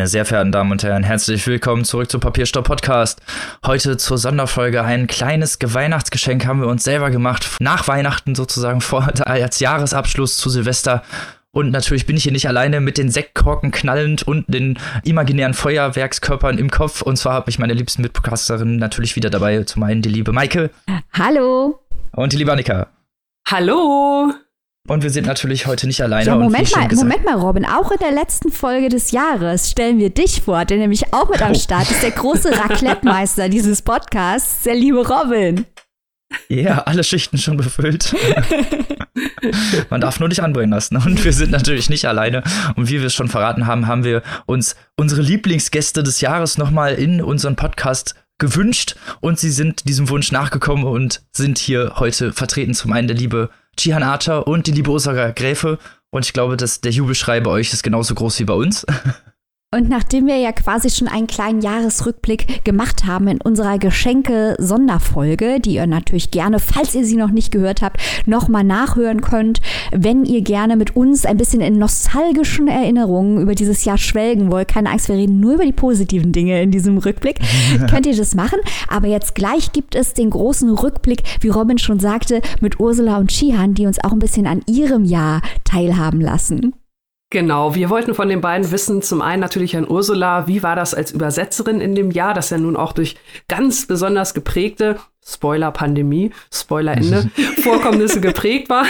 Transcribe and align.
Meine 0.00 0.08
sehr 0.08 0.24
verehrten 0.24 0.50
Damen 0.50 0.72
und 0.72 0.82
Herren, 0.82 1.04
herzlich 1.04 1.46
willkommen 1.46 1.84
zurück 1.84 2.10
zum 2.10 2.22
Papierstopp 2.22 2.64
Podcast. 2.64 3.20
Heute 3.66 3.98
zur 3.98 4.16
Sonderfolge 4.16 4.82
ein 4.82 5.06
kleines 5.06 5.58
Weihnachtsgeschenk 5.62 6.46
haben 6.46 6.62
wir 6.62 6.68
uns 6.68 6.84
selber 6.84 7.10
gemacht. 7.10 7.46
Nach 7.60 7.86
Weihnachten 7.86 8.34
sozusagen 8.34 8.80
vor, 8.80 9.12
als 9.26 9.60
Jahresabschluss 9.60 10.38
zu 10.38 10.48
Silvester. 10.48 11.02
Und 11.50 11.70
natürlich 11.70 12.06
bin 12.06 12.16
ich 12.16 12.22
hier 12.22 12.32
nicht 12.32 12.48
alleine 12.48 12.80
mit 12.80 12.96
den 12.96 13.10
Sektkorken 13.10 13.72
knallend 13.72 14.22
und 14.22 14.46
den 14.48 14.78
imaginären 15.04 15.52
Feuerwerkskörpern 15.52 16.56
im 16.56 16.70
Kopf. 16.70 17.02
Und 17.02 17.18
zwar 17.18 17.34
habe 17.34 17.50
ich 17.50 17.58
meine 17.58 17.74
liebsten 17.74 18.00
Mitpodcasterinnen 18.00 18.78
natürlich 18.78 19.16
wieder 19.16 19.28
dabei. 19.28 19.64
Zum 19.64 19.82
einen 19.82 20.00
die 20.00 20.08
liebe 20.08 20.32
Maike. 20.32 20.70
Hallo. 21.12 21.78
Und 22.12 22.32
die 22.32 22.38
liebe 22.38 22.50
Annika. 22.50 22.86
Hallo. 23.46 24.32
Und 24.88 25.02
wir 25.02 25.10
sind 25.10 25.26
natürlich 25.26 25.66
heute 25.66 25.86
nicht 25.86 26.02
alleine. 26.02 26.26
Ja, 26.26 26.36
Moment 26.36 26.74
mal, 26.74 26.88
Moment 26.94 27.24
mal, 27.24 27.34
Robin. 27.34 27.64
Auch 27.64 27.90
in 27.90 27.98
der 27.98 28.12
letzten 28.12 28.50
Folge 28.50 28.88
des 28.88 29.10
Jahres 29.10 29.70
stellen 29.70 29.98
wir 29.98 30.10
dich 30.10 30.42
vor, 30.42 30.64
der 30.64 30.78
nämlich 30.78 31.12
auch 31.12 31.28
mit 31.28 31.42
am 31.42 31.52
oh. 31.52 31.54
Start 31.54 31.90
ist, 31.90 32.02
der 32.02 32.10
große 32.10 32.50
Raclette-Meister 32.58 33.48
dieses 33.48 33.82
Podcasts, 33.82 34.64
der 34.64 34.74
liebe 34.74 35.06
Robin. 35.06 35.66
Ja, 36.48 36.78
alle 36.82 37.04
Schichten 37.04 37.38
schon 37.38 37.56
befüllt. 37.56 38.14
Man 39.90 40.00
darf 40.00 40.20
nur 40.20 40.28
nicht 40.28 40.42
anbrennen 40.42 40.70
lassen. 40.70 40.96
Und 40.96 41.24
wir 41.24 41.32
sind 41.32 41.50
natürlich 41.50 41.90
nicht 41.90 42.06
alleine. 42.06 42.42
Und 42.76 42.88
wie 42.88 43.00
wir 43.00 43.06
es 43.06 43.14
schon 43.14 43.28
verraten 43.28 43.66
haben, 43.66 43.86
haben 43.86 44.04
wir 44.04 44.22
uns 44.46 44.76
unsere 44.96 45.22
Lieblingsgäste 45.22 46.02
des 46.02 46.20
Jahres 46.20 46.56
nochmal 46.56 46.94
in 46.94 47.20
unseren 47.20 47.56
Podcast 47.56 48.14
gewünscht. 48.40 48.96
Und 49.20 49.38
sie 49.38 49.50
sind 49.50 49.88
diesem 49.88 50.08
Wunsch 50.08 50.32
nachgekommen 50.32 50.84
und 50.84 51.22
sind 51.30 51.58
hier 51.58 51.92
heute 51.96 52.32
vertreten. 52.32 52.74
Zum 52.74 52.92
einen 52.92 53.06
der 53.06 53.16
liebe 53.16 53.50
Chihan 53.76 54.02
Archer 54.02 54.48
und 54.48 54.66
die 54.66 54.72
liebe 54.72 54.90
Ursula 54.90 55.30
Gräfe. 55.30 55.78
Und 56.10 56.26
ich 56.26 56.32
glaube, 56.32 56.56
dass 56.56 56.80
der 56.80 56.90
Jubelschrei 56.90 57.40
bei 57.40 57.50
euch 57.52 57.72
ist 57.72 57.84
genauso 57.84 58.14
groß 58.16 58.40
wie 58.40 58.44
bei 58.44 58.54
uns. 58.54 58.84
Und 59.72 59.88
nachdem 59.88 60.26
wir 60.26 60.36
ja 60.36 60.50
quasi 60.50 60.90
schon 60.90 61.06
einen 61.06 61.28
kleinen 61.28 61.60
Jahresrückblick 61.60 62.64
gemacht 62.64 63.06
haben 63.06 63.28
in 63.28 63.40
unserer 63.40 63.78
Geschenke-Sonderfolge, 63.78 65.60
die 65.60 65.74
ihr 65.74 65.86
natürlich 65.86 66.32
gerne, 66.32 66.58
falls 66.58 66.92
ihr 66.96 67.04
sie 67.04 67.14
noch 67.14 67.30
nicht 67.30 67.52
gehört 67.52 67.80
habt, 67.80 68.00
nochmal 68.26 68.64
nachhören 68.64 69.20
könnt, 69.20 69.60
wenn 69.92 70.24
ihr 70.24 70.42
gerne 70.42 70.74
mit 70.74 70.96
uns 70.96 71.24
ein 71.24 71.36
bisschen 71.36 71.60
in 71.60 71.78
nostalgischen 71.78 72.66
Erinnerungen 72.66 73.40
über 73.40 73.54
dieses 73.54 73.84
Jahr 73.84 73.96
schwelgen 73.96 74.50
wollt, 74.50 74.66
keine 74.66 74.90
Angst, 74.90 75.06
wir 75.06 75.14
reden 75.14 75.38
nur 75.38 75.54
über 75.54 75.64
die 75.64 75.70
positiven 75.70 76.32
Dinge 76.32 76.60
in 76.60 76.72
diesem 76.72 76.98
Rückblick, 76.98 77.38
könnt 77.88 78.06
ihr 78.06 78.16
das 78.16 78.34
machen. 78.34 78.58
Aber 78.88 79.06
jetzt 79.06 79.36
gleich 79.36 79.70
gibt 79.70 79.94
es 79.94 80.14
den 80.14 80.30
großen 80.30 80.68
Rückblick, 80.70 81.22
wie 81.42 81.48
Robin 81.48 81.78
schon 81.78 82.00
sagte, 82.00 82.42
mit 82.60 82.80
Ursula 82.80 83.18
und 83.18 83.30
Chihan, 83.30 83.74
die 83.74 83.86
uns 83.86 84.02
auch 84.02 84.10
ein 84.10 84.18
bisschen 84.18 84.48
an 84.48 84.62
ihrem 84.66 85.04
Jahr 85.04 85.42
teilhaben 85.62 86.20
lassen. 86.20 86.74
Genau, 87.32 87.76
wir 87.76 87.90
wollten 87.90 88.14
von 88.14 88.28
den 88.28 88.40
beiden 88.40 88.72
wissen, 88.72 89.02
zum 89.02 89.22
einen 89.22 89.40
natürlich 89.40 89.76
an 89.76 89.88
Ursula, 89.88 90.48
wie 90.48 90.64
war 90.64 90.74
das 90.74 90.94
als 90.94 91.12
Übersetzerin 91.12 91.80
in 91.80 91.94
dem 91.94 92.10
Jahr, 92.10 92.34
das 92.34 92.50
ja 92.50 92.58
nun 92.58 92.76
auch 92.76 92.92
durch 92.92 93.16
ganz 93.46 93.86
besonders 93.86 94.34
geprägte, 94.34 94.98
Spoiler 95.24 95.70
Pandemie, 95.70 96.32
Spoiler 96.52 96.96
Ende, 96.96 97.30
Vorkommnisse 97.62 98.20
geprägt 98.20 98.68
war. 98.68 98.84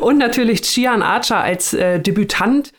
Und 0.00 0.18
natürlich 0.18 0.62
Chian 0.62 1.02
Archer 1.02 1.38
als 1.38 1.72
äh, 1.72 2.00
Debütant. 2.00 2.72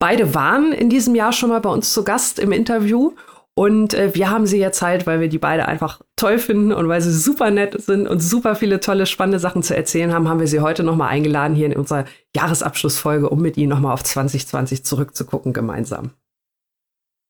Beide 0.00 0.34
waren 0.34 0.72
in 0.72 0.90
diesem 0.90 1.14
Jahr 1.14 1.32
schon 1.32 1.50
mal 1.50 1.60
bei 1.60 1.70
uns 1.70 1.92
zu 1.92 2.02
Gast 2.02 2.40
im 2.40 2.50
Interview 2.50 3.12
und 3.60 3.92
äh, 3.92 4.14
wir 4.14 4.30
haben 4.30 4.46
sie 4.46 4.58
jetzt 4.58 4.80
halt, 4.80 5.06
weil 5.06 5.20
wir 5.20 5.28
die 5.28 5.36
beide 5.36 5.68
einfach 5.68 6.00
toll 6.16 6.38
finden 6.38 6.72
und 6.72 6.88
weil 6.88 7.02
sie 7.02 7.12
super 7.12 7.50
nett 7.50 7.78
sind 7.78 8.08
und 8.08 8.20
super 8.20 8.54
viele 8.54 8.80
tolle, 8.80 9.04
spannende 9.04 9.38
Sachen 9.38 9.62
zu 9.62 9.76
erzählen 9.76 10.14
haben, 10.14 10.30
haben 10.30 10.40
wir 10.40 10.46
sie 10.46 10.60
heute 10.60 10.82
nochmal 10.82 11.10
eingeladen 11.10 11.54
hier 11.54 11.66
in 11.66 11.76
unserer 11.76 12.06
Jahresabschlussfolge, 12.34 13.28
um 13.28 13.42
mit 13.42 13.58
ihnen 13.58 13.68
nochmal 13.68 13.92
auf 13.92 14.02
2020 14.02 14.82
zurückzugucken 14.82 15.52
gemeinsam. 15.52 16.12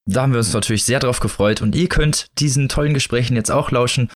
Da 0.06 0.22
haben 0.22 0.30
wir 0.30 0.38
uns 0.38 0.54
natürlich 0.54 0.84
sehr 0.84 1.00
drauf 1.00 1.18
gefreut 1.18 1.62
und 1.62 1.74
ihr 1.74 1.88
könnt 1.88 2.26
diesen 2.38 2.68
tollen 2.68 2.94
Gesprächen 2.94 3.34
jetzt 3.34 3.50
auch 3.50 3.72
lauschen. 3.72 4.08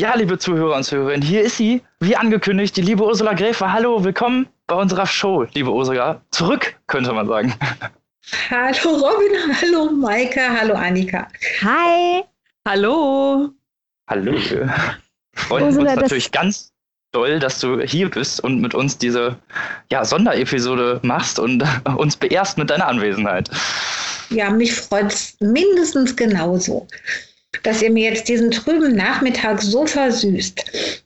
Ja, 0.00 0.16
liebe 0.16 0.36
Zuhörer 0.36 0.74
und 0.74 0.82
Zuhörerinnen, 0.82 1.22
hier 1.22 1.42
ist 1.42 1.58
sie, 1.58 1.82
wie 2.00 2.16
angekündigt, 2.16 2.76
die 2.76 2.82
liebe 2.82 3.04
Ursula 3.04 3.34
Gräfe. 3.34 3.72
Hallo, 3.72 4.02
willkommen 4.02 4.48
bei 4.66 4.74
unserer 4.74 5.06
Show, 5.06 5.46
liebe 5.54 5.70
Ursula. 5.70 6.22
Zurück, 6.32 6.74
könnte 6.88 7.12
man 7.12 7.28
sagen. 7.28 7.54
Hallo 8.50 8.96
Robin, 8.96 9.32
hallo 9.60 9.90
Maike, 9.90 10.40
hallo 10.40 10.74
Annika. 10.74 11.28
Hi. 11.62 12.22
Hallo. 12.66 13.50
Hallo. 14.08 14.32
Wir 14.32 14.72
freuen 15.34 15.64
Ursula, 15.66 15.92
uns 15.92 16.00
natürlich 16.02 16.30
ganz 16.30 16.72
doll, 17.12 17.38
dass 17.38 17.60
du 17.60 17.80
hier 17.80 18.10
bist 18.10 18.40
und 18.40 18.60
mit 18.60 18.74
uns 18.74 18.98
diese 18.98 19.36
ja, 19.90 20.04
Sonderepisode 20.04 21.00
machst 21.02 21.38
und 21.38 21.64
uns 21.96 22.16
beehrst 22.16 22.58
mit 22.58 22.70
deiner 22.70 22.86
Anwesenheit. 22.86 23.50
Ja, 24.30 24.50
mich 24.50 24.74
freut 24.74 25.12
es 25.12 25.36
mindestens 25.40 26.14
genauso, 26.14 26.86
dass 27.62 27.82
ihr 27.82 27.90
mir 27.90 28.10
jetzt 28.10 28.28
diesen 28.28 28.50
trüben 28.50 28.94
Nachmittag 28.94 29.60
so 29.60 29.86
versüßt. 29.86 31.02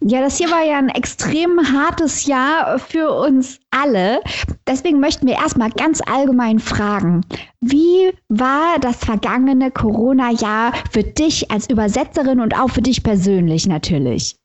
Ja, 0.00 0.20
das 0.20 0.38
hier 0.38 0.50
war 0.50 0.64
ja 0.64 0.78
ein 0.78 0.88
extrem 0.88 1.60
hartes 1.72 2.26
Jahr 2.26 2.78
für 2.78 3.10
uns 3.10 3.60
alle. 3.70 4.20
Deswegen 4.66 5.00
möchten 5.00 5.26
wir 5.26 5.34
erstmal 5.34 5.70
ganz 5.70 6.00
allgemein 6.06 6.58
fragen, 6.58 7.22
wie 7.60 8.12
war 8.28 8.78
das 8.80 8.96
vergangene 8.96 9.70
Corona-Jahr 9.70 10.72
für 10.90 11.02
dich 11.02 11.50
als 11.50 11.68
Übersetzerin 11.68 12.40
und 12.40 12.58
auch 12.58 12.70
für 12.70 12.82
dich 12.82 13.02
persönlich 13.02 13.66
natürlich? 13.66 14.36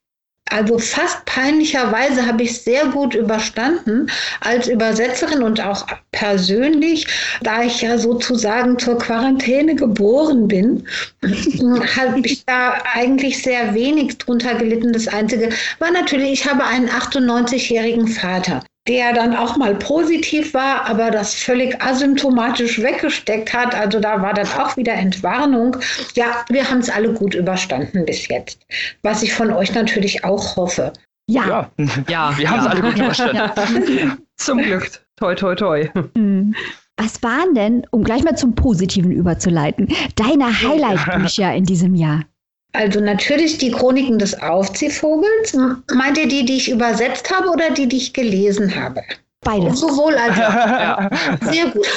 Also 0.50 0.80
fast 0.80 1.26
peinlicherweise 1.26 2.26
habe 2.26 2.44
ich 2.44 2.62
sehr 2.62 2.86
gut 2.88 3.16
überstanden 3.16 4.10
als 4.42 4.68
Übersetzerin 4.68 5.44
und 5.44 5.62
auch 5.62 5.86
persönlich, 6.12 7.08
da 7.42 7.64
ich 7.64 7.82
ja 7.82 7.98
sozusagen 7.98 8.80
zur 8.80 8.98
Quarantäne 8.98 9.76
geboren 9.76 10.48
bin, 10.48 10.88
habe 11.98 12.22
ich 12.24 12.46
da 12.46 12.82
eigentlich 12.94 13.42
sehr 13.42 13.74
wenig 13.74 14.18
drunter 14.18 14.56
gelitten. 14.56 14.94
Das 14.94 15.08
Einzige 15.08 15.50
war 15.80 15.92
natürlich, 15.92 16.32
ich 16.32 16.50
habe 16.50 16.64
einen 16.64 16.90
98-jährigen 16.90 18.08
Vater 18.08 18.64
der 18.88 19.14
dann 19.14 19.36
auch 19.36 19.58
mal 19.58 19.76
positiv 19.76 20.54
war, 20.54 20.86
aber 20.86 21.12
das 21.12 21.34
völlig 21.34 21.82
asymptomatisch 21.82 22.82
weggesteckt 22.82 23.54
hat. 23.54 23.76
Also 23.76 24.00
da 24.00 24.22
war 24.22 24.34
dann 24.34 24.48
auch 24.58 24.78
wieder 24.78 24.94
Entwarnung. 24.94 25.78
Ja, 26.16 26.46
wir 26.50 26.70
haben 26.70 26.80
es 26.80 26.90
alle 26.90 27.14
gut 27.14 27.36
überstanden 27.36 28.06
bis 28.06 28.28
jetzt, 28.28 28.60
was 29.02 29.24
ich 29.24 29.34
von 29.34 29.52
euch 29.52 29.74
natürlich 29.74 30.24
auch 30.24 30.56
hoffe. 30.56 30.94
Ja, 31.30 31.70
ja, 31.78 31.92
ja 32.08 32.34
wir 32.38 32.50
haben 32.50 32.60
es 32.60 32.66
ja. 32.66 32.72
alle 32.72 32.82
gut 32.82 32.98
überstanden. 32.98 34.18
Zum 34.38 34.60
Glück. 34.60 34.90
Toi, 35.18 35.36
toi, 35.36 35.56
toi. 35.56 35.90
Mhm. 36.16 36.56
Was 36.96 37.22
waren 37.22 37.54
denn, 37.54 37.86
um 37.92 38.04
gleich 38.04 38.24
mal 38.24 38.36
zum 38.36 38.56
Positiven 38.56 39.12
überzuleiten, 39.12 39.88
deine 40.16 40.46
Highlight-Bücher 40.46 41.54
in 41.54 41.64
diesem 41.64 41.94
Jahr? 41.94 42.24
Also 42.74 43.00
natürlich 43.00 43.58
die 43.58 43.72
Chroniken 43.72 44.20
des 44.20 44.40
Aufziehvogels. 44.42 45.58
Meint 45.94 46.18
ihr 46.18 46.28
die, 46.28 46.46
die 46.46 46.58
ich 46.58 46.70
übersetzt 46.70 47.32
habe 47.32 47.50
oder 47.50 47.72
die, 47.72 47.88
die 47.88 47.98
ich 47.98 48.14
gelesen 48.14 48.76
habe? 48.76 49.02
Beides. 49.42 49.80
Sowohl 49.80 50.16
als 50.16 50.38
auch. 50.38 51.52
Sehr 51.52 51.68
gut. 51.68 51.88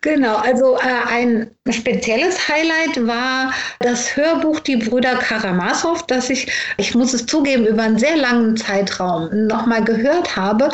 Genau. 0.00 0.36
Also 0.36 0.76
äh, 0.76 1.12
ein 1.12 1.50
spezielles 1.68 2.48
Highlight 2.48 3.06
war 3.06 3.52
das 3.80 4.16
Hörbuch 4.16 4.60
Die 4.60 4.76
Brüder 4.76 5.16
Karamasow, 5.16 6.00
das 6.06 6.30
ich, 6.30 6.50
ich 6.78 6.94
muss 6.94 7.12
es 7.12 7.26
zugeben, 7.26 7.66
über 7.66 7.82
einen 7.82 7.98
sehr 7.98 8.16
langen 8.16 8.56
Zeitraum 8.56 9.28
nochmal 9.46 9.84
gehört 9.84 10.34
habe, 10.36 10.70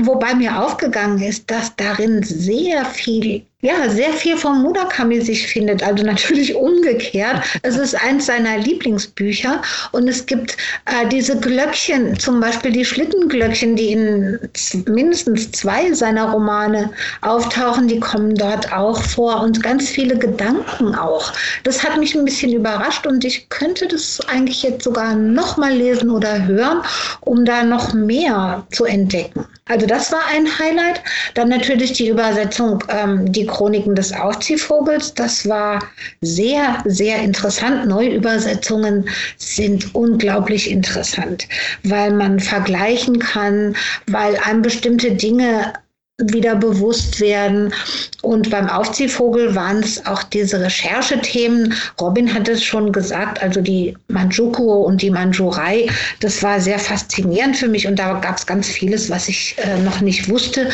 wobei 0.00 0.34
mir 0.34 0.60
aufgegangen 0.60 1.22
ist, 1.22 1.50
dass 1.50 1.74
darin 1.76 2.22
sehr 2.22 2.84
viel 2.84 3.46
ja, 3.64 3.88
sehr 3.88 4.12
viel 4.12 4.36
von 4.36 4.60
Murakami 4.60 5.22
sich 5.22 5.46
findet, 5.46 5.82
also 5.82 6.04
natürlich 6.04 6.54
umgekehrt. 6.54 7.42
Es 7.62 7.78
ist 7.78 7.94
eins 7.94 8.26
seiner 8.26 8.58
Lieblingsbücher 8.58 9.62
und 9.92 10.06
es 10.06 10.26
gibt 10.26 10.58
äh, 10.84 11.08
diese 11.08 11.40
Glöckchen, 11.40 12.18
zum 12.18 12.40
Beispiel 12.40 12.72
die 12.72 12.84
Schlittenglöckchen, 12.84 13.74
die 13.74 13.92
in 13.92 14.38
mindestens 14.86 15.50
zwei 15.52 15.90
seiner 15.94 16.30
Romane 16.30 16.90
auftauchen, 17.22 17.88
die 17.88 17.98
kommen 18.00 18.34
dort 18.34 18.70
auch 18.70 19.02
vor 19.02 19.40
und 19.40 19.62
ganz 19.62 19.88
viele 19.88 20.18
Gedanken 20.18 20.94
auch. 20.94 21.32
Das 21.62 21.82
hat 21.82 21.96
mich 21.96 22.14
ein 22.14 22.26
bisschen 22.26 22.52
überrascht 22.52 23.06
und 23.06 23.24
ich 23.24 23.48
könnte 23.48 23.88
das 23.88 24.20
eigentlich 24.28 24.62
jetzt 24.62 24.84
sogar 24.84 25.14
nochmal 25.14 25.72
lesen 25.72 26.10
oder 26.10 26.46
hören, 26.46 26.82
um 27.22 27.46
da 27.46 27.62
noch 27.62 27.94
mehr 27.94 28.66
zu 28.70 28.84
entdecken. 28.84 29.46
Also 29.66 29.86
das 29.86 30.12
war 30.12 30.20
ein 30.26 30.46
Highlight. 30.58 31.02
Dann 31.32 31.48
natürlich 31.48 31.94
die 31.94 32.08
Übersetzung, 32.08 32.84
ähm, 32.88 33.32
die 33.32 33.46
Chroniken 33.46 33.94
des 33.94 34.12
Aufziehvogels. 34.12 35.14
Das 35.14 35.48
war 35.48 35.82
sehr, 36.20 36.82
sehr 36.84 37.22
interessant. 37.22 37.86
Neuübersetzungen 37.86 39.08
sind 39.38 39.94
unglaublich 39.94 40.70
interessant, 40.70 41.48
weil 41.82 42.12
man 42.12 42.40
vergleichen 42.40 43.18
kann, 43.18 43.74
weil 44.06 44.36
einem 44.44 44.60
bestimmte 44.60 45.12
Dinge 45.12 45.72
wieder 46.18 46.54
bewusst 46.54 47.20
werden. 47.20 47.74
Und 48.22 48.48
beim 48.50 48.68
Aufziehvogel 48.68 49.54
waren 49.54 49.80
es 49.80 50.06
auch 50.06 50.22
diese 50.22 50.60
Recherchethemen. 50.60 51.74
Robin 52.00 52.32
hat 52.32 52.48
es 52.48 52.62
schon 52.62 52.92
gesagt, 52.92 53.42
also 53.42 53.60
die 53.60 53.96
Manchukuo 54.08 54.82
und 54.82 55.02
die 55.02 55.10
Manchurei, 55.10 55.88
das 56.20 56.42
war 56.42 56.60
sehr 56.60 56.78
faszinierend 56.78 57.56
für 57.56 57.66
mich 57.66 57.86
und 57.88 57.98
da 57.98 58.14
gab 58.20 58.38
es 58.38 58.46
ganz 58.46 58.68
vieles, 58.68 59.10
was 59.10 59.28
ich 59.28 59.56
äh, 59.58 59.76
noch 59.78 60.00
nicht 60.00 60.28
wusste, 60.30 60.68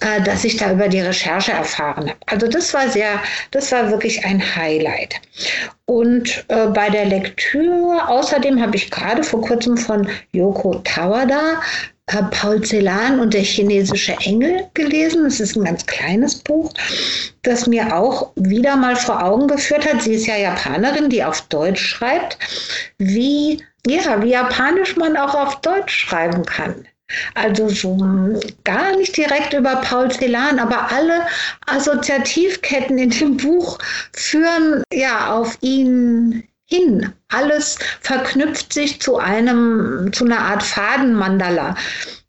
äh, 0.00 0.22
dass 0.24 0.44
ich 0.44 0.56
da 0.56 0.72
über 0.72 0.88
die 0.88 1.00
Recherche 1.00 1.52
erfahren 1.52 2.10
habe. 2.10 2.18
Also 2.26 2.48
das 2.48 2.74
war 2.74 2.88
sehr, 2.88 3.20
das 3.52 3.70
war 3.70 3.90
wirklich 3.90 4.24
ein 4.24 4.42
Highlight. 4.56 5.14
Und 5.86 6.44
äh, 6.48 6.66
bei 6.66 6.90
der 6.90 7.06
Lektüre 7.06 8.08
außerdem 8.08 8.60
habe 8.60 8.76
ich 8.76 8.90
gerade 8.90 9.22
vor 9.22 9.40
kurzem 9.40 9.76
von 9.76 10.08
Yoko 10.32 10.80
Tawada 10.84 11.60
Paul 12.30 12.60
Celan 12.62 13.20
und 13.20 13.34
der 13.34 13.42
chinesische 13.42 14.16
Engel 14.24 14.68
gelesen. 14.74 15.26
Es 15.26 15.40
ist 15.40 15.56
ein 15.56 15.64
ganz 15.64 15.86
kleines 15.86 16.36
Buch, 16.36 16.72
das 17.42 17.66
mir 17.66 17.96
auch 17.96 18.32
wieder 18.36 18.76
mal 18.76 18.96
vor 18.96 19.22
Augen 19.22 19.46
geführt 19.46 19.86
hat. 19.86 20.02
Sie 20.02 20.14
ist 20.14 20.26
ja 20.26 20.36
Japanerin, 20.36 21.08
die 21.08 21.24
auf 21.24 21.42
Deutsch 21.42 21.84
schreibt, 21.84 22.38
wie, 22.98 23.64
ja, 23.86 24.22
wie 24.22 24.30
japanisch 24.30 24.96
man 24.96 25.16
auch 25.16 25.34
auf 25.34 25.60
Deutsch 25.60 25.94
schreiben 25.94 26.44
kann. 26.44 26.86
Also 27.34 27.68
so 27.68 27.96
gar 28.64 28.96
nicht 28.96 29.16
direkt 29.16 29.52
über 29.52 29.76
Paul 29.76 30.10
Celan, 30.10 30.58
aber 30.58 30.92
alle 30.92 31.26
Assoziativketten 31.66 32.98
in 32.98 33.10
dem 33.10 33.36
Buch 33.36 33.78
führen 34.12 34.84
ja 34.92 35.32
auf 35.34 35.58
ihn 35.60 36.44
hin. 36.70 37.12
Alles 37.28 37.78
verknüpft 38.00 38.72
sich 38.72 39.00
zu 39.00 39.18
einem, 39.18 40.12
zu 40.12 40.24
einer 40.24 40.38
Art 40.38 40.62
Fadenmandala. 40.62 41.76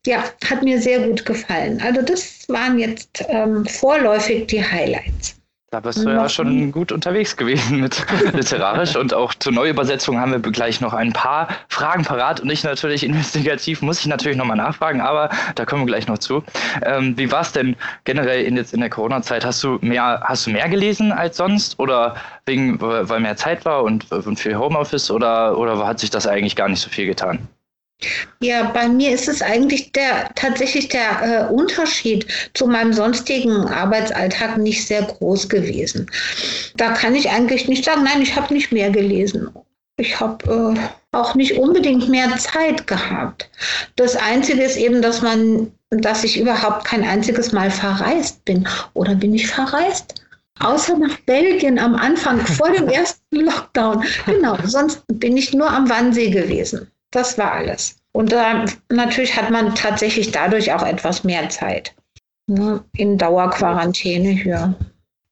Ja, 0.06 0.24
hat 0.50 0.64
mir 0.64 0.82
sehr 0.82 1.00
gut 1.00 1.26
gefallen. 1.26 1.80
Also 1.82 2.02
das 2.02 2.48
waren 2.50 2.80
jetzt 2.80 3.24
ähm, 3.28 3.66
vorläufig 3.66 4.48
die 4.48 4.64
Highlights. 4.64 5.36
Da 5.74 5.80
bist 5.80 6.04
du 6.04 6.10
ja 6.10 6.28
schon 6.28 6.74
gut 6.74 6.92
unterwegs 6.92 7.38
gewesen 7.38 7.80
mit 7.80 8.06
literarisch 8.34 8.98
und 8.98 9.14
auch 9.14 9.34
zur 9.34 9.54
Neuübersetzung 9.54 10.20
haben 10.20 10.34
wir 10.34 10.40
gleich 10.40 10.82
noch 10.82 10.94
ein 10.94 11.14
paar 11.14 11.48
Fragen 11.70 12.04
parat 12.04 12.42
und 12.42 12.50
ich 12.50 12.66
natürlich 12.66 13.04
investigativ 13.06 13.82
muss 13.82 14.02
ich 14.02 14.08
natürlich 14.08 14.38
nochmal 14.38 14.58
nachfragen, 14.58 15.00
aber 15.00 15.30
da 15.56 15.64
kommen 15.64 15.84
wir 15.84 15.86
gleich 15.86 16.08
noch 16.08 16.18
zu. 16.18 16.44
Ähm, 16.84 17.18
wie 17.18 17.32
war 17.32 17.40
es 17.40 17.54
denn 17.54 17.78
generell 18.04 18.44
in, 18.44 18.58
jetzt 18.58 18.74
in 18.74 18.82
der 18.82 18.90
Corona-Zeit? 18.90 19.46
Hast 19.46 19.64
du 19.64 19.80
mehr, 19.80 20.22
hast 20.26 20.46
du 20.46 20.52
mehr 20.52 20.68
gelesen 20.68 21.14
als 21.14 21.38
sonst 21.38 21.80
oder 21.80 22.16
wegen, 22.46 22.82
weil 22.82 23.22
mehr 23.22 23.38
Zeit 23.38 23.64
war 23.64 23.84
und, 23.84 24.12
und 24.12 24.38
viel 24.42 24.58
Homeoffice 24.58 25.10
oder, 25.10 25.58
oder 25.58 25.88
hat 25.88 26.00
sich 26.00 26.10
das 26.10 26.28
eigentlich 26.28 26.58
gar 26.58 26.68
nicht 26.68 26.82
so 26.82 26.90
viel 26.90 27.06
getan? 27.06 27.48
Ja, 28.42 28.64
bei 28.72 28.88
mir 28.88 29.12
ist 29.12 29.28
es 29.28 29.42
eigentlich 29.42 29.92
der 29.92 30.32
tatsächlich 30.36 30.90
der 30.90 31.50
äh, 31.50 31.54
Unterschied 31.54 32.26
zu 32.54 32.68
meinem 32.68 32.94
sonstigen 32.94 33.68
Arbeitsalltag 33.68 34.58
nicht 34.58 34.88
sehr 34.88 35.04
groß 35.04 35.50
gewesen. 35.50 36.10
Da 36.76 36.94
kann 36.94 37.16
ich 37.16 37.30
eigentlich 37.30 37.68
nicht 37.68 37.86
sagen, 37.86 38.04
nein, 38.04 38.22
ich 38.22 38.36
habe 38.36 38.54
nicht 38.54 38.72
mehr 38.72 38.90
gelesen. 38.90 39.50
Ich 39.98 40.20
habe 40.20 40.76
äh, 40.76 40.80
auch 41.16 41.36
nicht 41.36 41.58
unbedingt 41.58 42.10
mehr 42.10 42.36
Zeit 42.38 42.88
gehabt. 42.88 43.50
Das 43.96 44.16
Einzige 44.16 44.64
ist 44.64 44.78
eben, 44.78 45.02
dass 45.02 45.22
man, 45.22 45.72
dass 45.90 46.24
ich 46.24 46.40
überhaupt 46.40 46.86
kein 46.86 47.04
einziges 47.04 47.52
Mal 47.52 47.70
verreist 47.70 48.44
bin. 48.46 48.68
Oder 48.94 49.16
bin 49.16 49.36
ich 49.36 49.48
verreist? 49.48 50.16
Außer 50.60 50.98
nach 50.98 51.18
Belgien 51.22 51.80
am 51.80 51.96
Anfang 51.96 52.40
vor 52.40 52.72
dem 52.72 52.88
ersten 52.90 53.42
Lockdown. 53.42 54.04
Genau, 54.26 54.58
sonst 54.66 55.04
bin 55.08 55.38
ich 55.38 55.54
nur 55.54 55.70
am 55.70 55.90
Wannsee 55.90 56.30
gewesen. 56.30 56.91
Das 57.12 57.38
war 57.38 57.52
alles. 57.52 57.98
Und 58.14 58.34
äh, 58.34 58.66
natürlich 58.90 59.36
hat 59.38 59.50
man 59.50 59.74
tatsächlich 59.76 60.32
dadurch 60.32 60.74
auch 60.74 60.84
etwas 60.84 61.24
mehr 61.24 61.50
Zeit. 61.50 61.94
Ne? 62.48 62.84
In 62.98 63.18
Dauerquarantäne 63.18 64.30
hier. 64.30 64.76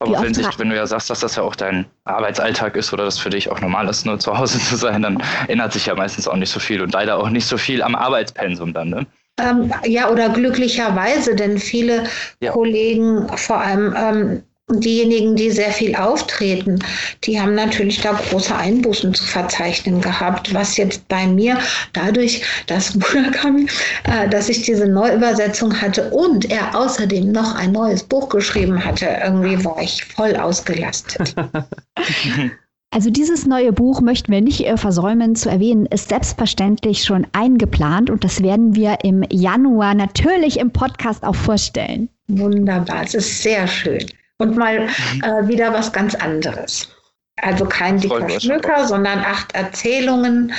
Aber 0.01 0.21
wenn, 0.21 0.33
sich, 0.33 0.47
wenn 0.57 0.69
du 0.69 0.77
ja 0.77 0.87
sagst, 0.87 1.09
dass 1.09 1.19
das 1.19 1.35
ja 1.35 1.43
auch 1.43 1.55
dein 1.55 1.85
Arbeitsalltag 2.05 2.77
ist 2.77 2.93
oder 2.93 3.03
das 3.03 3.19
für 3.19 3.29
dich 3.29 3.51
auch 3.51 3.59
normal 3.59 3.89
ist, 3.89 4.05
nur 4.05 4.17
zu 4.17 4.37
Hause 4.37 4.57
zu 4.69 4.77
sein, 4.77 5.01
dann 5.01 5.21
ändert 5.47 5.73
sich 5.73 5.87
ja 5.87 5.95
meistens 5.95 6.27
auch 6.27 6.37
nicht 6.37 6.51
so 6.51 6.59
viel 6.59 6.81
und 6.81 6.93
leider 6.93 7.17
auch 7.17 7.29
nicht 7.29 7.45
so 7.45 7.57
viel 7.57 7.81
am 7.83 7.95
Arbeitspensum 7.95 8.73
dann, 8.73 8.89
ne? 8.89 9.05
Ähm, 9.41 9.73
ja, 9.85 10.09
oder 10.09 10.29
glücklicherweise, 10.29 11.33
denn 11.33 11.59
viele 11.59 12.03
ja. 12.41 12.51
Kollegen, 12.51 13.25
vor 13.37 13.61
allem 13.61 13.95
ähm, 13.97 14.43
diejenigen, 14.71 15.35
die 15.35 15.51
sehr 15.51 15.71
viel 15.71 15.95
auftreten, 15.95 16.79
die 17.23 17.39
haben 17.39 17.55
natürlich 17.55 18.01
da 18.01 18.13
große 18.13 18.55
Einbußen 18.55 19.13
zu 19.13 19.23
verzeichnen 19.23 20.01
gehabt, 20.01 20.53
was 20.53 20.77
jetzt 20.77 21.07
bei 21.07 21.25
mir 21.27 21.57
dadurch, 21.93 22.43
dass 22.67 22.95
Murakami, 22.95 23.67
äh, 24.03 24.29
dass 24.29 24.49
ich 24.49 24.61
diese 24.61 24.87
Neuübersetzung 24.87 25.79
hatte 25.79 26.09
und 26.11 26.49
er 26.51 26.75
außerdem 26.75 27.31
noch 27.31 27.55
ein 27.55 27.71
neues 27.71 28.03
Buch 28.03 28.29
geschrieben 28.29 28.83
hatte, 28.83 29.07
irgendwie 29.23 29.63
war 29.65 29.81
ich 29.81 30.03
voll 30.05 30.35
ausgelastet. 30.35 31.35
Also 32.91 33.11
dieses 33.11 33.45
neue 33.45 33.71
Buch 33.71 34.01
möchten 34.01 34.31
wir 34.31 34.41
nicht 34.41 34.65
äh, 34.65 34.75
versäumen 34.75 35.35
zu 35.35 35.47
erwähnen, 35.47 35.85
ist 35.85 36.09
selbstverständlich 36.09 37.03
schon 37.03 37.27
eingeplant 37.33 38.09
und 38.09 38.23
das 38.23 38.41
werden 38.41 38.75
wir 38.75 38.97
im 39.03 39.23
Januar 39.29 39.93
natürlich 39.93 40.57
im 40.57 40.71
Podcast 40.71 41.23
auch 41.23 41.35
vorstellen. 41.35 42.09
Wunderbar, 42.29 43.03
es 43.03 43.13
ist 43.13 43.43
sehr 43.43 43.67
schön 43.67 44.07
und 44.39 44.57
mal 44.57 44.81
mhm. 44.81 45.23
äh, 45.23 45.47
wieder 45.47 45.71
was 45.73 45.91
ganz 45.91 46.15
anderes. 46.15 46.89
Also 47.41 47.65
kein 47.65 47.99
dicker 47.99 48.27
Schmücker, 48.39 48.85
sondern 48.85 49.19
acht 49.19 49.53
Erzählungen, 49.53 50.51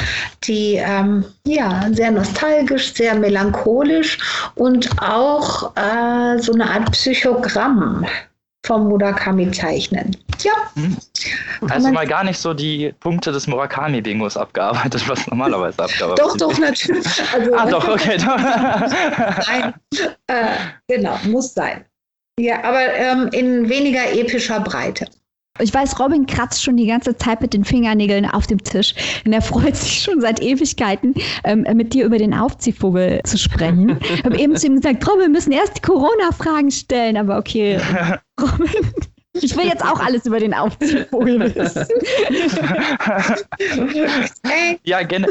die 0.44 0.76
ähm, 0.76 1.24
ja 1.46 1.86
sehr 1.92 2.10
nostalgisch, 2.10 2.94
sehr 2.94 3.14
melancholisch 3.14 4.18
und 4.54 4.88
auch 5.02 5.76
äh, 5.76 6.38
so 6.38 6.52
eine 6.52 6.70
Art 6.70 6.90
Psychogramm 6.92 8.06
vom 8.64 8.88
Murakami 8.88 9.50
zeichnen. 9.50 10.16
Ja. 10.42 10.52
Hm. 10.74 10.96
Also 11.68 11.90
mal 11.90 12.06
gar 12.06 12.24
nicht 12.24 12.38
so 12.38 12.54
die 12.54 12.94
Punkte 13.00 13.30
des 13.30 13.46
Murakami-Bingos 13.46 14.36
abgearbeitet, 14.36 15.06
was 15.06 15.26
normalerweise 15.26 15.82
abgearbeitet 15.82 16.24
wird. 16.24 16.40
Doch, 16.40 16.48
doch, 16.48 16.58
natürlich. 16.58 17.22
Also, 17.34 17.54
ah, 17.54 17.66
doch, 17.66 17.88
okay. 17.88 18.16
Nein, 19.46 19.74
äh, 20.28 20.46
genau, 20.88 21.18
muss 21.24 21.52
sein. 21.52 21.84
Ja, 22.40 22.64
aber 22.64 22.94
ähm, 22.94 23.28
in 23.32 23.68
weniger 23.68 24.14
epischer 24.14 24.60
Breite. 24.60 25.06
Ich 25.58 25.74
weiß, 25.74 25.98
Robin 26.00 26.26
kratzt 26.26 26.62
schon 26.62 26.78
die 26.78 26.86
ganze 26.86 27.14
Zeit 27.16 27.42
mit 27.42 27.52
den 27.52 27.64
Fingernägeln 27.64 28.24
auf 28.24 28.46
dem 28.46 28.64
Tisch. 28.64 28.94
Und 29.26 29.34
er 29.34 29.42
freut 29.42 29.76
sich 29.76 30.02
schon 30.02 30.22
seit 30.22 30.40
Ewigkeiten, 30.40 31.14
ähm, 31.44 31.66
mit 31.74 31.92
dir 31.92 32.06
über 32.06 32.16
den 32.16 32.32
Aufziehvogel 32.32 33.20
zu 33.24 33.36
sprechen. 33.36 33.98
Ich 34.14 34.24
habe 34.24 34.38
eben 34.38 34.56
zu 34.56 34.68
ihm 34.68 34.76
gesagt, 34.76 35.06
Robin, 35.06 35.20
wir 35.20 35.28
müssen 35.28 35.52
erst 35.52 35.76
die 35.76 35.82
Corona-Fragen 35.82 36.70
stellen. 36.70 37.18
Aber 37.18 37.36
okay, 37.36 37.78
Robin. 38.40 38.70
Ich 39.34 39.54
will 39.56 39.66
jetzt 39.66 39.84
auch 39.84 40.00
alles 40.00 40.24
über 40.24 40.40
den 40.40 40.54
Aufziehvogel 40.54 41.54
wissen. 41.54 41.84
ja, 44.84 45.02
gerne. 45.02 45.28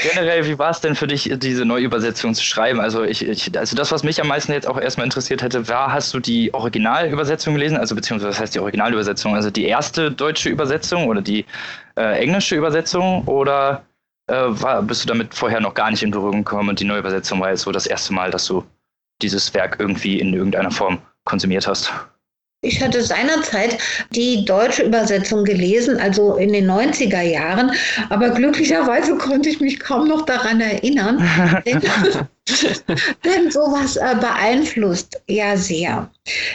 Generell, 0.00 0.46
wie 0.46 0.56
war 0.60 0.70
es 0.70 0.80
denn 0.80 0.94
für 0.94 1.08
dich, 1.08 1.28
diese 1.38 1.64
Neuübersetzung 1.64 2.32
zu 2.32 2.44
schreiben? 2.44 2.78
Also, 2.78 3.02
ich, 3.02 3.26
ich, 3.26 3.58
also 3.58 3.74
das, 3.74 3.90
was 3.90 4.04
mich 4.04 4.20
am 4.20 4.28
meisten 4.28 4.52
jetzt 4.52 4.68
auch 4.68 4.80
erstmal 4.80 5.04
interessiert 5.04 5.42
hätte, 5.42 5.66
war, 5.66 5.92
hast 5.92 6.14
du 6.14 6.20
die 6.20 6.54
Originalübersetzung 6.54 7.54
gelesen? 7.54 7.76
Also 7.76 7.96
beziehungsweise 7.96 8.30
was 8.30 8.38
heißt 8.38 8.54
die 8.54 8.60
Originalübersetzung? 8.60 9.34
Also 9.34 9.50
die 9.50 9.64
erste 9.64 10.12
deutsche 10.12 10.50
Übersetzung 10.50 11.08
oder 11.08 11.20
die 11.20 11.44
äh, 11.96 12.16
englische 12.20 12.54
Übersetzung? 12.54 13.24
Oder 13.24 13.84
äh, 14.28 14.34
war, 14.34 14.82
bist 14.82 15.02
du 15.02 15.08
damit 15.08 15.34
vorher 15.34 15.60
noch 15.60 15.74
gar 15.74 15.90
nicht 15.90 16.04
in 16.04 16.12
Berührung 16.12 16.44
gekommen 16.44 16.68
und 16.68 16.78
die 16.78 16.84
Neuübersetzung 16.84 17.40
war 17.40 17.50
jetzt 17.50 17.62
so 17.62 17.72
das 17.72 17.88
erste 17.88 18.14
Mal, 18.14 18.30
dass 18.30 18.44
du 18.44 18.64
dieses 19.20 19.52
Werk 19.52 19.78
irgendwie 19.80 20.20
in 20.20 20.32
irgendeiner 20.32 20.70
Form 20.70 21.02
konsumiert 21.24 21.66
hast? 21.66 21.92
Ich 22.60 22.82
hatte 22.82 23.04
seinerzeit 23.04 23.78
die 24.10 24.44
deutsche 24.44 24.82
Übersetzung 24.82 25.44
gelesen, 25.44 26.00
also 26.00 26.34
in 26.34 26.52
den 26.52 26.68
90er 26.68 27.20
Jahren, 27.20 27.70
aber 28.08 28.30
glücklicherweise 28.30 29.16
konnte 29.16 29.48
ich 29.48 29.60
mich 29.60 29.78
kaum 29.78 30.08
noch 30.08 30.26
daran 30.26 30.60
erinnern. 30.60 31.22
denn, 31.64 31.80
denn 33.24 33.50
sowas 33.52 33.96
äh, 33.96 34.16
beeinflusst 34.18 35.20
ja 35.28 35.56
sehr. 35.56 36.10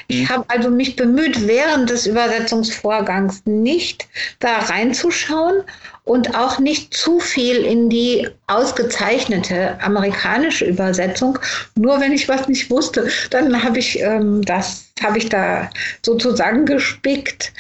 Ich 0.10 0.24
mhm. 0.24 0.30
habe 0.30 0.46
also 0.50 0.70
mich 0.70 0.98
bemüht, 0.98 1.48
während 1.48 1.90
des 1.90 2.06
Übersetzungsvorgangs 2.06 3.44
nicht 3.46 4.06
da 4.40 4.58
reinzuschauen 4.58 5.64
und 6.06 6.36
auch 6.36 6.60
nicht 6.60 6.94
zu 6.94 7.20
viel 7.20 7.58
in 7.58 7.90
die 7.90 8.28
ausgezeichnete 8.48 9.82
amerikanische 9.82 10.66
Übersetzung. 10.66 11.40
Nur 11.76 12.00
wenn 12.00 12.12
ich 12.12 12.28
was 12.28 12.48
nicht 12.48 12.70
wusste, 12.70 13.08
dann 13.30 13.64
habe 13.64 13.80
ich 13.80 14.00
ähm, 14.00 14.44
das 14.44 14.84
habe 15.02 15.18
ich 15.18 15.30
da 15.30 15.70
sozusagen 16.04 16.66
gespickt. 16.66 17.52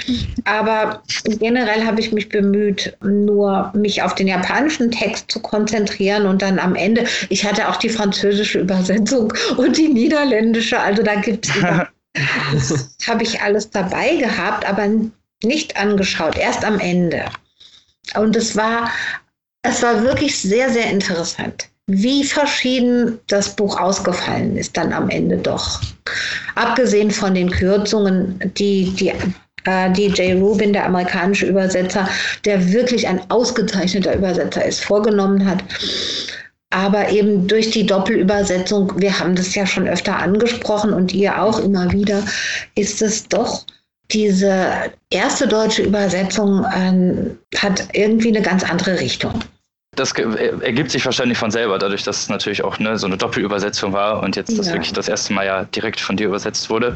Aber 0.45 1.01
generell 1.25 1.85
habe 1.85 1.99
ich 1.99 2.11
mich 2.11 2.29
bemüht, 2.29 2.95
nur 3.01 3.71
mich 3.73 4.01
auf 4.01 4.15
den 4.15 4.27
japanischen 4.27 4.91
Text 4.91 5.31
zu 5.31 5.39
konzentrieren 5.39 6.25
und 6.25 6.41
dann 6.41 6.59
am 6.59 6.75
Ende, 6.75 7.05
ich 7.29 7.45
hatte 7.45 7.69
auch 7.69 7.77
die 7.77 7.89
französische 7.89 8.59
Übersetzung 8.59 9.33
und 9.57 9.77
die 9.77 9.89
niederländische, 9.89 10.79
also 10.79 11.03
da 11.03 11.15
gibt 11.15 11.47
es 11.47 11.53
habe 13.07 13.23
ich 13.23 13.41
alles 13.41 13.71
dabei 13.71 14.15
gehabt, 14.17 14.67
aber 14.67 14.87
nicht 15.43 15.77
angeschaut, 15.77 16.37
erst 16.37 16.63
am 16.63 16.79
Ende. 16.79 17.25
Und 18.15 18.35
es 18.35 18.55
war, 18.55 18.89
es 19.63 19.81
war 19.81 20.03
wirklich 20.03 20.37
sehr, 20.37 20.69
sehr 20.69 20.89
interessant, 20.89 21.69
wie 21.87 22.23
verschieden 22.23 23.19
das 23.27 23.55
Buch 23.55 23.79
ausgefallen 23.79 24.57
ist 24.57 24.75
dann 24.77 24.93
am 24.93 25.09
Ende 25.09 25.37
doch. 25.37 25.81
abgesehen 26.55 27.11
von 27.11 27.33
den 27.33 27.49
Kürzungen, 27.49 28.39
die 28.57 28.91
die 28.91 29.13
äh, 29.65 29.91
DJ 29.91 30.33
Rubin, 30.33 30.73
der 30.73 30.85
amerikanische 30.85 31.47
Übersetzer, 31.47 32.07
der 32.45 32.71
wirklich 32.71 33.07
ein 33.07 33.21
ausgezeichneter 33.29 34.15
Übersetzer 34.15 34.65
ist, 34.65 34.83
vorgenommen 34.83 35.45
hat. 35.45 35.63
Aber 36.69 37.09
eben 37.09 37.47
durch 37.47 37.69
die 37.69 37.85
Doppelübersetzung, 37.85 38.99
wir 38.99 39.19
haben 39.19 39.35
das 39.35 39.53
ja 39.53 39.65
schon 39.65 39.87
öfter 39.87 40.17
angesprochen 40.17 40.91
und 40.91 41.13
ihr 41.13 41.41
auch 41.41 41.59
immer 41.59 41.91
wieder, 41.91 42.23
ist 42.75 43.01
es 43.01 43.27
doch 43.27 43.65
diese 44.11 44.91
erste 45.09 45.47
deutsche 45.47 45.83
Übersetzung 45.83 46.63
äh, 46.65 47.57
hat 47.57 47.87
irgendwie 47.93 48.29
eine 48.29 48.41
ganz 48.41 48.63
andere 48.63 48.99
Richtung. 48.99 49.39
Das 49.95 50.11
ergibt 50.13 50.89
sich 50.89 51.05
wahrscheinlich 51.05 51.37
von 51.37 51.51
selber, 51.51 51.77
dadurch, 51.77 52.03
dass 52.03 52.23
es 52.23 52.29
natürlich 52.29 52.63
auch 52.63 52.79
ne, 52.79 52.97
so 52.97 53.05
eine 53.05 53.15
Doppelübersetzung 53.15 53.93
war 53.93 54.23
und 54.23 54.35
jetzt 54.35 54.57
das 54.57 54.71
wirklich 54.71 54.91
das 54.91 55.07
erste 55.07 55.33
Mal 55.33 55.45
ja 55.45 55.65
direkt 55.65 55.99
von 55.99 56.17
dir 56.17 56.27
übersetzt 56.27 56.71
wurde. 56.71 56.95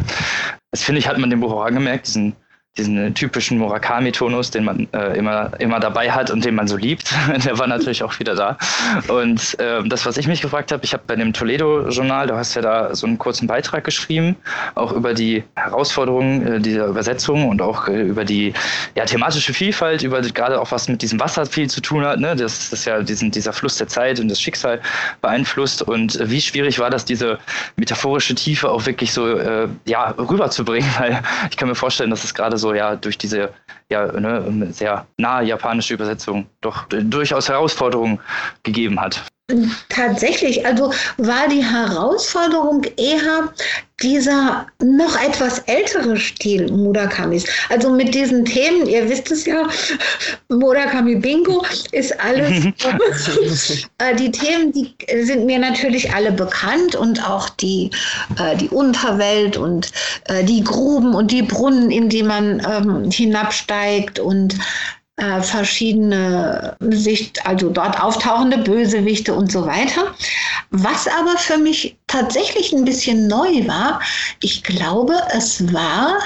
Das 0.71 0.81
finde 0.81 0.99
ich, 0.99 1.07
hat 1.07 1.17
man 1.19 1.29
dem 1.29 1.39
Buch 1.39 1.53
auch 1.53 1.65
angemerkt, 1.65 2.07
diesen 2.07 2.35
diesen 2.77 3.13
typischen 3.13 3.57
Murakami-Tonus, 3.57 4.51
den 4.51 4.65
man 4.65 4.87
äh, 4.93 5.17
immer, 5.17 5.51
immer 5.59 5.79
dabei 5.79 6.11
hat 6.11 6.31
und 6.31 6.45
den 6.45 6.55
man 6.55 6.67
so 6.67 6.77
liebt, 6.77 7.13
der 7.45 7.57
war 7.57 7.67
natürlich 7.67 8.03
auch 8.03 8.17
wieder 8.19 8.35
da. 8.35 8.57
Und 9.07 9.59
äh, 9.59 9.83
das, 9.87 10.05
was 10.05 10.17
ich 10.17 10.27
mich 10.27 10.41
gefragt 10.41 10.71
habe, 10.71 10.83
ich 10.83 10.93
habe 10.93 11.03
bei 11.07 11.15
dem 11.15 11.33
Toledo-Journal, 11.33 12.27
du 12.27 12.35
hast 12.35 12.55
ja 12.55 12.61
da 12.61 12.95
so 12.95 13.07
einen 13.07 13.17
kurzen 13.17 13.47
Beitrag 13.47 13.83
geschrieben, 13.83 14.35
auch 14.75 14.91
über 14.91 15.13
die 15.13 15.43
Herausforderungen 15.55 16.47
äh, 16.47 16.59
dieser 16.59 16.87
Übersetzung 16.87 17.49
und 17.49 17.61
auch 17.61 17.87
äh, 17.87 18.01
über 18.01 18.25
die 18.25 18.53
ja, 18.95 19.05
thematische 19.05 19.53
Vielfalt, 19.53 20.03
über 20.03 20.21
gerade 20.21 20.59
auch 20.59 20.71
was 20.71 20.87
mit 20.87 21.01
diesem 21.01 21.19
Wasser 21.19 21.45
viel 21.45 21.69
zu 21.69 21.81
tun 21.81 22.05
hat, 22.05 22.19
ne? 22.19 22.35
dass 22.35 22.69
das 22.69 22.85
ja 22.85 23.01
diesen, 23.01 23.31
dieser 23.31 23.53
Fluss 23.53 23.77
der 23.77 23.87
Zeit 23.87 24.19
und 24.19 24.29
das 24.29 24.41
Schicksal 24.41 24.81
beeinflusst 25.21 25.81
und 25.81 26.19
wie 26.29 26.41
schwierig 26.41 26.79
war 26.79 26.89
das, 26.89 27.05
diese 27.05 27.39
metaphorische 27.75 28.35
Tiefe 28.35 28.69
auch 28.69 28.85
wirklich 28.85 29.11
so 29.13 29.37
äh, 29.37 29.67
ja, 29.85 30.13
rüberzubringen, 30.17 30.89
weil 30.99 31.21
ich 31.49 31.57
kann 31.57 31.69
mir 31.69 31.75
vorstellen, 31.75 32.09
dass 32.09 32.23
es 32.23 32.33
gerade 32.33 32.57
so 32.57 32.66
so 32.67 32.73
ja 32.73 32.95
durch 32.95 33.17
diese 33.17 33.53
ja 33.89 34.11
ne, 34.11 34.73
sehr 34.73 35.07
nahe 35.17 35.45
japanische 35.45 35.93
Übersetzung 35.93 36.47
doch 36.61 36.85
durchaus 36.89 37.47
Herausforderungen 37.47 38.19
gegeben 38.63 38.99
hat. 38.99 39.23
Tatsächlich, 39.87 40.65
also 40.65 40.91
war 41.15 41.47
die 41.47 41.63
Herausforderung 41.63 42.83
eher 42.97 43.53
dieser 44.03 44.67
noch 44.83 45.19
etwas 45.21 45.59
ältere 45.59 46.17
Stil 46.17 46.69
Murakamis. 46.69 47.45
Also 47.69 47.89
mit 47.89 48.13
diesen 48.13 48.43
Themen, 48.43 48.85
ihr 48.87 49.09
wisst 49.09 49.31
es 49.31 49.45
ja, 49.45 49.65
Murakami 50.49 51.15
Bingo 51.15 51.63
ist 51.93 52.19
alles. 52.19 52.65
äh, 53.99 54.15
die 54.15 54.31
Themen, 54.31 54.73
die 54.73 54.93
sind 55.23 55.45
mir 55.45 55.59
natürlich 55.59 56.13
alle 56.13 56.33
bekannt 56.33 56.95
und 56.95 57.25
auch 57.25 57.47
die, 57.47 57.89
äh, 58.37 58.57
die 58.57 58.69
Unterwelt 58.69 59.55
und 59.55 59.93
äh, 60.25 60.43
die 60.43 60.61
Gruben 60.61 61.15
und 61.15 61.31
die 61.31 61.43
Brunnen, 61.43 61.89
in 61.89 62.09
die 62.09 62.23
man 62.23 62.61
ähm, 62.69 63.09
hinabsteigt 63.09 64.19
und 64.19 64.55
äh, 65.17 65.41
verschiedene 65.41 66.77
Sicht, 66.79 67.45
also 67.45 67.69
dort 67.69 67.99
auftauchende 68.01 68.59
Bösewichte 68.59 69.33
und 69.33 69.51
so 69.51 69.65
weiter. 69.65 70.13
Was 70.71 71.07
aber 71.07 71.37
für 71.37 71.57
mich 71.57 71.97
tatsächlich 72.07 72.71
ein 72.71 72.85
bisschen 72.85 73.27
neu 73.27 73.67
war, 73.67 73.99
ich 74.41 74.63
glaube, 74.63 75.15
es 75.33 75.73
war 75.73 76.17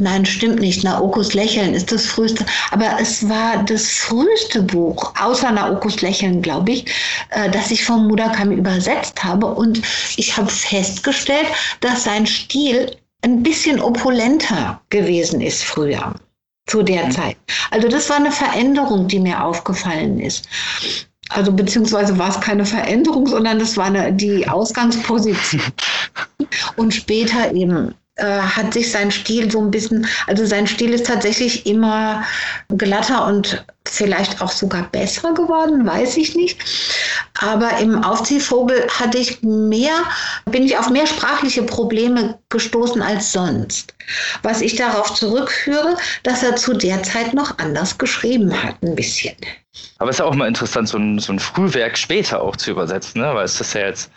Nein, 0.00 0.24
stimmt 0.24 0.60
nicht. 0.60 0.84
Naokos 0.84 1.34
Lächeln 1.34 1.74
ist 1.74 1.90
das 1.90 2.06
früheste. 2.06 2.46
Aber 2.70 3.00
es 3.00 3.28
war 3.28 3.64
das 3.64 3.90
früheste 3.90 4.62
Buch, 4.62 5.12
außer 5.20 5.50
Naokos 5.50 6.00
Lächeln, 6.02 6.40
glaube 6.40 6.70
ich, 6.70 6.84
äh, 7.30 7.50
das 7.50 7.72
ich 7.72 7.84
von 7.84 8.06
Murakami 8.06 8.54
übersetzt 8.54 9.24
habe. 9.24 9.46
Und 9.46 9.82
ich 10.16 10.36
habe 10.36 10.48
festgestellt, 10.48 11.48
dass 11.80 12.04
sein 12.04 12.28
Stil 12.28 12.94
ein 13.22 13.42
bisschen 13.42 13.80
opulenter 13.80 14.80
gewesen 14.88 15.40
ist 15.40 15.64
früher 15.64 16.14
zu 16.68 16.82
der 16.82 17.06
mhm. 17.06 17.10
Zeit. 17.10 17.36
Also 17.70 17.88
das 17.88 18.08
war 18.08 18.16
eine 18.16 18.30
Veränderung, 18.30 19.08
die 19.08 19.18
mir 19.18 19.42
aufgefallen 19.42 20.20
ist. 20.20 20.48
Also 21.30 21.52
beziehungsweise 21.52 22.16
war 22.18 22.30
es 22.30 22.40
keine 22.40 22.64
Veränderung, 22.64 23.26
sondern 23.26 23.58
das 23.58 23.76
war 23.76 23.86
eine, 23.86 24.12
die 24.12 24.48
Ausgangsposition. 24.48 25.62
Und 26.76 26.94
später 26.94 27.52
eben 27.52 27.94
äh, 28.18 28.24
hat 28.24 28.72
sich 28.72 28.90
sein 28.90 29.10
Stil 29.10 29.50
so 29.50 29.60
ein 29.60 29.70
bisschen, 29.70 30.06
also 30.26 30.46
sein 30.46 30.66
Stil 30.66 30.92
ist 30.92 31.06
tatsächlich 31.06 31.66
immer 31.66 32.24
glatter 32.68 33.26
und 33.26 33.64
vielleicht 33.90 34.40
auch 34.40 34.50
sogar 34.50 34.82
besser 34.84 35.32
geworden, 35.34 35.86
weiß 35.86 36.16
ich 36.16 36.34
nicht. 36.34 36.58
Aber 37.40 37.78
im 37.78 38.02
Aufziehvogel 38.02 38.86
hatte 38.88 39.18
ich 39.18 39.42
mehr, 39.42 40.02
bin 40.46 40.64
ich 40.64 40.76
auf 40.76 40.90
mehr 40.90 41.06
sprachliche 41.06 41.62
Probleme 41.62 42.38
gestoßen 42.48 43.00
als 43.02 43.32
sonst. 43.32 43.94
Was 44.42 44.60
ich 44.60 44.76
darauf 44.76 45.14
zurückführe, 45.14 45.96
dass 46.22 46.42
er 46.42 46.56
zu 46.56 46.74
der 46.74 47.02
Zeit 47.02 47.34
noch 47.34 47.58
anders 47.58 47.98
geschrieben 47.98 48.52
hat, 48.62 48.76
ein 48.82 48.94
bisschen. 48.94 49.36
Aber 49.98 50.10
es 50.10 50.16
ist 50.16 50.20
ja 50.20 50.26
auch 50.26 50.34
mal 50.34 50.48
interessant, 50.48 50.88
so 50.88 50.98
ein, 50.98 51.18
so 51.18 51.32
ein 51.32 51.38
Frühwerk 51.38 51.96
später 51.98 52.40
auch 52.40 52.56
zu 52.56 52.70
übersetzen, 52.70 53.20
ne? 53.20 53.34
weil 53.34 53.44
es 53.44 53.60
ist 53.60 53.74
ja 53.74 53.86
jetzt 53.86 54.10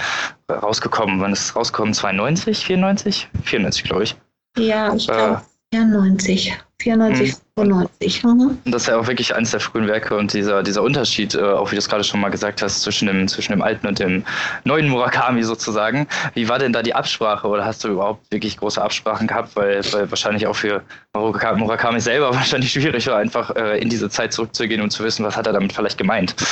rausgekommen, 0.49 1.19
wann 1.19 1.33
ist 1.33 1.45
es 1.45 1.55
rausgekommen? 1.55 1.93
92, 1.93 2.65
94? 2.65 3.27
94, 3.43 3.83
glaube 3.83 4.03
ich. 4.03 4.15
Ja, 4.57 4.93
ich 4.95 5.07
glaube 5.07 5.41
äh, 5.73 5.75
94. 5.75 6.57
94, 6.81 7.35
95. 7.57 8.23
Mhm. 8.23 8.57
Das 8.65 8.83
ist 8.83 8.87
ja 8.87 8.97
auch 8.97 9.07
wirklich 9.07 9.35
eines 9.35 9.51
der 9.51 9.59
frühen 9.59 9.87
Werke 9.87 10.15
und 10.15 10.33
dieser, 10.33 10.63
dieser 10.63 10.81
Unterschied, 10.81 11.35
äh, 11.35 11.41
auch 11.41 11.71
wie 11.71 11.75
du 11.75 11.79
es 11.79 11.89
gerade 11.89 12.03
schon 12.03 12.19
mal 12.19 12.29
gesagt 12.29 12.61
hast, 12.61 12.81
zwischen 12.81 13.07
dem, 13.07 13.27
zwischen 13.27 13.51
dem 13.51 13.61
alten 13.61 13.87
und 13.87 13.99
dem 13.99 14.23
neuen 14.63 14.89
Murakami 14.89 15.43
sozusagen. 15.43 16.07
Wie 16.33 16.47
war 16.49 16.59
denn 16.59 16.73
da 16.73 16.81
die 16.81 16.93
Absprache 16.93 17.47
oder 17.47 17.65
hast 17.65 17.83
du 17.83 17.89
überhaupt 17.89 18.31
wirklich 18.31 18.57
große 18.57 18.81
Absprachen 18.81 19.27
gehabt? 19.27 19.55
Weil, 19.55 19.81
weil 19.91 20.09
wahrscheinlich 20.09 20.47
auch 20.47 20.55
für 20.55 20.81
Murakami 21.13 21.99
selber 21.99 22.33
wahrscheinlich 22.33 22.71
schwierig 22.71 23.07
war, 23.07 23.17
einfach 23.17 23.55
äh, 23.55 23.79
in 23.79 23.89
diese 23.89 24.09
Zeit 24.09 24.33
zurückzugehen 24.33 24.81
und 24.81 24.91
zu 24.91 25.03
wissen, 25.03 25.25
was 25.25 25.35
hat 25.35 25.47
er 25.47 25.53
damit 25.53 25.73
vielleicht 25.73 25.97
gemeint. 25.97 26.35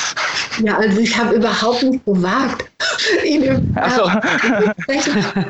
Ja, 0.64 0.78
also 0.78 1.00
ich 1.00 1.18
habe 1.18 1.36
überhaupt 1.36 1.84
nicht 1.84 2.04
gewagt, 2.06 2.66
ihn 3.26 3.74
so. 3.96 4.06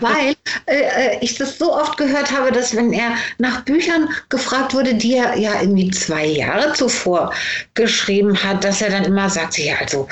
weil 0.01 0.36
äh, 0.67 0.81
äh, 0.81 1.17
ich 1.21 1.36
das 1.36 1.57
so 1.57 1.74
oft 1.74 1.98
gehört 1.98 2.31
habe, 2.31 2.51
dass 2.51 2.75
wenn 2.75 2.93
er 2.93 3.13
nach 3.39 3.62
Büchern 3.62 4.07
gefragt 4.29 4.68
wurde, 4.73 4.95
die 4.95 5.15
er 5.15 5.38
ja 5.38 5.61
irgendwie 5.61 5.91
zwei 5.91 6.25
Jahre 6.25 6.73
zuvor 6.73 7.33
geschrieben 7.73 8.41
hat, 8.43 8.63
dass 8.63 8.81
er 8.81 8.89
dann 8.89 9.05
immer 9.05 9.29
sagt, 9.29 9.57
ja, 9.57 9.75
also 9.79 10.07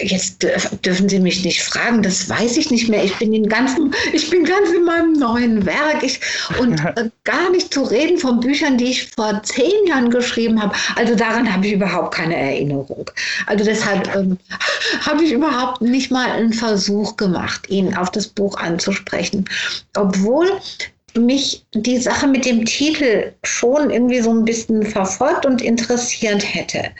jetzt 0.00 0.46
dürfen 0.84 1.08
Sie 1.08 1.18
mich 1.18 1.44
nicht 1.44 1.62
fragen, 1.62 2.02
das 2.02 2.28
weiß 2.28 2.56
ich 2.56 2.70
nicht 2.70 2.88
mehr. 2.88 3.04
Ich 3.04 3.16
bin 3.16 3.32
in 3.32 3.48
ganzen, 3.48 3.94
ich 4.12 4.30
bin 4.30 4.44
ganz 4.44 4.70
in 4.70 4.84
meinem 4.84 5.12
neuen 5.14 5.66
Werk 5.66 6.02
ich, 6.02 6.20
und 6.58 6.78
äh, 6.96 7.10
gar 7.24 7.50
nicht 7.50 7.72
zu 7.72 7.82
reden 7.82 8.18
von 8.18 8.40
Büchern, 8.40 8.78
die 8.78 8.90
ich 8.90 9.08
vor 9.10 9.42
zehn 9.42 9.86
Jahren 9.86 10.10
geschrieben 10.10 10.60
habe. 10.62 10.74
Also 10.96 11.14
daran 11.14 11.52
habe 11.52 11.66
ich 11.66 11.72
überhaupt 11.72 12.14
keine 12.14 12.36
Erinnerung. 12.36 13.10
Also 13.46 13.64
deshalb 13.64 14.14
ähm, 14.14 14.38
habe 15.00 15.24
ich 15.24 15.32
überhaupt 15.32 15.80
nicht 15.80 16.10
mal 16.10 16.30
einen 16.30 16.52
Versuch 16.52 17.16
gemacht, 17.16 17.68
ihn 17.68 17.94
auf 17.96 18.10
das 18.10 18.26
Buch 18.26 18.56
anzusprechen, 18.58 19.44
obwohl 19.96 20.48
mich 21.18 21.66
die 21.74 21.98
Sache 21.98 22.26
mit 22.26 22.44
dem 22.44 22.64
Titel 22.64 23.32
schon 23.42 23.90
irgendwie 23.90 24.20
so 24.20 24.30
ein 24.30 24.44
bisschen 24.44 24.84
verfolgt 24.84 25.46
und 25.46 25.62
interessiert 25.62 26.42
hätte. 26.54 26.90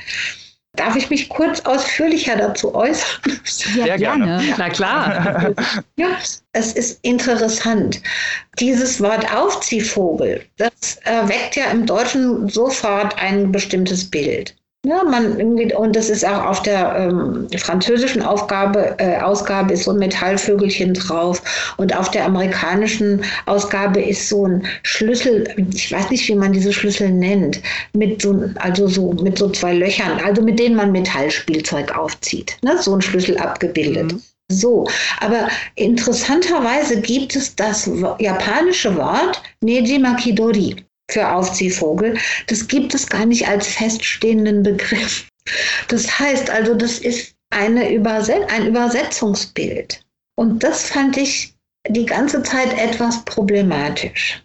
Darf 0.78 0.94
ich 0.94 1.10
mich 1.10 1.28
kurz 1.28 1.60
ausführlicher 1.60 2.36
dazu 2.36 2.72
äußern? 2.74 3.40
Ja, 3.84 3.96
gerne. 3.96 4.40
Na 4.56 4.68
klar. 4.68 5.52
ja, 5.96 6.08
es 6.52 6.72
ist 6.72 7.00
interessant. 7.02 8.00
Dieses 8.60 9.00
Wort 9.00 9.34
Aufziehvogel, 9.34 10.44
das 10.56 10.98
äh, 11.04 11.26
weckt 11.28 11.56
ja 11.56 11.64
im 11.72 11.84
Deutschen 11.84 12.48
sofort 12.48 13.18
ein 13.18 13.50
bestimmtes 13.50 14.08
Bild. 14.08 14.54
Ja, 14.86 15.02
man 15.02 15.40
irgendwie, 15.40 15.74
und 15.74 15.96
das 15.96 16.08
ist 16.08 16.24
auch 16.24 16.44
auf 16.44 16.62
der 16.62 16.94
ähm, 16.96 17.48
französischen 17.58 18.22
Aufgabe, 18.22 18.94
äh, 18.98 19.18
Ausgabe 19.18 19.74
ist 19.74 19.84
so 19.84 19.90
ein 19.90 19.98
Metallvögelchen 19.98 20.94
drauf 20.94 21.74
und 21.78 21.96
auf 21.96 22.12
der 22.12 22.24
amerikanischen 22.24 23.24
Ausgabe 23.46 24.00
ist 24.00 24.28
so 24.28 24.46
ein 24.46 24.64
Schlüssel, 24.84 25.52
ich 25.74 25.90
weiß 25.90 26.10
nicht, 26.10 26.28
wie 26.28 26.36
man 26.36 26.52
diese 26.52 26.72
Schlüssel 26.72 27.10
nennt, 27.10 27.60
mit 27.92 28.22
so, 28.22 28.48
also 28.60 28.86
so, 28.86 29.12
mit 29.14 29.36
so 29.36 29.50
zwei 29.50 29.74
Löchern, 29.74 30.20
also 30.24 30.42
mit 30.42 30.60
denen 30.60 30.76
man 30.76 30.92
Metallspielzeug 30.92 31.98
aufzieht. 31.98 32.56
Ne? 32.62 32.80
So 32.80 32.94
ein 32.94 33.02
Schlüssel 33.02 33.36
abgebildet. 33.36 34.12
Mhm. 34.12 34.22
So, 34.50 34.86
aber 35.20 35.48
interessanterweise 35.74 37.00
gibt 37.00 37.34
es 37.34 37.54
das 37.54 37.90
japanische 38.20 38.96
Wort 38.96 39.42
Neji 39.60 39.98
Makidori 39.98 40.76
für 41.10 41.30
Aufziehvogel. 41.30 42.18
Das 42.46 42.66
gibt 42.68 42.94
es 42.94 43.06
gar 43.06 43.26
nicht 43.26 43.48
als 43.48 43.66
feststehenden 43.66 44.62
Begriff. 44.62 45.26
Das 45.88 46.18
heißt 46.18 46.50
also, 46.50 46.74
das 46.74 46.98
ist 46.98 47.34
eine 47.50 47.92
Überset 47.92 48.50
ein 48.50 48.66
Übersetzungsbild. 48.66 50.00
Und 50.36 50.62
das 50.62 50.84
fand 50.84 51.16
ich 51.16 51.54
die 51.88 52.06
ganze 52.06 52.42
Zeit 52.42 52.78
etwas 52.78 53.24
problematisch. 53.24 54.42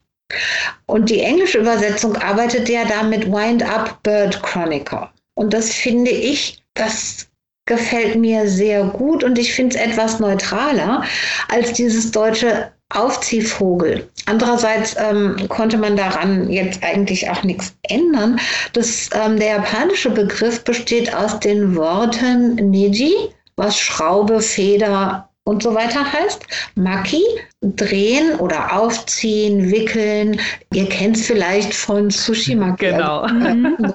Und 0.86 1.10
die 1.10 1.20
englische 1.20 1.60
Übersetzung 1.60 2.15
arbeitet 2.15 2.70
ja 2.70 2.86
da 2.86 3.03
mit 3.03 3.27
Wind 3.27 3.63
Up 3.63 4.01
Bird 4.03 4.41
Chronicle. 4.41 5.10
Und 5.36 5.53
das 5.53 5.72
finde 5.72 6.12
ich, 6.12 6.63
das 6.74 7.27
gefällt 7.65 8.15
mir 8.15 8.48
sehr 8.48 8.84
gut 8.86 9.24
und 9.24 9.38
ich 9.38 9.53
finde 9.53 9.77
es 9.77 9.82
etwas 9.82 10.20
neutraler 10.20 11.05
als 11.48 11.74
dieses 11.74 12.12
deutsche 12.12 12.73
Aufziehvogel. 12.90 14.08
Andererseits 14.25 14.96
ähm, 14.98 15.36
konnte 15.50 15.78
man 15.78 15.98
daran 15.98 16.50
jetzt 16.50 16.84
eigentlich 16.84 17.30
auch 17.30 17.44
nichts 17.44 17.75
ändern. 17.84 18.40
Das, 18.74 19.10
ähm, 19.13 19.38
der 19.38 19.58
japanische 19.58 20.10
Begriff 20.10 20.63
besteht 20.63 21.13
aus 21.13 21.40
den 21.40 21.75
Worten 21.75 22.56
Neji, 22.56 23.13
was 23.56 23.78
Schraube, 23.78 24.42
Feder 24.42 25.30
und 25.46 25.62
so 25.62 25.74
weiter 25.74 26.12
heißt. 26.12 26.46
Maki, 26.75 27.24
drehen 27.62 28.36
oder 28.40 28.74
aufziehen, 28.74 29.72
wickeln. 29.72 30.40
Ihr 30.74 30.88
kennt 30.88 31.18
es 31.18 31.25
vielleicht 31.25 31.74
von 31.74 32.10
Sushi 32.10 32.56
Maki. 32.56 32.88
Genau. 32.88 33.28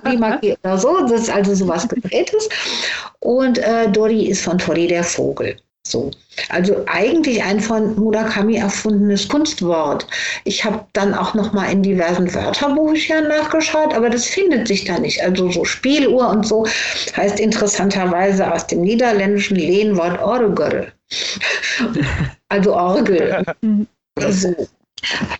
Also, 0.04 0.18
Maki 0.18 0.56
oder 0.62 0.78
so. 0.78 1.00
Das 1.08 1.22
ist 1.22 1.30
also 1.30 1.54
sowas 1.54 1.88
Gedrehtes. 1.88 2.48
Und 3.20 3.58
äh, 3.58 3.90
Dori 3.90 4.26
ist 4.26 4.42
von 4.42 4.58
Tori 4.58 4.86
der 4.86 5.04
Vogel. 5.04 5.56
So. 5.90 6.10
Also 6.50 6.84
eigentlich 6.86 7.42
ein 7.42 7.60
von 7.60 7.96
Murakami 7.96 8.56
erfundenes 8.56 9.28
Kunstwort. 9.28 10.06
Ich 10.44 10.64
habe 10.64 10.84
dann 10.92 11.14
auch 11.14 11.34
noch 11.34 11.52
mal 11.52 11.70
in 11.70 11.82
diversen 11.82 12.32
Wörterbüchern 12.32 13.28
nachgeschaut, 13.28 13.94
aber 13.94 14.10
das 14.10 14.26
findet 14.26 14.68
sich 14.68 14.84
da 14.84 14.98
nicht. 14.98 15.22
Also 15.22 15.50
so 15.50 15.64
Spieluhr 15.64 16.28
und 16.28 16.46
so 16.46 16.66
heißt 17.16 17.40
interessanterweise 17.40 18.52
aus 18.52 18.66
dem 18.66 18.82
niederländischen 18.82 19.56
Lehnwort 19.56 20.20
Orgel. 20.20 20.92
also 22.48 22.74
Orgel. 22.74 23.44
so. 24.30 24.68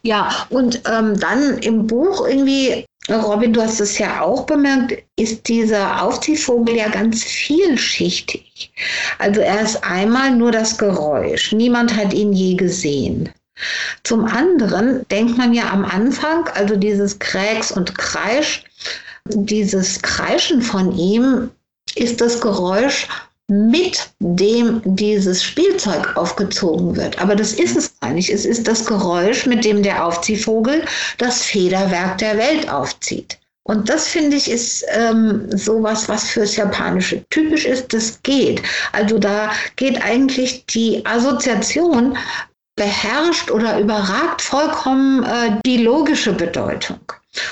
Ja, 0.03 0.47
und 0.51 0.83
ähm, 0.89 1.19
dann 1.19 1.59
im 1.59 1.87
Buch 1.87 2.27
irgendwie 2.27 2.87
Robin, 3.11 3.53
du 3.53 3.63
hast 3.63 3.81
es 3.81 3.99
ja 3.99 4.21
auch 4.21 4.45
bemerkt, 4.45 5.03
ist 5.17 5.49
dieser 5.49 6.03
Aufziehvogel 6.03 6.77
ja 6.77 6.89
ganz 6.89 7.25
vielschichtig. 7.25 8.71
Also 9.19 9.41
er 9.41 9.63
ist 9.63 9.83
einmal 9.83 10.31
nur 10.31 10.53
das 10.53 10.77
Geräusch. 10.77 11.53
Niemand 11.53 11.97
hat 11.97 12.13
ihn 12.13 12.33
je 12.33 12.55
gesehen. 12.55 13.31
Zum 14.05 14.25
anderen 14.25 15.07
denkt 15.09 15.39
man 15.39 15.53
ja 15.53 15.71
am 15.71 15.85
Anfang, 15.85 16.49
also 16.55 16.77
dieses 16.77 17.19
Kräks 17.19 17.73
und 17.73 17.97
Kreisch, 17.97 18.65
dieses 19.25 20.01
Kreischen 20.03 20.63
von 20.63 20.97
ihm 20.97 21.51
ist 21.95 22.21
das 22.21 22.41
Geräusch 22.41 23.09
mit 23.49 24.11
dem 24.21 24.83
dieses 24.85 25.43
Spielzeug 25.43 26.17
aufgezogen 26.17 26.97
wird. 26.97 27.19
Aber 27.19 27.35
das 27.35 27.55
ist 27.55 27.77
es 27.77 27.99
gar 28.01 28.11
nicht. 28.11 28.31
Es 28.31 28.45
ist 28.45 28.69
das 28.69 28.85
Geräusch, 28.85 29.47
mit 29.47 29.65
dem 29.65 29.83
der 29.83 30.05
Aufziehvogel 30.05 30.85
das 31.17 31.43
Federwerk 31.43 32.19
der 32.19 32.37
Welt 32.37 32.71
aufzieht. 32.71 33.39
Und 33.65 33.89
das 33.89 34.09
finde 34.09 34.37
ich 34.37 34.51
ist 34.51 34.85
ähm, 34.93 35.47
sowas, 35.51 36.09
was 36.09 36.31
fürs 36.31 36.57
Japanische 36.57 37.23
typisch 37.29 37.65
ist. 37.65 37.93
Das 37.93 38.23
geht. 38.23 38.63
Also 38.93 39.19
da 39.19 39.51
geht 39.77 40.03
eigentlich 40.03 40.65
die 40.67 41.05
Assoziation 41.05 42.17
beherrscht 42.77 43.51
oder 43.51 43.79
überragt 43.79 44.41
vollkommen 44.41 45.23
äh, 45.25 45.61
die 45.67 45.79
logische 45.79 46.33
Bedeutung. 46.33 47.01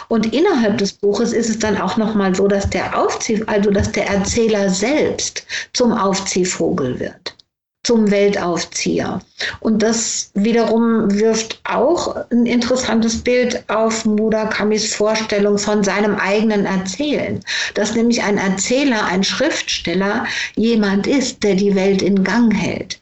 Und 0.09 0.33
innerhalb 0.33 0.79
des 0.79 0.93
Buches 0.93 1.33
ist 1.33 1.51
es 1.51 1.59
dann 1.59 1.81
auch 1.81 1.97
nochmal 1.97 2.35
so, 2.35 2.49
dass 2.49 2.69
der 2.71 2.99
Aufzieh, 2.99 3.43
also 3.47 3.71
dass 3.71 3.93
der 3.93 4.07
Erzähler 4.07 4.71
selbst 4.71 5.45
zum 5.73 5.93
Aufziehvogel 5.93 6.99
wird, 6.99 7.37
zum 7.85 8.11
Weltaufzieher. 8.11 9.21
Und 9.61 9.83
das 9.83 10.31
wiederum 10.35 11.13
wirft 11.13 11.61
auch 11.65 12.17
ein 12.31 12.47
interessantes 12.47 13.23
Bild 13.23 13.63
auf 13.69 14.05
Murakamis 14.05 14.95
Vorstellung 14.95 15.59
von 15.59 15.85
seinem 15.85 16.17
eigenen 16.17 16.65
Erzählen, 16.65 17.41
dass 17.75 17.95
nämlich 17.95 18.23
ein 18.23 18.39
Erzähler, 18.39 19.05
ein 19.05 19.23
Schriftsteller 19.23 20.27
jemand 20.57 21.07
ist, 21.07 21.43
der 21.43 21.55
die 21.55 21.75
Welt 21.75 22.03
in 22.03 22.25
Gang 22.25 22.55
hält. 22.55 22.99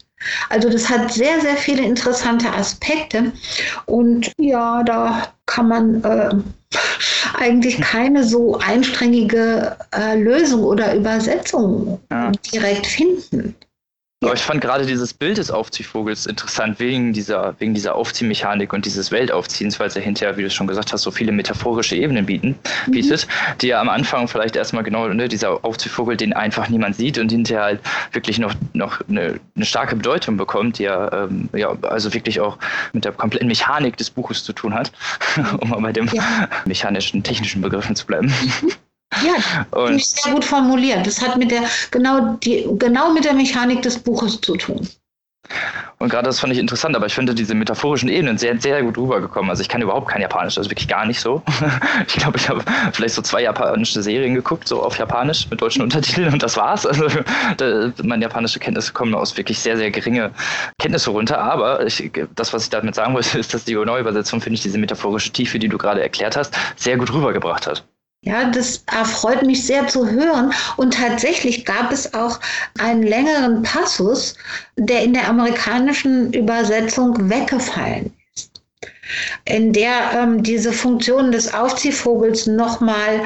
Also 0.49 0.71
das 0.71 0.89
hat 0.89 1.13
sehr, 1.13 1.41
sehr 1.41 1.57
viele 1.57 1.83
interessante 1.83 2.51
Aspekte. 2.53 3.33
Und 3.87 4.33
ja, 4.39 4.83
da 4.83 5.29
kann 5.47 5.69
man 5.69 6.05
äh, 6.05 6.35
eigentlich 7.39 7.81
keine 7.81 8.25
so 8.25 8.59
einstrengige 8.59 9.77
äh, 9.95 10.19
Lösung 10.21 10.65
oder 10.65 10.95
Übersetzung 10.95 12.01
ja. 12.11 12.33
direkt 12.53 12.87
finden. 12.87 13.55
Aber 14.23 14.35
ich 14.35 14.43
fand 14.43 14.61
gerade 14.61 14.87
dieses 14.87 15.13
Bild 15.13 15.37
des 15.37 15.51
Aufziehvogels 15.51 16.27
interessant, 16.27 16.81
wegen 16.81 17.13
dieser, 17.13 17.55
wegen 17.59 17.75
dieser 17.75 17.95
Aufziehmechanik 17.95 18.73
und 18.73 18.87
dieses 18.87 19.11
Weltaufziehens, 19.11 19.79
weil 19.79 19.89
es 19.89 19.95
ja 19.95 20.01
hinterher, 20.01 20.37
wie 20.37 20.43
du 20.43 20.51
schon 20.51 20.67
gesagt 20.67 20.93
hast, 20.93 21.03
so 21.03 21.11
viele 21.11 21.31
metaphorische 21.31 21.97
Ebenen 21.97 22.25
bieten, 22.25 22.59
mhm. 22.87 22.93
bietet, 22.93 23.29
die 23.61 23.69
ja 23.69 23.81
am 23.81 23.89
Anfang 23.89 24.27
vielleicht 24.27 24.57
erstmal 24.57 24.83
genau, 24.83 25.09
ne, 25.09 25.29
dieser 25.29 25.65
Aufziehvogel, 25.65 26.17
den 26.17 26.33
einfach 26.33 26.69
niemand 26.69 26.97
sieht 26.97 27.19
und 27.19 27.31
hinterher 27.31 27.65
halt 27.65 27.81
wirklich 28.13 28.39
noch, 28.39 28.55
noch 28.73 29.01
eine, 29.09 29.41
eine 29.57 29.67
starke 29.67 29.97
Bedeutung 29.97 30.37
bekommt, 30.37 30.79
die 30.79 30.85
ja, 30.85 31.25
ähm, 31.25 31.49
ja 31.55 31.77
also 31.83 32.15
wirklich 32.15 32.41
auch 32.41 32.59
mit 32.93 33.05
der 33.05 33.13
kompletten 33.13 33.49
Mechanik 33.49 33.97
des 33.99 34.11
Buches 34.11 34.43
zu 34.43 34.53
tun 34.53 34.75
hat, 34.75 34.91
um 35.61 35.69
mal 35.69 35.81
bei 35.81 35.93
dem 35.93 36.09
ja. 36.09 36.49
mechanischen, 36.65 37.23
technischen 37.23 37.61
Begriffen 37.61 37.95
zu 37.95 38.07
bleiben. 38.07 38.33
Ja, 39.23 39.67
und 39.71 39.95
ist 39.95 40.23
sehr 40.23 40.33
gut 40.33 40.45
formuliert. 40.45 41.07
Das 41.07 41.21
hat 41.21 41.37
mit 41.37 41.51
der, 41.51 41.63
genau, 41.91 42.37
die, 42.43 42.67
genau 42.79 43.13
mit 43.13 43.25
der 43.25 43.35
Mechanik 43.35 43.83
des 43.83 43.99
Buches 43.99 44.41
zu 44.41 44.57
tun. 44.57 44.89
Und 45.99 46.09
gerade 46.09 46.27
das 46.27 46.41
fand 46.41 46.53
ich 46.53 46.59
interessant, 46.59 46.97
aber 46.97 47.07
ich 47.07 47.15
finde 47.15 47.35
diese 47.35 47.55
metaphorischen 47.55 48.09
Ebenen 48.09 48.39
sehr, 48.39 48.59
sehr 48.61 48.83
gut 48.83 48.99
rübergekommen. 48.99 49.51
Also 49.51 49.63
ich 49.63 49.69
kann 49.69 49.81
überhaupt 49.81 50.09
kein 50.09 50.21
Japanisch, 50.21 50.59
also 50.59 50.71
wirklich 50.71 50.89
gar 50.89 51.07
nicht 51.07 51.21
so. 51.21 51.43
Ich 52.07 52.15
glaube, 52.15 52.39
ich 52.39 52.49
habe 52.49 52.63
vielleicht 52.93 53.15
so 53.15 53.23
zwei 53.23 53.43
japanische 53.43 54.03
Serien 54.03 54.35
geguckt, 54.35 54.69
so 54.69 54.83
auf 54.83 54.99
Japanisch 54.99 55.49
mit 55.51 55.61
deutschen 55.61 55.83
Untertiteln 55.83 56.33
und 56.33 56.43
das 56.43 56.57
war's. 56.57 56.87
Also 56.87 57.09
da, 57.57 57.93
meine 58.03 58.23
japanische 58.23 58.59
Kenntnisse 58.59 58.93
kommen 58.93 59.15
aus 59.15 59.37
wirklich 59.37 59.59
sehr, 59.59 59.77
sehr 59.77 59.91
geringe 59.91 60.31
Kenntnisse 60.79 61.11
runter. 61.11 61.39
Aber 61.39 61.87
ich, 61.87 62.11
das, 62.35 62.53
was 62.53 62.65
ich 62.65 62.71
damit 62.71 62.95
sagen 62.95 63.15
wollte, 63.15 63.39
ist, 63.39 63.55
dass 63.55 63.65
die 63.65 63.75
Neuübersetzung, 63.75 64.41
finde 64.41 64.55
ich, 64.55 64.63
diese 64.63 64.79
metaphorische 64.79 65.31
Tiefe, 65.31 65.59
die 65.59 65.69
du 65.69 65.79
gerade 65.79 66.03
erklärt 66.03 66.37
hast, 66.37 66.55
sehr 66.77 66.97
gut 66.97 67.13
rübergebracht 67.13 67.67
hat. 67.67 67.85
Ja, 68.25 68.45
das 68.51 68.83
erfreut 68.91 69.43
mich 69.43 69.67
sehr 69.67 69.87
zu 69.87 70.09
hören. 70.09 70.53
Und 70.79 70.95
tatsächlich 70.95 71.67
gab 71.67 71.93
es 71.93 72.15
auch 72.15 72.41
einen 72.79 73.03
längeren 73.03 73.63
Passus, 73.63 74.35
der 74.77 75.03
in 75.03 75.13
der 75.13 75.29
amerikanischen 75.29 76.33
Übersetzung 76.33 77.29
weggefallen 77.29 78.15
ist, 78.35 78.51
in 79.45 79.75
der 79.75 80.13
ähm, 80.15 80.43
diese 80.43 80.73
Funktionen 80.73 81.33
des 81.33 81.53
Aufziehvogels 81.53 82.47
nochmal 82.47 83.21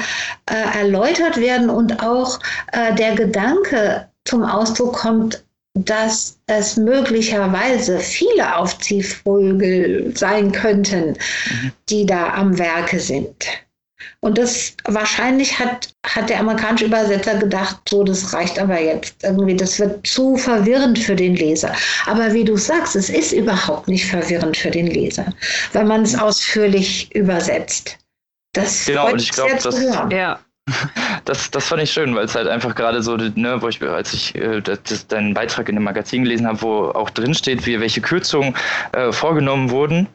äh, 0.47 0.77
erläutert 0.79 1.37
werden 1.37 1.69
und 1.69 2.03
auch 2.03 2.37
äh, 2.73 2.93
der 2.95 3.15
Gedanke 3.15 4.09
zum 4.25 4.43
Ausdruck 4.43 4.97
kommt, 4.97 5.41
dass 5.75 6.37
es 6.47 6.75
möglicherweise 6.75 7.99
viele 7.99 8.57
Aufziehvögel 8.57 10.11
sein 10.17 10.51
könnten, 10.51 11.11
mhm. 11.11 11.71
die 11.87 12.05
da 12.05 12.33
am 12.33 12.57
Werke 12.59 12.99
sind. 12.99 13.45
Und 14.21 14.37
das 14.37 14.75
wahrscheinlich 14.83 15.59
hat, 15.59 15.93
hat 16.05 16.29
der 16.29 16.41
amerikanische 16.41 16.85
Übersetzer 16.85 17.37
gedacht, 17.37 17.77
so, 17.87 18.03
das 18.03 18.33
reicht 18.33 18.59
aber 18.59 18.79
jetzt 18.79 19.23
irgendwie, 19.23 19.55
das 19.55 19.79
wird 19.79 20.05
zu 20.05 20.35
verwirrend 20.35 20.99
für 20.99 21.15
den 21.15 21.35
Leser. 21.35 21.73
Aber 22.05 22.33
wie 22.33 22.43
du 22.43 22.57
sagst, 22.57 22.97
es 22.97 23.09
ist 23.09 23.31
überhaupt 23.31 23.87
nicht 23.87 24.05
verwirrend 24.05 24.57
für 24.57 24.71
den 24.71 24.87
Leser, 24.87 25.25
weil 25.71 25.85
man 25.85 26.01
es 26.01 26.19
ausführlich 26.19 27.13
übersetzt. 27.15 27.97
Das 28.53 28.85
genau, 28.85 29.11
und 29.11 29.21
ich 29.21 29.31
glaube, 29.31 29.57
das, 29.61 29.81
ja. 30.11 30.39
Das, 31.25 31.49
das 31.51 31.67
fand 31.67 31.81
ich 31.81 31.91
schön, 31.91 32.13
weil 32.15 32.25
es 32.25 32.35
halt 32.35 32.47
einfach 32.47 32.75
gerade 32.75 33.01
so, 33.01 33.17
ne, 33.17 33.59
wo 33.59 33.67
ich, 33.67 33.81
als 33.81 34.13
ich 34.13 34.35
äh, 34.35 34.61
das, 34.61 35.07
deinen 35.07 35.33
Beitrag 35.33 35.67
in 35.69 35.75
dem 35.75 35.83
Magazin 35.83 36.23
gelesen 36.23 36.47
habe, 36.47 36.61
wo 36.61 36.85
auch 36.89 37.09
drin 37.09 37.33
steht, 37.33 37.65
wie, 37.65 37.79
welche 37.79 38.01
Kürzungen 38.01 38.55
äh, 38.91 39.11
vorgenommen 39.11 39.71
wurden 39.71 40.07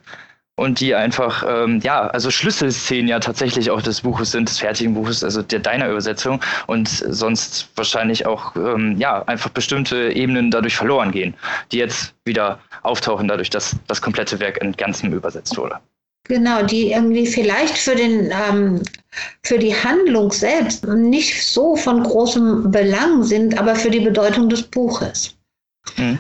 und 0.57 0.81
die 0.81 0.95
einfach, 0.95 1.45
ähm, 1.49 1.81
ja, 1.83 2.07
also 2.09 2.31
Schlüsselszenen 2.31 3.09
ja 3.09 3.19
tatsächlich 3.19 3.71
auch 3.71 3.83
des 3.83 4.03
Buches 4.03 4.31
sind, 4.31 4.49
des 4.49 4.59
fertigen 4.59 4.95
Buches, 4.95 5.25
also 5.25 5.43
der 5.43 5.59
deiner 5.59 5.89
Übersetzung 5.89 6.41
und 6.67 6.89
sonst 6.89 7.69
wahrscheinlich 7.75 8.27
auch, 8.27 8.55
ähm, 8.57 8.97
ja, 8.99 9.23
einfach 9.25 9.51
bestimmte 9.51 10.13
Ebenen 10.13 10.51
dadurch 10.51 10.77
verloren 10.77 11.11
gehen, 11.11 11.35
die 11.73 11.79
jetzt 11.79 12.15
wieder 12.25 12.61
auftauchen, 12.83 13.27
dadurch, 13.27 13.51
dass 13.51 13.75
das 13.89 14.01
komplette 14.01 14.39
Werk 14.39 14.59
in 14.63 14.73
Ganzem 14.73 15.13
übersetzt 15.13 15.57
wurde. 15.57 15.79
Genau, 16.27 16.63
die 16.63 16.93
irgendwie 16.93 17.27
vielleicht 17.27 17.77
für 17.77 17.95
den 17.95 18.33
ähm, 18.33 18.81
für 19.43 19.59
die 19.59 19.75
Handlung 19.75 20.33
selbst 20.33 20.87
nicht 20.87 21.47
so 21.47 21.77
von 21.77 22.03
großem 22.03 22.71
Belang 22.71 23.23
sind, 23.23 23.59
aber 23.59 23.75
für 23.75 23.91
die 23.91 24.01
Bedeutung 24.01 24.49
des 24.49 24.63
Buches. 24.63 25.37
Mhm. 25.97 26.19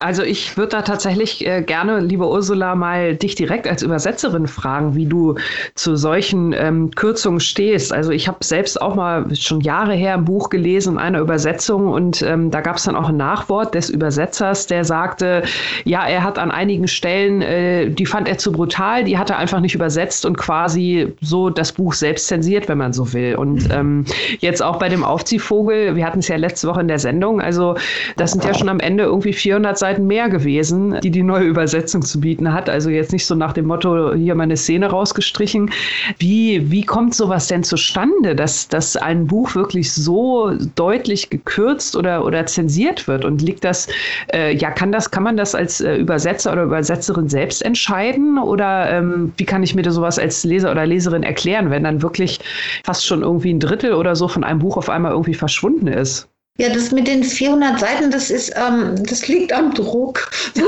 Also 0.00 0.22
ich 0.22 0.56
würde 0.56 0.76
da 0.76 0.82
tatsächlich 0.82 1.44
äh, 1.44 1.60
gerne, 1.60 1.98
liebe 1.98 2.24
Ursula, 2.24 2.76
mal 2.76 3.16
dich 3.16 3.34
direkt 3.34 3.66
als 3.66 3.82
Übersetzerin 3.82 4.46
fragen, 4.46 4.94
wie 4.94 5.06
du 5.06 5.34
zu 5.74 5.96
solchen 5.96 6.52
ähm, 6.52 6.92
Kürzungen 6.92 7.40
stehst. 7.40 7.92
Also 7.92 8.12
ich 8.12 8.28
habe 8.28 8.44
selbst 8.44 8.80
auch 8.80 8.94
mal 8.94 9.34
schon 9.34 9.60
Jahre 9.60 9.94
her 9.94 10.14
ein 10.14 10.24
Buch 10.24 10.50
gelesen 10.50 10.92
in 10.92 10.98
einer 11.00 11.18
Übersetzung 11.18 11.88
und 11.88 12.22
ähm, 12.22 12.52
da 12.52 12.60
gab 12.60 12.76
es 12.76 12.84
dann 12.84 12.94
auch 12.94 13.08
ein 13.08 13.16
Nachwort 13.16 13.74
des 13.74 13.90
Übersetzers, 13.90 14.68
der 14.68 14.84
sagte, 14.84 15.42
ja, 15.84 16.06
er 16.06 16.22
hat 16.22 16.38
an 16.38 16.52
einigen 16.52 16.86
Stellen, 16.86 17.42
äh, 17.42 17.90
die 17.90 18.06
fand 18.06 18.28
er 18.28 18.38
zu 18.38 18.52
brutal, 18.52 19.02
die 19.02 19.18
hat 19.18 19.30
er 19.30 19.38
einfach 19.38 19.58
nicht 19.58 19.74
übersetzt 19.74 20.24
und 20.24 20.38
quasi 20.38 21.12
so 21.22 21.50
das 21.50 21.72
Buch 21.72 21.92
selbst 21.92 22.28
zensiert, 22.28 22.68
wenn 22.68 22.78
man 22.78 22.92
so 22.92 23.12
will. 23.14 23.34
Und 23.34 23.64
mhm. 23.64 23.72
ähm, 23.72 24.04
jetzt 24.38 24.62
auch 24.62 24.78
bei 24.78 24.90
dem 24.90 25.02
Aufziehvogel, 25.02 25.96
wir 25.96 26.06
hatten 26.06 26.20
es 26.20 26.28
ja 26.28 26.36
letzte 26.36 26.68
Woche 26.68 26.82
in 26.82 26.88
der 26.88 27.00
Sendung, 27.00 27.40
also 27.40 27.74
das 28.16 28.30
sind 28.30 28.44
ja 28.44 28.54
schon 28.54 28.68
am 28.68 28.78
Ende 28.78 29.02
irgendwie 29.02 29.32
400 29.32 29.76
Seiten 29.76 29.87
Seiten 29.88 30.06
mehr 30.06 30.28
gewesen, 30.28 31.00
die 31.02 31.10
die 31.10 31.22
neue 31.22 31.44
Übersetzung 31.44 32.02
zu 32.02 32.20
bieten 32.20 32.52
hat. 32.52 32.68
Also 32.68 32.90
jetzt 32.90 33.10
nicht 33.10 33.24
so 33.24 33.34
nach 33.34 33.54
dem 33.54 33.66
Motto, 33.66 34.12
hier 34.12 34.34
meine 34.34 34.56
Szene 34.56 34.86
rausgestrichen. 34.86 35.70
Wie, 36.18 36.70
wie 36.70 36.84
kommt 36.84 37.14
sowas 37.14 37.46
denn 37.46 37.62
zustande, 37.62 38.36
dass, 38.36 38.68
dass 38.68 38.98
ein 38.98 39.26
Buch 39.26 39.54
wirklich 39.54 39.90
so 39.90 40.52
deutlich 40.74 41.30
gekürzt 41.30 41.96
oder, 41.96 42.22
oder 42.26 42.44
zensiert 42.44 43.08
wird? 43.08 43.24
Und 43.24 43.40
liegt 43.40 43.64
das, 43.64 43.88
äh, 44.34 44.54
ja, 44.54 44.70
kann 44.70 44.92
das, 44.92 45.10
kann 45.10 45.22
man 45.22 45.38
das 45.38 45.54
als 45.54 45.80
äh, 45.80 45.96
Übersetzer 45.96 46.52
oder 46.52 46.64
Übersetzerin 46.64 47.30
selbst 47.30 47.64
entscheiden? 47.64 48.36
Oder 48.36 48.90
ähm, 48.90 49.32
wie 49.38 49.46
kann 49.46 49.62
ich 49.62 49.74
mir 49.74 49.82
das 49.82 49.94
sowas 49.94 50.18
als 50.18 50.44
Leser 50.44 50.70
oder 50.70 50.84
Leserin 50.84 51.22
erklären, 51.22 51.70
wenn 51.70 51.84
dann 51.84 52.02
wirklich 52.02 52.40
fast 52.84 53.06
schon 53.06 53.22
irgendwie 53.22 53.54
ein 53.54 53.60
Drittel 53.60 53.94
oder 53.94 54.14
so 54.14 54.28
von 54.28 54.44
einem 54.44 54.58
Buch 54.58 54.76
auf 54.76 54.90
einmal 54.90 55.12
irgendwie 55.12 55.34
verschwunden 55.34 55.86
ist? 55.86 56.28
Ja, 56.60 56.68
das 56.70 56.90
mit 56.90 57.06
den 57.06 57.22
400 57.22 57.78
Seiten, 57.78 58.10
das 58.10 58.30
ist, 58.30 58.52
ähm, 58.56 58.96
das 59.06 59.28
liegt 59.28 59.52
am 59.52 59.72
Druck. 59.74 60.28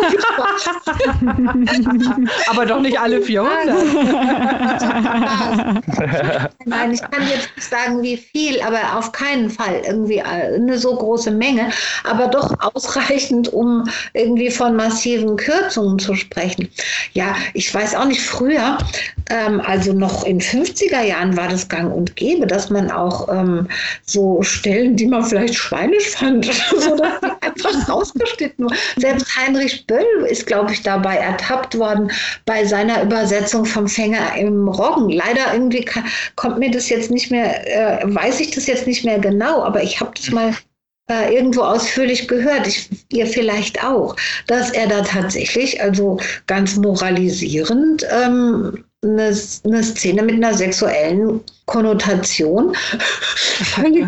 Aber 2.49 2.65
doch 2.65 2.81
nicht 2.81 2.97
alle 2.97 3.21
400. 3.21 3.67
Nein, 6.65 6.93
ich 6.93 7.01
kann 7.01 7.27
jetzt 7.29 7.49
nicht 7.57 7.69
sagen, 7.69 8.03
wie 8.03 8.17
viel, 8.17 8.63
aber 8.63 8.97
auf 8.97 9.11
keinen 9.11 9.51
Fall 9.51 9.83
irgendwie 9.85 10.19
äh, 10.19 10.55
eine 10.55 10.79
so 10.79 10.95
große 10.95 11.33
Menge, 11.33 11.71
aber 12.05 12.29
doch 12.29 12.55
ausreichend, 12.61 13.53
um 13.53 13.83
irgendwie 14.13 14.51
von 14.51 14.77
massiven 14.77 15.37
Kürzungen 15.37 15.99
zu 15.99 16.15
sprechen. 16.15 16.69
Ja, 17.15 17.35
ich 17.55 17.75
weiß 17.75 17.97
auch 17.97 18.05
nicht, 18.05 18.21
früher, 18.21 18.79
ähm, 19.29 19.61
also 19.65 19.93
noch 19.93 20.25
in 20.25 20.41
50er 20.41 21.03
Jahren 21.03 21.37
war 21.37 21.49
das 21.49 21.69
gang 21.69 21.93
und 21.93 22.15
gäbe, 22.15 22.47
dass 22.47 22.71
man 22.71 22.93
auch 22.93 23.29
ähm, 23.29 23.67
so 24.05 24.41
Stellen, 24.43 24.95
die 24.95 25.07
man 25.07 25.25
vielleicht 25.25 25.57
schweigen 25.57 25.80
peinlich 25.81 26.11
fand, 26.11 26.45
so 26.79 26.97
dass 26.97 27.21
die 27.21 27.43
einfach 27.43 27.89
rausgeschnitten 27.89 28.65
wurden. 28.67 28.77
Selbst 28.97 29.37
Heinrich 29.37 29.87
Böll 29.87 30.27
ist, 30.29 30.47
glaube 30.47 30.73
ich, 30.73 30.83
dabei 30.83 31.17
ertappt 31.17 31.79
worden 31.79 32.11
bei 32.45 32.65
seiner 32.65 33.03
Übersetzung 33.03 33.65
vom 33.65 33.89
Fänger 33.89 34.37
im 34.37 34.69
Roggen. 34.69 35.09
Leider 35.09 35.53
irgendwie 35.53 35.85
kann, 35.85 36.05
kommt 36.37 36.59
mir 36.59 36.71
das 36.71 36.89
jetzt 36.89 37.11
nicht 37.11 37.31
mehr, 37.31 38.03
äh, 38.03 38.15
weiß 38.15 38.41
ich 38.41 38.51
das 38.51 38.67
jetzt 38.67 38.87
nicht 38.87 39.05
mehr 39.05 39.19
genau, 39.19 39.63
aber 39.63 39.83
ich 39.83 40.01
habe 40.01 40.13
das 40.15 40.31
mal 40.31 40.55
äh, 41.11 41.35
irgendwo 41.35 41.63
ausführlich 41.63 42.29
gehört, 42.29 42.67
ich, 42.67 42.89
ihr 43.11 43.27
vielleicht 43.27 43.83
auch, 43.83 44.17
dass 44.47 44.71
er 44.71 44.87
da 44.87 45.01
tatsächlich, 45.01 45.81
also 45.83 46.21
ganz 46.47 46.77
moralisierend, 46.77 48.07
ähm, 48.11 48.85
eine, 49.03 49.35
eine 49.65 49.83
Szene 49.83 50.23
mit 50.23 50.35
einer 50.35 50.53
sexuellen 50.53 51.41
Konnotation 51.65 52.75
völlig 53.75 54.07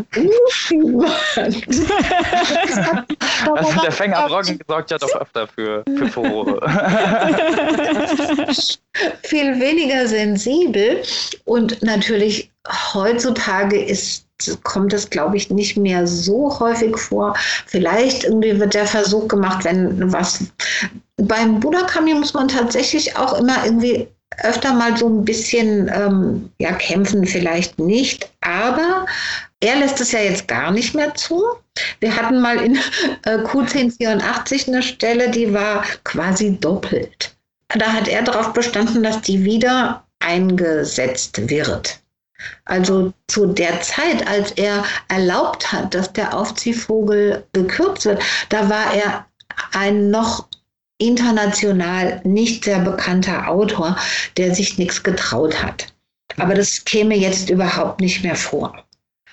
Also 3.46 3.80
der 3.82 3.92
Fänger 3.92 4.28
Broggen 4.28 4.58
sorgt 4.66 4.90
ja 4.90 4.98
doch 4.98 5.14
öfter 5.14 5.48
für, 5.48 5.82
für 5.96 6.08
Furore. 6.08 6.60
Viel 9.22 9.58
weniger 9.60 10.06
sensibel 10.06 11.02
und 11.44 11.82
natürlich 11.82 12.50
heutzutage 12.92 13.82
ist 13.82 14.26
kommt 14.64 14.92
es, 14.92 15.08
glaube 15.08 15.36
ich, 15.36 15.50
nicht 15.50 15.76
mehr 15.76 16.04
so 16.04 16.58
häufig 16.58 16.96
vor. 16.96 17.36
Vielleicht 17.66 18.24
irgendwie 18.24 18.58
wird 18.58 18.74
der 18.74 18.86
Versuch 18.86 19.28
gemacht, 19.28 19.64
wenn 19.64 20.12
was. 20.12 20.46
Beim 21.16 21.60
Budakami 21.60 22.14
muss 22.14 22.34
man 22.34 22.48
tatsächlich 22.48 23.16
auch 23.16 23.38
immer 23.38 23.64
irgendwie 23.64 24.08
öfter 24.38 24.72
mal 24.72 24.96
so 24.96 25.08
ein 25.08 25.24
bisschen 25.24 25.90
ähm, 25.94 26.50
ja, 26.58 26.72
kämpfen, 26.72 27.26
vielleicht 27.26 27.78
nicht, 27.78 28.30
aber 28.40 29.06
er 29.60 29.76
lässt 29.76 30.00
es 30.00 30.12
ja 30.12 30.20
jetzt 30.20 30.48
gar 30.48 30.70
nicht 30.70 30.94
mehr 30.94 31.14
zu. 31.14 31.42
Wir 32.00 32.16
hatten 32.16 32.40
mal 32.40 32.58
in 32.58 32.76
äh, 33.24 33.38
Q1084 33.38 34.68
eine 34.68 34.82
Stelle, 34.82 35.30
die 35.30 35.52
war 35.52 35.84
quasi 36.04 36.58
doppelt. 36.58 37.34
Da 37.68 37.92
hat 37.92 38.08
er 38.08 38.22
darauf 38.22 38.52
bestanden, 38.52 39.02
dass 39.02 39.22
die 39.22 39.44
wieder 39.44 40.04
eingesetzt 40.20 41.48
wird. 41.48 41.98
Also 42.64 43.12
zu 43.28 43.46
der 43.46 43.80
Zeit, 43.82 44.26
als 44.26 44.52
er 44.52 44.84
erlaubt 45.08 45.72
hat, 45.72 45.94
dass 45.94 46.12
der 46.12 46.36
Aufziehvogel 46.36 47.44
gekürzt 47.52 48.04
wird, 48.04 48.22
da 48.48 48.68
war 48.68 48.94
er 48.94 49.26
ein 49.72 50.10
noch 50.10 50.48
international 51.06 52.20
nicht 52.24 52.64
sehr 52.64 52.80
bekannter 52.80 53.48
Autor, 53.48 53.96
der 54.36 54.54
sich 54.54 54.78
nichts 54.78 55.02
getraut 55.02 55.62
hat. 55.62 55.92
Aber 56.38 56.54
das 56.54 56.84
käme 56.84 57.16
jetzt 57.16 57.50
überhaupt 57.50 58.00
nicht 58.00 58.22
mehr 58.22 58.36
vor. 58.36 58.84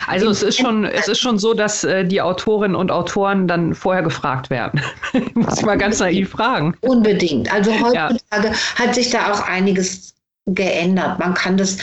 Also 0.07 0.29
es 0.29 0.43
ist 0.43 0.59
schon, 0.59 0.85
es 0.85 1.07
ist 1.07 1.19
schon 1.19 1.37
so, 1.37 1.53
dass 1.53 1.83
äh, 1.83 2.05
die 2.05 2.21
Autorinnen 2.21 2.75
und 2.75 2.89
Autoren 2.89 3.47
dann 3.47 3.75
vorher 3.75 4.01
gefragt 4.01 4.49
werden. 4.49 4.81
Muss 5.33 5.59
ich 5.59 5.65
mal 5.65 5.77
ganz 5.77 5.99
naiv 5.99 6.29
fragen. 6.29 6.73
Unbedingt. 6.81 7.51
Also 7.53 7.71
heutzutage 7.71 8.47
ja. 8.47 8.53
hat 8.75 8.95
sich 8.95 9.09
da 9.09 9.31
auch 9.31 9.41
einiges 9.41 10.15
geändert. 10.45 11.19
Man 11.19 11.33
kann 11.33 11.57
das 11.57 11.77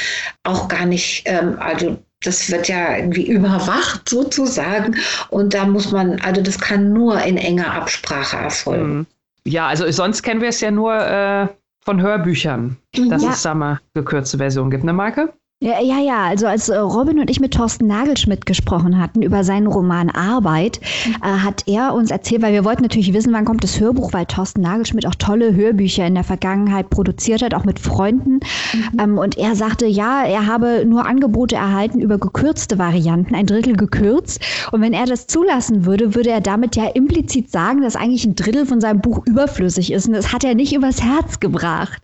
auch 0.45 0.69
gar 0.69 0.87
nicht, 0.87 1.23
ähm, 1.27 1.57
also 1.61 1.99
das 2.23 2.51
wird 2.51 2.69
ja 2.69 2.97
irgendwie 2.97 3.27
überwacht 3.27 4.09
sozusagen. 4.09 4.97
Und 5.29 5.53
da 5.55 5.67
muss 5.67 5.93
man, 5.93 6.19
also 6.21 6.41
das 6.41 6.59
kann 6.59 6.93
nur 6.93 7.21
in 7.23 7.37
enger 7.37 7.75
Absprache 7.75 8.39
erfolgen. 8.39 8.97
Mhm. 8.99 9.07
Ja, 9.47 9.69
also 9.69 9.91
sonst 9.91 10.23
kennen 10.23 10.41
wir 10.41 10.49
es 10.49 10.61
ja 10.61 10.71
nur 10.71 10.95
äh, 10.95 11.47
von 11.85 12.03
Hörbüchern, 12.03 12.77
dass 13.09 13.23
ja. 13.23 13.31
es 13.31 13.43
da 13.43 13.55
mal 13.55 13.81
gekürzte 13.95 14.39
Version 14.39 14.71
gibt, 14.71 14.83
ne, 14.85 14.93
Marke? 14.93 15.33
Ja, 15.61 15.81
ja, 15.81 15.99
ja. 16.01 16.25
Also 16.25 16.47
als 16.47 16.69
äh, 16.69 16.77
Robin 16.77 17.19
und 17.19 17.31
ich 17.31 17.41
mit 17.41 17.55
Thorsten 17.55 17.87
Nagelschmidt 17.87 18.45
gesprochen 18.45 19.01
hatten 19.01 19.23
über 19.23 19.43
seinen 19.43 19.67
Roman 19.67 20.11
Arbeit, 20.11 20.83
äh, 21.23 21.27
hat 21.27 21.67
er 21.67 21.95
uns 21.95 22.11
erzählt, 22.11 22.43
weil 22.43 22.53
wir 22.53 22.67
wollten 22.67 22.83
natürlich 22.83 23.15
wissen, 23.15 23.33
wann 23.33 23.47
kommt 23.47 23.65
das 23.65 23.81
Hörbuch, 23.81 24.13
weil 24.13 24.27
Thorsten 24.27 24.61
Nagelschmidt 24.61 25.07
auch 25.07 25.15
tolle 25.15 25.55
Hörbücher 25.55 26.07
in 26.07 26.15
der 26.15 26.25
Vergangenheit 26.25 26.91
produziert 26.91 27.41
hat, 27.41 27.55
auch 27.55 27.65
mit 27.65 27.79
Freunden. 27.79 28.41
Mhm. 28.75 29.01
Ähm, 29.01 29.19
und 29.19 29.39
er 29.39 29.57
sagte, 29.57 29.87
ja, 29.87 30.25
er 30.25 30.47
habe 30.47 30.85
nur 30.85 31.07
Angebote 31.07 31.57
erhalten 31.57 32.01
über 32.01 32.19
gekürzte 32.19 32.79
Varianten, 32.79 33.35
ein 33.35 33.47
Drittel 33.47 33.77
gekürzt. 33.77 34.43
Und 34.73 34.83
wenn 34.83 34.93
er 34.93 35.07
das 35.07 35.27
zulassen 35.27 35.87
würde, 35.87 36.15
würde 36.15 36.33
er 36.33 36.43
damit 36.43 36.77
ja 36.77 36.87
implizit 36.89 37.51
sagen, 37.51 37.81
dass 37.81 37.97
eigentlich 37.97 38.27
ein 38.27 38.35
Drittel 38.35 38.67
von 38.67 38.83
seinem 38.83 39.01
Buch 39.01 39.25
überflüssig 39.25 39.91
ist. 39.91 40.07
Und 40.07 40.13
das 40.13 40.35
hat 40.35 40.45
er 40.45 40.55
nicht 40.55 40.75
übers 40.75 41.03
Herz 41.03 41.41
gebracht. 41.41 42.03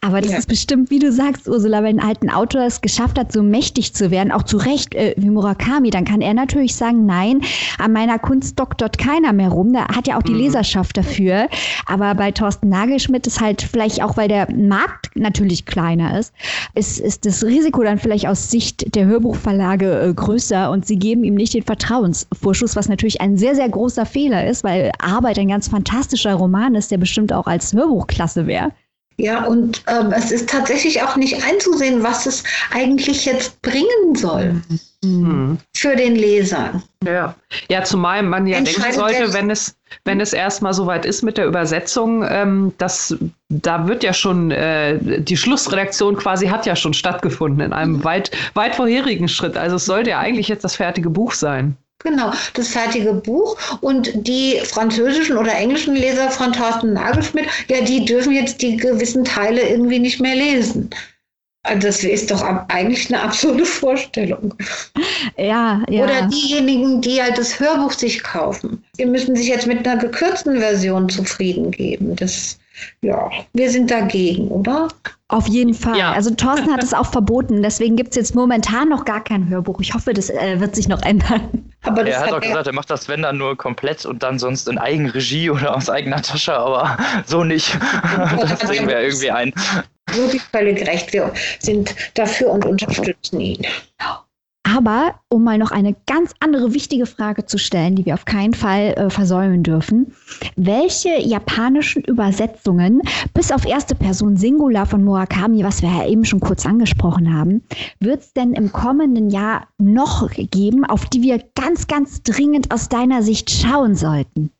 Aber 0.00 0.20
das 0.20 0.32
ja. 0.32 0.38
ist 0.38 0.48
bestimmt, 0.48 0.90
wie 0.90 0.98
du 0.98 1.12
sagst, 1.12 1.48
Ursula, 1.48 1.82
wenn 1.82 1.98
ein 1.98 2.06
alten 2.06 2.30
Autor 2.30 2.62
es 2.62 2.80
geschafft 2.80 3.18
hat, 3.18 3.32
so 3.32 3.42
mächtig 3.42 3.94
zu 3.94 4.10
werden, 4.10 4.32
auch 4.32 4.42
zu 4.42 4.56
Recht 4.56 4.94
äh, 4.94 5.14
wie 5.16 5.30
Murakami, 5.30 5.90
dann 5.90 6.04
kann 6.04 6.20
er 6.20 6.34
natürlich 6.34 6.76
sagen, 6.76 7.06
nein, 7.06 7.40
an 7.78 7.92
meiner 7.92 8.18
Kunst 8.18 8.58
doktort 8.58 8.98
keiner 8.98 9.32
mehr 9.32 9.48
rum. 9.48 9.72
Da 9.72 9.88
hat 9.88 10.06
ja 10.06 10.18
auch 10.18 10.22
die 10.22 10.32
mhm. 10.32 10.38
Leserschaft 10.38 10.96
dafür. 10.96 11.48
Aber 11.86 12.14
bei 12.14 12.30
Thorsten 12.30 12.68
Nagelschmidt 12.68 13.26
ist 13.26 13.40
halt 13.40 13.62
vielleicht 13.62 14.02
auch, 14.02 14.16
weil 14.16 14.28
der 14.28 14.52
Markt 14.52 15.10
natürlich 15.14 15.66
kleiner 15.66 16.18
ist, 16.18 16.32
ist, 16.74 17.00
ist 17.00 17.26
das 17.26 17.44
Risiko 17.44 17.82
dann 17.82 17.98
vielleicht 17.98 18.26
aus 18.26 18.50
Sicht 18.50 18.94
der 18.94 19.06
Hörbuchverlage 19.06 20.00
äh, 20.00 20.14
größer 20.14 20.70
und 20.70 20.86
sie 20.86 20.96
geben 20.96 21.24
ihm 21.24 21.34
nicht 21.34 21.54
den 21.54 21.62
Vertrauensvorschuss, 21.62 22.76
was 22.76 22.88
natürlich 22.88 23.20
ein 23.20 23.36
sehr, 23.36 23.54
sehr 23.54 23.68
großer 23.68 24.06
Fehler 24.06 24.46
ist, 24.46 24.64
weil 24.64 24.90
Arbeit 24.98 25.38
ein 25.38 25.48
ganz 25.48 25.68
fantastischer 25.68 26.34
Roman 26.34 26.74
ist, 26.74 26.90
der 26.90 26.98
bestimmt 26.98 27.32
auch 27.32 27.46
als 27.46 27.72
Hörbuchklasse 27.72 28.46
wäre. 28.46 28.72
Ja, 29.16 29.44
und 29.44 29.84
ähm, 29.86 30.12
es 30.12 30.32
ist 30.32 30.48
tatsächlich 30.48 31.02
auch 31.02 31.16
nicht 31.16 31.44
einzusehen, 31.44 32.02
was 32.02 32.26
es 32.26 32.42
eigentlich 32.72 33.24
jetzt 33.24 33.62
bringen 33.62 34.14
soll 34.16 34.60
mhm. 35.04 35.58
für 35.76 35.94
den 35.94 36.16
Leser. 36.16 36.82
Ja. 37.04 37.34
ja, 37.68 37.84
zumal 37.84 38.22
man 38.22 38.46
ja 38.46 38.60
denken 38.60 38.92
sollte, 38.92 39.32
wenn 39.32 39.50
es, 39.50 39.76
wenn 40.04 40.20
es 40.20 40.32
erstmal 40.32 40.74
soweit 40.74 41.04
ist 41.04 41.22
mit 41.22 41.38
der 41.38 41.46
Übersetzung, 41.46 42.24
ähm, 42.28 42.72
das, 42.78 43.16
da 43.48 43.86
wird 43.86 44.02
ja 44.02 44.12
schon, 44.12 44.50
äh, 44.50 45.20
die 45.20 45.36
Schlussredaktion 45.36 46.16
quasi 46.16 46.48
hat 46.48 46.66
ja 46.66 46.74
schon 46.74 46.94
stattgefunden 46.94 47.60
in 47.60 47.72
einem 47.72 48.02
weit, 48.02 48.32
weit 48.54 48.74
vorherigen 48.74 49.28
Schritt. 49.28 49.56
Also 49.56 49.76
es 49.76 49.84
sollte 49.84 50.10
ja 50.10 50.18
eigentlich 50.18 50.48
jetzt 50.48 50.64
das 50.64 50.76
fertige 50.76 51.10
Buch 51.10 51.32
sein. 51.32 51.76
Genau, 52.04 52.32
das 52.52 52.68
fertige 52.68 53.14
Buch 53.14 53.56
und 53.80 54.12
die 54.14 54.60
französischen 54.62 55.38
oder 55.38 55.54
englischen 55.54 55.96
Leser 55.96 56.30
von 56.30 56.52
Thorsten 56.52 56.92
Nagelschmidt, 56.92 57.46
ja, 57.68 57.80
die 57.80 58.04
dürfen 58.04 58.32
jetzt 58.32 58.60
die 58.60 58.76
gewissen 58.76 59.24
Teile 59.24 59.66
irgendwie 59.66 59.98
nicht 59.98 60.20
mehr 60.20 60.36
lesen. 60.36 60.90
Also 61.62 61.86
das 61.86 62.04
ist 62.04 62.30
doch 62.30 62.42
eigentlich 62.68 63.08
eine 63.08 63.22
absurde 63.22 63.64
Vorstellung. 63.64 64.54
Ja, 65.38 65.82
ja. 65.88 66.04
Oder 66.04 66.28
diejenigen, 66.28 67.00
die 67.00 67.22
halt 67.22 67.38
das 67.38 67.58
Hörbuch 67.58 67.92
sich 67.92 68.22
kaufen. 68.22 68.84
Die 68.98 69.06
müssen 69.06 69.34
sich 69.34 69.48
jetzt 69.48 69.66
mit 69.66 69.88
einer 69.88 69.98
gekürzten 69.98 70.58
Version 70.58 71.08
zufrieden 71.08 71.70
geben. 71.70 72.16
Das, 72.16 72.58
ja, 73.02 73.30
wir 73.52 73.70
sind 73.70 73.90
dagegen, 73.90 74.48
oder? 74.48 74.88
Auf 75.28 75.48
jeden 75.48 75.74
Fall. 75.74 75.98
Ja. 75.98 76.12
Also 76.12 76.30
Thorsten 76.30 76.72
hat 76.72 76.82
es 76.82 76.92
auch 76.92 77.06
verboten. 77.06 77.62
Deswegen 77.62 77.96
gibt 77.96 78.10
es 78.10 78.16
jetzt 78.16 78.34
momentan 78.34 78.88
noch 78.88 79.04
gar 79.04 79.22
kein 79.24 79.48
Hörbuch. 79.48 79.80
Ich 79.80 79.94
hoffe, 79.94 80.12
das 80.12 80.30
äh, 80.30 80.60
wird 80.60 80.74
sich 80.74 80.86
noch 80.86 81.02
ändern. 81.02 81.72
Aber 81.82 82.06
er 82.06 82.20
hat 82.20 82.32
auch 82.32 82.40
gesagt, 82.40 82.66
er 82.66 82.72
macht 82.72 82.90
das, 82.90 83.08
wenn 83.08 83.22
dann 83.22 83.38
nur 83.38 83.56
komplett 83.56 84.06
und 84.06 84.22
dann 84.22 84.38
sonst 84.38 84.68
in 84.68 84.78
Eigenregie 84.78 85.50
oder 85.50 85.76
aus 85.76 85.90
eigener 85.90 86.22
Tasche, 86.22 86.54
aber 86.54 86.96
so 87.26 87.44
nicht. 87.44 87.76
das 88.40 88.60
sehen 88.60 88.88
wir 88.88 89.00
irgendwie 89.00 89.30
ein. 89.30 89.52
Wirklich 90.12 90.42
völlig 90.42 90.86
recht. 90.86 91.12
Wir 91.12 91.32
sind 91.58 91.94
dafür 92.14 92.50
und 92.50 92.64
unterstützen 92.64 93.40
ihn. 93.40 93.66
Aber 94.66 95.14
um 95.28 95.44
mal 95.44 95.58
noch 95.58 95.70
eine 95.70 95.94
ganz 96.06 96.32
andere 96.40 96.72
wichtige 96.72 97.06
Frage 97.06 97.44
zu 97.44 97.58
stellen, 97.58 97.96
die 97.96 98.06
wir 98.06 98.14
auf 98.14 98.24
keinen 98.24 98.54
Fall 98.54 98.94
äh, 98.94 99.10
versäumen 99.10 99.62
dürfen. 99.62 100.12
Welche 100.56 101.20
japanischen 101.20 102.02
Übersetzungen, 102.02 103.02
bis 103.34 103.52
auf 103.52 103.66
erste 103.66 103.94
Person 103.94 104.36
Singular 104.36 104.86
von 104.86 105.04
Murakami, 105.04 105.62
was 105.62 105.82
wir 105.82 105.90
ja 105.90 106.06
eben 106.06 106.24
schon 106.24 106.40
kurz 106.40 106.64
angesprochen 106.64 107.32
haben, 107.32 107.62
wird 108.00 108.20
es 108.20 108.32
denn 108.32 108.54
im 108.54 108.72
kommenden 108.72 109.28
Jahr 109.28 109.68
noch 109.78 110.30
geben, 110.30 110.84
auf 110.84 111.04
die 111.06 111.22
wir 111.22 111.42
ganz, 111.54 111.86
ganz 111.86 112.22
dringend 112.22 112.72
aus 112.72 112.88
deiner 112.88 113.22
Sicht 113.22 113.50
schauen 113.50 113.94
sollten? 113.94 114.50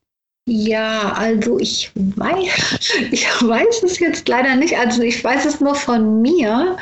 Ja, 0.47 1.13
also 1.13 1.59
ich 1.59 1.91
weiß, 1.95 2.79
ich 3.11 3.27
weiß 3.27 3.83
es 3.83 3.99
jetzt 3.99 4.29
leider 4.29 4.55
nicht. 4.57 4.77
Also 4.79 5.03
ich 5.03 5.25
weiß 5.25 5.47
es 5.47 5.61
nur 5.61 5.75
von 5.75 6.21
mir. 6.21 6.77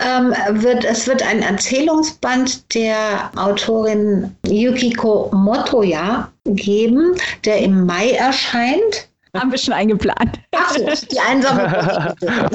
Ähm, 0.00 0.34
wird, 0.50 0.84
es 0.84 1.06
wird 1.06 1.22
ein 1.22 1.42
Erzählungsband 1.42 2.74
der 2.74 3.30
Autorin 3.36 4.34
Yukiko 4.46 5.30
Motoya 5.32 6.32
geben, 6.44 7.14
der 7.44 7.58
im 7.58 7.86
Mai 7.86 8.12
erscheint. 8.12 9.08
Haben 9.36 9.52
wir 9.52 9.58
schon 9.58 9.74
eingeplant. 9.74 10.40
Ach 10.54 10.74
so, 10.74 11.06
die 11.10 11.20
einsame 11.20 12.14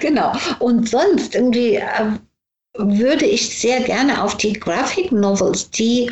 Genau. 0.00 0.32
Und 0.60 0.88
sonst 0.88 1.34
irgendwie 1.34 1.74
äh, 1.74 2.12
würde 2.78 3.26
ich 3.26 3.58
sehr 3.58 3.80
gerne 3.80 4.22
auf 4.22 4.36
die 4.36 4.52
Graphic 4.52 5.10
Novels, 5.10 5.68
die 5.70 6.10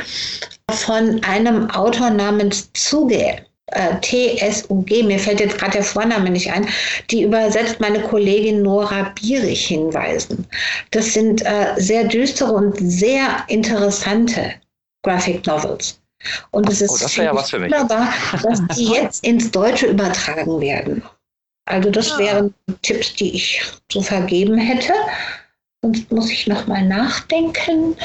von 0.68 1.22
einem 1.22 1.70
Autor 1.70 2.10
namens 2.10 2.70
Tsuge 2.72 3.36
äh, 3.72 4.00
TSUG, 4.00 5.04
mir 5.04 5.18
fällt 5.18 5.40
jetzt 5.40 5.58
gerade 5.58 5.72
der 5.72 5.84
Vorname 5.84 6.30
nicht 6.30 6.50
ein, 6.50 6.68
die 7.10 7.22
übersetzt 7.22 7.80
meine 7.80 8.00
Kollegin 8.00 8.62
Nora 8.62 9.12
Bierich 9.14 9.66
hinweisen. 9.66 10.46
Das 10.90 11.12
sind 11.12 11.44
äh, 11.44 11.74
sehr 11.76 12.04
düstere 12.04 12.52
und 12.52 12.76
sehr 12.78 13.44
interessante 13.48 14.54
Graphic 15.02 15.46
Novels. 15.46 15.98
Und 16.50 16.68
es 16.68 16.80
ist 16.80 16.90
oh, 16.90 16.98
das 17.00 17.16
ja 17.16 17.32
wunderbar, 17.34 18.12
dass 18.42 18.62
die 18.76 18.86
jetzt 18.92 19.24
ins 19.24 19.50
Deutsche 19.50 19.86
übertragen 19.86 20.60
werden. 20.60 21.02
Also 21.66 21.90
das 21.90 22.08
ja. 22.08 22.14
Ah. 22.14 22.18
wären 22.18 22.54
Tipps, 22.82 23.14
die 23.14 23.34
ich 23.34 23.62
zu 23.88 24.02
vergeben 24.02 24.58
hätte. 24.58 24.92
Sonst 25.82 26.10
muss 26.10 26.30
ich 26.30 26.46
noch 26.46 26.66
mal 26.66 26.84
nachdenken. 26.84 27.96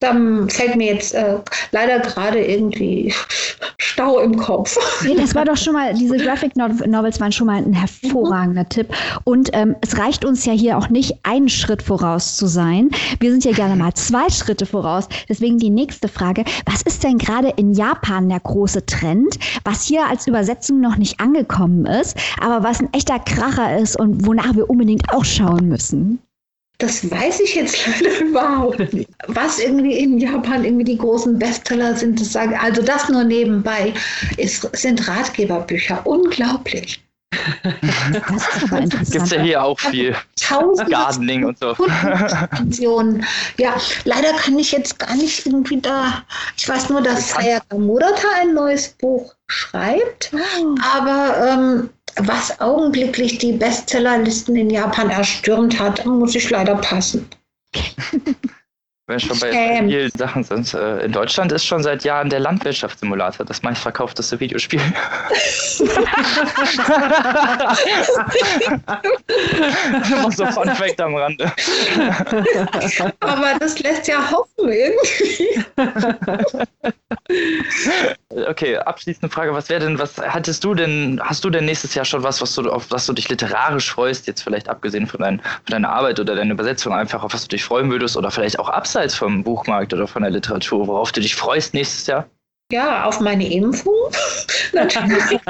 Dann 0.00 0.48
fällt 0.50 0.76
mir 0.76 0.94
jetzt 0.94 1.14
äh, 1.14 1.38
leider 1.72 2.00
gerade 2.00 2.44
irgendwie 2.44 3.12
Stau 4.04 4.18
im 4.18 4.36
Kopf. 4.36 4.76
Nee, 5.02 5.14
das 5.16 5.34
war 5.34 5.44
doch 5.44 5.56
schon 5.56 5.72
mal, 5.72 5.94
diese 5.94 6.16
Graphic 6.18 6.56
Novels 6.56 7.20
waren 7.20 7.32
schon 7.32 7.46
mal 7.46 7.56
ein 7.56 7.72
hervorragender. 7.72 8.68
Tipp. 8.68 8.88
Und 9.24 9.50
ähm, 9.52 9.76
es 9.80 9.98
reicht 9.98 10.24
uns 10.24 10.44
ja 10.44 10.52
hier 10.52 10.78
auch 10.78 10.88
nicht, 10.88 11.14
einen 11.22 11.48
Schritt 11.48 11.82
voraus 11.82 12.36
zu 12.36 12.46
sein. 12.46 12.90
Wir 13.20 13.30
sind 13.30 13.44
ja 13.44 13.52
gerne 13.52 13.76
mal 13.76 13.94
zwei 13.94 14.28
Schritte 14.28 14.66
voraus. 14.66 15.08
Deswegen 15.28 15.58
die 15.58 15.70
nächste 15.70 16.08
Frage. 16.08 16.44
Was 16.66 16.82
ist 16.82 17.02
denn 17.04 17.18
gerade 17.18 17.52
in 17.56 17.72
Japan 17.72 18.28
der 18.28 18.40
große 18.40 18.84
Trend, 18.86 19.38
was 19.64 19.84
hier 19.84 20.06
als 20.06 20.26
Übersetzung 20.26 20.80
noch 20.80 20.96
nicht 20.96 21.20
angekommen 21.20 21.86
ist, 21.86 22.16
aber 22.40 22.62
was 22.62 22.80
ein 22.80 22.92
echter 22.92 23.18
Kracher 23.18 23.78
ist 23.78 23.98
und 23.98 24.26
wonach 24.26 24.54
wir 24.54 24.68
unbedingt 24.68 25.12
auch 25.12 25.24
schauen 25.24 25.68
müssen? 25.68 26.20
Das 26.78 27.08
weiß 27.08 27.40
ich 27.40 27.54
jetzt 27.54 27.78
leider 28.02 28.20
überhaupt 28.20 28.92
nicht. 28.92 29.08
Was 29.28 29.58
irgendwie 29.58 29.98
in 29.98 30.18
Japan 30.18 30.64
irgendwie 30.64 30.84
die 30.84 30.98
großen 30.98 31.38
Bestseller 31.38 31.96
sind, 31.96 32.20
das 32.20 32.32
sage, 32.32 32.58
also 32.58 32.82
das 32.82 33.08
nur 33.08 33.24
nebenbei, 33.24 33.94
ist, 34.36 34.68
sind 34.76 35.06
Ratgeberbücher. 35.06 36.04
Unglaublich. 36.04 37.00
Das 38.12 38.56
ist 38.56 38.64
aber 38.64 38.78
interessant. 38.82 39.12
Gibt 39.12 39.24
es 39.24 39.30
ja 39.30 39.42
hier 39.42 39.62
auch 39.62 39.78
viel. 39.78 40.14
Tausende 40.40 40.90
Gardening 40.90 41.44
und 41.44 41.58
so. 41.58 41.74
Ja, 43.58 43.76
leider 44.04 44.32
kann 44.34 44.58
ich 44.58 44.72
jetzt 44.72 44.98
gar 44.98 45.14
nicht 45.16 45.46
irgendwie 45.46 45.80
da. 45.80 46.24
Ich 46.56 46.68
weiß 46.68 46.90
nur, 46.90 47.02
dass 47.02 47.30
Sayaka 47.30 47.76
Murata 47.76 48.28
ein 48.40 48.54
neues 48.54 48.88
Buch 48.88 49.34
schreibt, 49.46 50.32
oh. 50.32 50.74
aber 50.94 51.48
ähm, 51.48 51.90
was 52.16 52.60
augenblicklich 52.60 53.38
die 53.38 53.52
Bestsellerlisten 53.52 54.56
in 54.56 54.70
Japan 54.70 55.10
erstürmt 55.10 55.78
hat, 55.78 56.04
muss 56.06 56.34
ich 56.34 56.50
leider 56.50 56.76
passen. 56.76 57.28
Wenn 59.06 59.20
schon 59.20 59.38
bei 59.38 59.50
ähm. 59.50 59.88
vielen 59.88 60.10
Sachen 60.16 60.44
sind. 60.44 60.72
Äh, 60.72 61.04
in 61.04 61.12
Deutschland 61.12 61.52
ist 61.52 61.66
schon 61.66 61.82
seit 61.82 62.04
Jahren 62.04 62.30
der 62.30 62.40
Landwirtschaftssimulator 62.40 63.44
das 63.44 63.62
meistverkaufteste 63.62 64.40
Videospiel. 64.40 64.80
Immer 70.10 70.32
so 70.32 70.46
Fun 70.46 70.70
Fact 70.70 71.02
am 71.02 71.16
Rande. 71.16 71.52
Aber 73.20 73.58
das 73.60 73.78
lässt 73.80 74.08
ja 74.08 74.30
hoffen 74.30 74.72
irgendwie. 74.72 75.62
Okay, 78.48 78.78
abschließende 78.78 79.28
Frage. 79.28 79.52
Was 79.52 79.68
wäre 79.68 79.80
denn, 79.80 79.98
was 79.98 80.16
hattest 80.16 80.64
du 80.64 80.74
denn, 80.74 81.20
hast 81.22 81.44
du 81.44 81.50
denn 81.50 81.66
nächstes 81.66 81.94
Jahr 81.94 82.06
schon 82.06 82.22
was, 82.22 82.40
was 82.40 82.54
du, 82.54 82.70
auf 82.70 82.90
was 82.90 83.04
du 83.04 83.12
dich 83.12 83.28
literarisch 83.28 83.90
freust, 83.90 84.26
jetzt 84.26 84.40
vielleicht 84.42 84.70
abgesehen 84.70 85.06
von, 85.06 85.20
dein, 85.20 85.40
von 85.40 85.72
deiner 85.72 85.90
Arbeit 85.90 86.18
oder 86.20 86.34
deiner 86.36 86.52
Übersetzung 86.52 86.94
einfach, 86.94 87.22
auf 87.22 87.34
was 87.34 87.42
du 87.42 87.48
dich 87.48 87.64
freuen 87.64 87.90
würdest 87.90 88.16
oder 88.16 88.30
vielleicht 88.30 88.58
auch 88.58 88.70
abseits 88.70 88.93
abseits 88.94 89.16
vom 89.16 89.42
Buchmarkt 89.42 89.92
oder 89.92 90.06
von 90.06 90.22
der 90.22 90.30
Literatur, 90.30 90.86
worauf 90.86 91.10
du 91.10 91.20
dich 91.20 91.34
freust 91.34 91.74
nächstes 91.74 92.06
Jahr? 92.06 92.28
Ja, 92.70 93.04
auf 93.04 93.18
meine 93.18 93.52
Impfung. 93.52 93.92
Natürlich. 94.72 95.40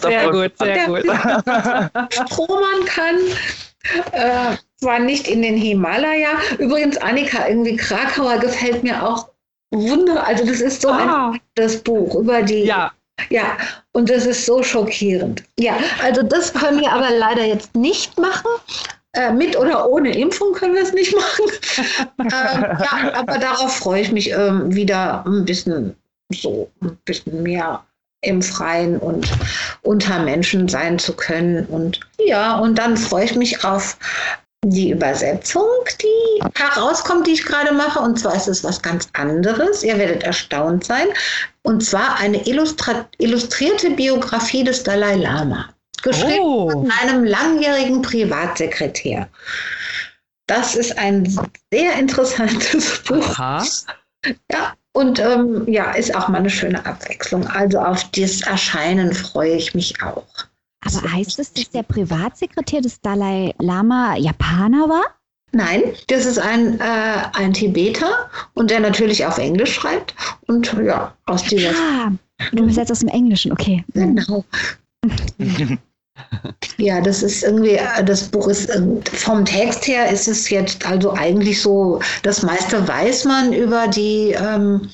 sehr 0.00 0.30
gut, 0.30 0.52
sehr 0.58 0.86
gut. 0.86 1.04
Strohmann 2.12 2.84
kann. 2.86 3.16
Äh, 4.12 4.56
zwar 4.76 5.00
nicht 5.00 5.26
in 5.26 5.42
den 5.42 5.56
Himalaya. 5.56 6.30
Übrigens, 6.58 6.96
Annika, 6.98 7.48
irgendwie 7.48 7.76
Krakauer 7.76 8.38
gefällt 8.38 8.84
mir 8.84 9.04
auch 9.04 9.28
wunder. 9.72 10.24
Also, 10.24 10.46
das 10.46 10.60
ist 10.60 10.82
so 10.82 10.90
ah. 10.90 11.32
ein 11.32 11.40
das 11.56 11.78
Buch 11.78 12.14
über 12.14 12.42
die. 12.42 12.64
Ja. 12.64 12.92
Ja, 13.30 13.56
und 13.92 14.08
das 14.08 14.26
ist 14.26 14.46
so 14.46 14.62
schockierend. 14.62 15.42
Ja, 15.58 15.76
also 16.04 16.22
das 16.22 16.54
können 16.54 16.80
wir 16.80 16.92
aber 16.92 17.10
leider 17.10 17.44
jetzt 17.44 17.74
nicht 17.74 18.16
machen. 18.16 18.48
Äh, 19.14 19.32
mit 19.32 19.56
oder 19.56 19.88
ohne 19.88 20.16
Impfung 20.16 20.52
können 20.52 20.74
wir 20.74 20.82
es 20.82 20.92
nicht 20.92 21.14
machen. 21.14 21.44
ähm, 22.20 22.28
ja, 22.30 23.14
aber 23.14 23.38
darauf 23.38 23.76
freue 23.76 24.02
ich 24.02 24.12
mich 24.12 24.30
ähm, 24.30 24.74
wieder 24.74 25.24
ein 25.26 25.44
bisschen 25.44 25.96
so, 26.30 26.70
ein 26.82 26.96
bisschen 27.04 27.42
mehr 27.42 27.82
im 28.20 28.42
Freien 28.42 28.98
und 28.98 29.26
unter 29.82 30.18
Menschen 30.18 30.68
sein 30.68 30.98
zu 30.98 31.14
können. 31.14 31.64
Und 31.66 32.00
ja, 32.18 32.58
und 32.58 32.76
dann 32.76 32.96
freue 32.96 33.24
ich 33.24 33.34
mich 33.34 33.64
auf 33.64 33.96
die 34.64 34.90
Übersetzung, 34.90 35.68
die 36.02 36.42
herauskommt, 36.54 37.26
die 37.26 37.32
ich 37.32 37.44
gerade 37.44 37.72
mache. 37.72 38.00
Und 38.00 38.18
zwar 38.18 38.34
ist 38.34 38.48
es 38.48 38.64
was 38.64 38.82
ganz 38.82 39.08
anderes. 39.14 39.84
Ihr 39.84 39.96
werdet 39.98 40.24
erstaunt 40.24 40.84
sein. 40.84 41.06
Und 41.62 41.84
zwar 41.84 42.18
eine 42.18 42.44
illustrierte 42.46 43.90
Biografie 43.90 44.64
des 44.64 44.82
Dalai 44.82 45.14
Lama 45.14 45.70
geschrieben 46.02 46.42
oh. 46.42 46.70
von 46.70 46.90
einem 47.02 47.24
langjährigen 47.24 48.02
Privatsekretär. 48.02 49.28
Das 50.46 50.74
ist 50.74 50.96
ein 50.98 51.26
sehr 51.72 51.98
interessantes 51.98 53.02
Buch. 53.06 53.38
Aha. 53.38 53.64
Ja, 54.50 54.74
und 54.92 55.20
ähm, 55.20 55.64
ja, 55.68 55.92
ist 55.92 56.14
auch 56.14 56.28
mal 56.28 56.38
eine 56.38 56.50
schöne 56.50 56.84
Abwechslung. 56.84 57.46
Also 57.46 57.78
auf 57.78 58.10
das 58.12 58.40
Erscheinen 58.42 59.12
freue 59.12 59.54
ich 59.54 59.74
mich 59.74 60.02
auch. 60.02 60.26
Aber 60.84 61.12
heißt 61.12 61.38
es, 61.38 61.52
dass 61.52 61.70
der 61.70 61.82
Privatsekretär 61.82 62.80
des 62.80 63.00
Dalai 63.00 63.54
Lama 63.58 64.16
Japaner 64.16 64.88
war? 64.88 65.04
Nein, 65.52 65.82
das 66.08 66.26
ist 66.26 66.38
ein, 66.38 66.78
äh, 66.80 67.22
ein 67.32 67.52
Tibeter 67.52 68.30
und 68.54 68.70
der 68.70 68.80
natürlich 68.80 69.24
auf 69.24 69.38
Englisch 69.38 69.74
schreibt. 69.74 70.14
Und 70.46 70.72
ja, 70.84 71.14
aus 71.26 71.42
dieser. 71.44 71.70
Ah, 71.70 72.12
du 72.52 72.64
übersetzt 72.64 72.92
aus 72.92 73.00
dem 73.00 73.08
Englischen, 73.08 73.52
okay. 73.52 73.84
Genau. 73.94 74.44
Ja, 76.80 77.00
das 77.00 77.24
ist 77.24 77.42
irgendwie, 77.42 77.78
das 78.04 78.28
Buch 78.28 78.46
ist 78.46 78.70
vom 79.12 79.44
Text 79.44 79.88
her 79.88 80.10
ist 80.10 80.28
es 80.28 80.48
jetzt 80.48 80.86
also 80.86 81.12
eigentlich 81.12 81.60
so, 81.60 82.00
das 82.22 82.42
meiste 82.42 82.86
weiß 82.86 83.24
man 83.24 83.52
über 83.52 83.88
die, 83.88 84.36
ähm, 84.38 84.88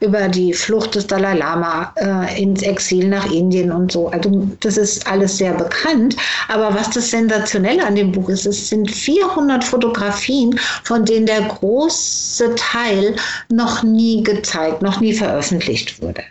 über 0.00 0.28
die 0.28 0.52
Flucht 0.52 0.96
des 0.96 1.06
Dalai 1.06 1.34
Lama 1.34 1.94
äh, 1.96 2.42
ins 2.42 2.62
Exil 2.62 3.08
nach 3.08 3.30
Indien 3.30 3.70
und 3.70 3.92
so. 3.92 4.08
Also 4.08 4.48
das 4.60 4.76
ist 4.76 5.06
alles 5.06 5.38
sehr 5.38 5.54
bekannt. 5.54 6.16
Aber 6.48 6.74
was 6.74 6.90
das 6.90 7.10
Sensationelle 7.10 7.86
an 7.86 7.94
dem 7.94 8.10
Buch 8.10 8.28
ist, 8.28 8.46
es 8.46 8.68
sind 8.68 8.90
400 8.90 9.62
Fotografien, 9.62 10.58
von 10.82 11.04
denen 11.04 11.26
der 11.26 11.42
große 11.42 12.52
Teil 12.56 13.14
noch 13.48 13.84
nie 13.84 14.24
gezeigt, 14.24 14.82
noch 14.82 15.00
nie 15.00 15.12
veröffentlicht 15.12 16.02
wurde. 16.02 16.22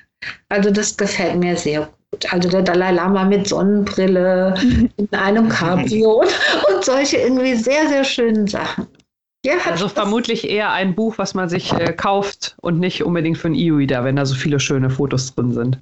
Also 0.50 0.70
das 0.70 0.98
gefällt 0.98 1.38
mir 1.38 1.56
sehr 1.56 1.82
gut 1.82 1.97
also 2.32 2.50
der 2.50 2.62
Dalai 2.62 2.92
Lama 2.92 3.26
mit 3.26 3.48
Sonnenbrille 3.48 4.54
in 4.98 5.10
einem 5.12 5.50
Cabrio 5.50 6.22
und 6.22 6.86
solche 6.86 7.18
irgendwie 7.18 7.56
sehr, 7.56 7.88
sehr 7.88 8.04
schönen 8.04 8.48
Sachen. 8.48 8.88
Ja, 9.46 9.54
also 9.66 9.88
vermutlich 9.88 10.50
eher 10.50 10.72
ein 10.72 10.96
Buch, 10.96 11.18
was 11.18 11.34
man 11.34 11.48
sich 11.48 11.72
äh, 11.74 11.94
kauft 11.94 12.58
und 12.62 12.80
nicht 12.80 13.04
unbedingt 13.04 13.38
für 13.38 13.48
einen 13.48 13.56
E-Reader, 13.56 14.04
wenn 14.04 14.18
da 14.18 14.26
so 14.26 14.36
viele 14.36 14.60
schöne 14.60 14.90
Fotos 14.90 15.34
drin 15.36 15.54
sind. 15.54 15.80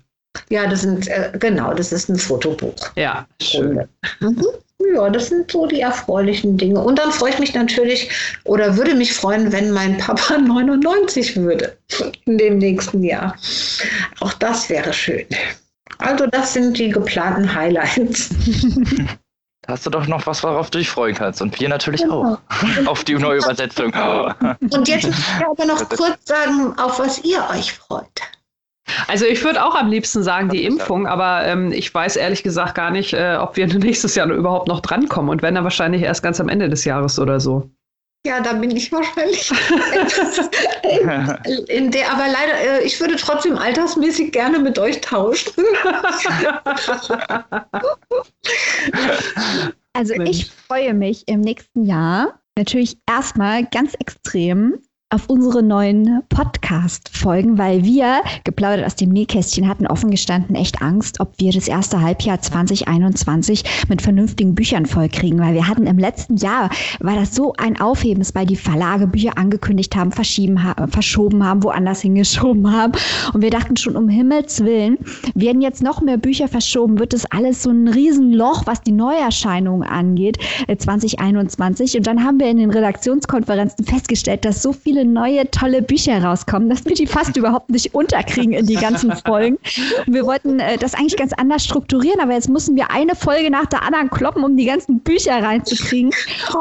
Ja, 0.50 0.68
das 0.68 0.82
sind, 0.82 1.08
äh, 1.08 1.32
genau, 1.40 1.74
das 1.74 1.92
ist 1.92 2.10
ein 2.10 2.18
Fotobuch. 2.18 2.76
Ja, 2.96 3.26
schön. 3.42 3.88
Mhm. 4.20 4.46
Ja, 4.94 5.10
das 5.10 5.30
sind 5.30 5.50
so 5.50 5.66
die 5.66 5.82
erfreulichen 5.82 6.58
Dinge. 6.58 6.80
Und 6.80 7.00
dann 7.00 7.12
freue 7.12 7.32
ich 7.32 7.40
mich 7.40 7.54
natürlich 7.54 8.10
oder 8.44 8.78
würde 8.78 8.94
mich 8.94 9.14
freuen, 9.14 9.52
wenn 9.52 9.72
mein 9.72 9.98
Papa 9.98 10.38
99 10.38 11.38
würde 11.38 11.76
in 12.26 12.38
dem 12.38 12.58
nächsten 12.58 13.04
Jahr. 13.04 13.36
Auch 14.20 14.34
das 14.34 14.70
wäre 14.70 14.94
schön. 14.94 15.26
Also 16.00 16.28
das 16.28 16.54
sind 16.54 16.78
die 16.78 16.90
geplanten 16.90 17.54
Highlights. 17.54 18.30
Da 19.62 19.74
hast 19.74 19.86
du 19.86 19.90
doch 19.90 20.06
noch 20.06 20.28
was, 20.28 20.44
worauf 20.44 20.70
du 20.70 20.78
dich 20.78 20.90
freuen 20.90 21.16
kannst. 21.16 21.42
Und 21.42 21.60
wir 21.60 21.70
natürlich 21.70 22.02
genau. 22.02 22.36
auch. 22.36 22.40
auf 22.86 23.04
die 23.04 23.16
neue 23.16 23.40
Übersetzung. 23.40 23.92
Und 24.60 24.88
jetzt 24.88 25.08
muss 25.08 25.18
ich 25.18 25.46
aber 25.46 25.66
noch 25.66 25.90
kurz 25.90 26.18
sagen, 26.26 26.78
auf 26.78 27.00
was 27.00 27.24
ihr 27.24 27.44
euch 27.52 27.74
freut. 27.74 28.22
Also 29.08 29.26
ich 29.26 29.44
würde 29.44 29.64
auch 29.66 29.74
am 29.74 29.90
liebsten 29.90 30.22
sagen 30.22 30.50
die 30.50 30.64
Impfung, 30.64 31.08
aber 31.08 31.44
ähm, 31.46 31.72
ich 31.72 31.92
weiß 31.92 32.18
ehrlich 32.18 32.44
gesagt 32.44 32.76
gar 32.76 32.92
nicht, 32.92 33.14
äh, 33.14 33.38
ob 33.40 33.58
wir 33.58 33.66
nächstes 33.80 34.14
Jahr 34.14 34.30
überhaupt 34.30 34.68
noch 34.68 34.82
drankommen. 34.82 35.32
Und 35.32 35.42
wenn 35.42 35.56
dann 35.56 35.64
wahrscheinlich 35.64 36.04
erst 36.04 36.22
ganz 36.22 36.40
am 36.40 36.50
Ende 36.50 36.70
des 36.70 36.86
Jahres 36.86 37.18
oder 37.18 37.40
so. 37.40 37.72
Ja, 38.26 38.42
da 38.42 38.54
bin 38.54 38.72
ich 38.76 38.92
wahrscheinlich. 38.92 39.52
in, 41.46 41.66
in 41.68 41.92
der, 41.92 42.12
aber 42.12 42.26
leider, 42.28 42.82
äh, 42.82 42.84
ich 42.84 43.00
würde 43.00 43.18
trotzdem 43.18 43.56
altersmäßig 43.56 44.32
gerne 44.32 44.58
mit 44.58 44.80
euch 44.80 45.00
tauschen. 45.02 45.54
also 49.94 50.16
ich 50.16 50.50
freue 50.50 50.96
mich 50.96 51.28
im 51.28 51.42
nächsten 51.42 51.86
Jahr 51.86 52.40
natürlich 52.58 52.98
erstmal 53.08 53.64
ganz 53.66 53.94
extrem 54.00 54.80
auf 55.16 55.30
unsere 55.30 55.64
neuen 55.64 56.24
Podcast-Folgen, 56.28 57.58
weil 57.58 57.86
wir, 57.86 58.22
geplaudert 58.44 58.86
aus 58.86 58.98
dem 58.98 59.12
Nähkästchen, 59.12 59.70
hatten 59.70 59.88
offen 59.88 60.12
gestanden 60.12 60.56
echt 60.58 60.82
Angst, 60.82 61.22
ob 61.22 61.32
wir 61.38 61.54
das 61.54 61.70
erste 61.70 62.02
Halbjahr 62.02 62.42
2021 62.42 63.64
mit 63.88 64.02
vernünftigen 64.02 64.56
Büchern 64.56 64.86
vollkriegen, 64.86 65.40
weil 65.40 65.54
wir 65.54 65.70
hatten 65.70 65.88
im 65.88 65.98
letzten 65.98 66.36
Jahr, 66.36 66.70
war 67.00 67.16
das 67.16 67.34
so 67.34 67.54
ein 67.54 67.80
Aufhebens, 67.80 68.36
weil 68.36 68.46
die 68.46 68.58
Verlage 68.58 69.08
Bücher 69.08 69.38
angekündigt 69.38 69.96
haben, 69.96 70.12
verschieben, 70.12 70.62
ha 70.62 70.88
verschoben 70.88 71.46
haben, 71.46 71.64
woanders 71.64 72.02
hingeschoben 72.02 72.70
haben. 72.70 72.92
Und 73.34 73.42
wir 73.42 73.52
dachten 73.52 73.78
schon, 73.78 73.96
um 73.96 74.10
Himmels 74.10 74.66
Willen, 74.66 74.98
werden 75.34 75.62
jetzt 75.62 75.82
noch 75.82 76.02
mehr 76.02 76.18
Bücher 76.18 76.50
verschoben, 76.50 77.00
wird 77.00 77.14
das 77.14 77.26
alles 77.32 77.64
so 77.64 77.70
ein 77.70 77.88
Riesenloch, 77.88 78.64
was 78.66 78.82
die 78.82 78.92
Neuerscheinungen 78.92 79.88
angeht, 79.88 80.40
2021 80.78 81.96
äh, 81.96 81.98
und 82.00 82.08
dann 82.08 82.26
haben 82.26 82.38
wir 82.38 82.48
in 82.48 82.58
den 82.58 82.72
Redaktionskonferenzen 82.72 83.86
festgestellt, 83.86 84.44
dass 84.44 84.62
so 84.62 84.74
viele 84.74 85.05
neue, 85.08 85.50
tolle 85.52 85.82
Bücher 85.82 86.24
rauskommen, 86.24 86.70
dass 86.70 86.86
wir 86.86 86.96
die 86.96 87.08
fast 87.08 87.36
überhaupt 87.38 87.70
nicht 87.70 87.94
unterkriegen 87.94 88.54
in 88.54 88.66
die 88.66 88.76
ganzen 88.76 89.16
Folgen. 89.16 89.58
Und 90.06 90.14
wir 90.14 90.26
wollten 90.26 90.60
äh, 90.60 90.78
das 90.78 90.94
eigentlich 90.94 91.18
ganz 91.18 91.34
anders 91.34 91.64
strukturieren, 91.64 92.20
aber 92.20 92.34
jetzt 92.34 92.50
müssen 92.50 92.76
wir 92.76 92.92
eine 92.92 93.16
Folge 93.16 93.50
nach 93.50 93.66
der 93.66 93.84
anderen 93.84 94.10
kloppen, 94.10 94.44
um 94.44 94.58
die 94.58 94.66
ganzen 94.66 95.00
Bücher 95.00 95.42
reinzukriegen. 95.42 96.12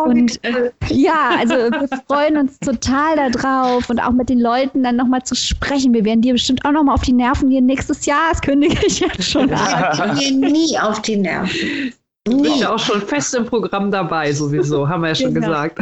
Und 0.05 0.43
äh, 0.45 0.71
ja, 0.89 1.31
also 1.39 1.55
wir 1.55 1.89
freuen 2.09 2.37
uns 2.37 2.59
total 2.61 3.31
darauf 3.31 3.89
und 3.91 4.01
auch 4.01 4.13
mit 4.13 4.29
den 4.29 4.41
Leuten 4.41 4.83
dann 4.83 4.97
nochmal 4.97 5.23
zu 5.23 5.35
sprechen. 5.35 5.95
Wir 5.95 6.05
werden 6.05 6.23
dir 6.23 6.33
bestimmt 6.33 6.65
auch 6.65 6.73
nochmal 6.73 6.95
auf 6.95 7.03
die 7.03 7.13
Nerven 7.13 7.51
gehen 7.51 7.67
nächstes 7.67 8.07
Jahr. 8.07 8.31
Das 8.31 8.41
kündige 8.41 8.87
ich 8.87 9.01
jetzt 9.01 9.25
schon 9.25 9.53
an. 9.53 9.99
Wir 9.99 10.15
gehen 10.15 10.41
nie 10.41 10.79
auf 10.79 11.03
die 11.03 11.17
Nerven. 11.17 11.95
Du 12.25 12.41
bist 12.43 12.61
ja 12.61 12.75
auch 12.75 12.79
schon 12.79 13.03
fest 13.03 13.35
im 13.35 13.45
Programm 13.45 13.91
dabei, 13.91 14.33
sowieso, 14.33 14.89
haben 14.89 15.03
wir 15.03 15.09
ja 15.09 15.15
schon 15.15 15.35
genau. 15.35 15.47
gesagt. 15.47 15.79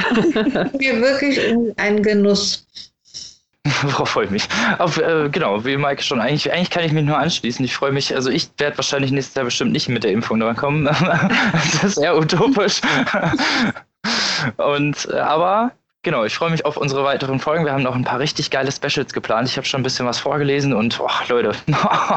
Mir 0.78 1.00
wirklich 1.00 1.38
ein 1.76 2.02
Genuss. 2.02 2.66
Worauf 3.82 4.10
freue 4.10 4.24
ich 4.24 4.30
mich? 4.32 4.48
Auf, 4.78 4.98
äh, 4.98 5.28
genau, 5.30 5.64
wie 5.64 5.76
Mike 5.76 6.02
schon, 6.02 6.20
eigentlich, 6.20 6.52
eigentlich 6.52 6.70
kann 6.70 6.84
ich 6.84 6.92
mich 6.92 7.04
nur 7.04 7.16
anschließen. 7.16 7.64
Ich 7.64 7.76
freue 7.76 7.92
mich, 7.92 8.14
also 8.14 8.28
ich 8.28 8.50
werde 8.58 8.76
wahrscheinlich 8.76 9.12
nächstes 9.12 9.36
Jahr 9.36 9.44
bestimmt 9.44 9.70
nicht 9.70 9.88
mit 9.88 10.02
der 10.02 10.10
Impfung 10.10 10.40
dran 10.40 10.56
kommen. 10.56 10.84
das 11.72 11.84
ist 11.84 11.98
eher 11.98 12.16
utopisch. 12.16 12.80
Und, 14.56 15.08
äh, 15.12 15.18
aber 15.18 15.70
Genau, 16.04 16.24
ich 16.24 16.34
freue 16.34 16.50
mich 16.50 16.64
auf 16.64 16.76
unsere 16.76 17.04
weiteren 17.04 17.38
Folgen. 17.38 17.64
Wir 17.64 17.72
haben 17.72 17.84
noch 17.84 17.94
ein 17.94 18.02
paar 18.02 18.18
richtig 18.18 18.50
geile 18.50 18.72
Specials 18.72 19.12
geplant. 19.12 19.48
Ich 19.48 19.56
habe 19.56 19.66
schon 19.66 19.80
ein 19.80 19.84
bisschen 19.84 20.04
was 20.04 20.18
vorgelesen 20.18 20.72
und, 20.72 20.98
oh, 21.00 21.08
Leute. 21.28 21.52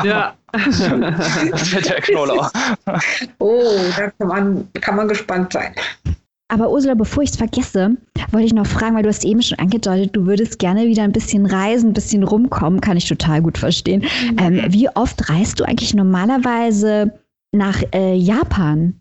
Ja. 0.04 0.34
das 0.52 1.72
wird 1.72 1.90
der 1.90 2.02
Knoller. 2.02 2.52
Oh, 3.38 3.80
da 3.96 4.10
kann 4.10 4.28
man, 4.28 4.68
kann 4.82 4.96
man 4.96 5.08
gespannt 5.08 5.54
sein. 5.54 5.76
Aber 6.48 6.70
Ursula, 6.72 6.96
bevor 6.96 7.24
ich 7.24 7.32
es 7.32 7.38
vergesse, 7.38 7.98
wollte 8.32 8.46
ich 8.46 8.54
noch 8.54 8.66
fragen, 8.66 8.96
weil 8.96 9.04
du 9.04 9.10
hast 9.10 9.24
eben 9.24 9.42
schon 9.42 9.60
angedeutet, 9.60 10.16
du 10.16 10.26
würdest 10.26 10.58
gerne 10.58 10.86
wieder 10.86 11.04
ein 11.04 11.12
bisschen 11.12 11.46
reisen, 11.46 11.90
ein 11.90 11.94
bisschen 11.94 12.24
rumkommen, 12.24 12.82
kann 12.82 12.98
ich 12.98 13.08
total 13.08 13.42
gut 13.42 13.58
verstehen. 13.58 14.02
Mhm. 14.32 14.38
Ähm, 14.40 14.66
wie 14.70 14.90
oft 14.90 15.30
reist 15.30 15.60
du 15.60 15.64
eigentlich 15.64 15.94
normalerweise 15.94 17.20
nach 17.52 17.82
äh, 17.94 18.16
Japan? 18.16 19.00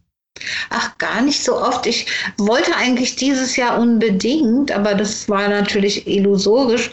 Ach, 0.71 0.97
gar 0.99 1.23
nicht 1.23 1.43
so 1.43 1.57
oft. 1.57 1.87
Ich 1.87 2.07
wollte 2.39 2.75
eigentlich 2.77 3.17
dieses 3.17 3.57
Jahr 3.57 3.79
unbedingt, 3.79 4.73
aber 4.73 4.95
das 4.95 5.29
war 5.29 5.49
natürlich 5.49 6.07
illusorisch, 6.07 6.91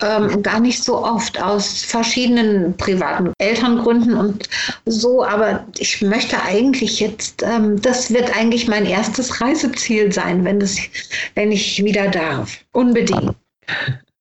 ähm, 0.00 0.42
gar 0.42 0.60
nicht 0.60 0.82
so 0.82 0.96
oft 0.96 1.40
aus 1.40 1.82
verschiedenen 1.82 2.76
privaten 2.76 3.32
Elterngründen 3.38 4.14
und 4.14 4.48
so. 4.86 5.22
Aber 5.22 5.66
ich 5.78 6.00
möchte 6.00 6.42
eigentlich 6.42 7.00
jetzt, 7.00 7.42
ähm, 7.42 7.80
das 7.82 8.12
wird 8.12 8.34
eigentlich 8.34 8.66
mein 8.66 8.86
erstes 8.86 9.40
Reiseziel 9.40 10.10
sein, 10.12 10.44
wenn, 10.44 10.60
das, 10.60 10.76
wenn 11.34 11.52
ich 11.52 11.84
wieder 11.84 12.08
darf. 12.08 12.58
Unbedingt. 12.72 13.34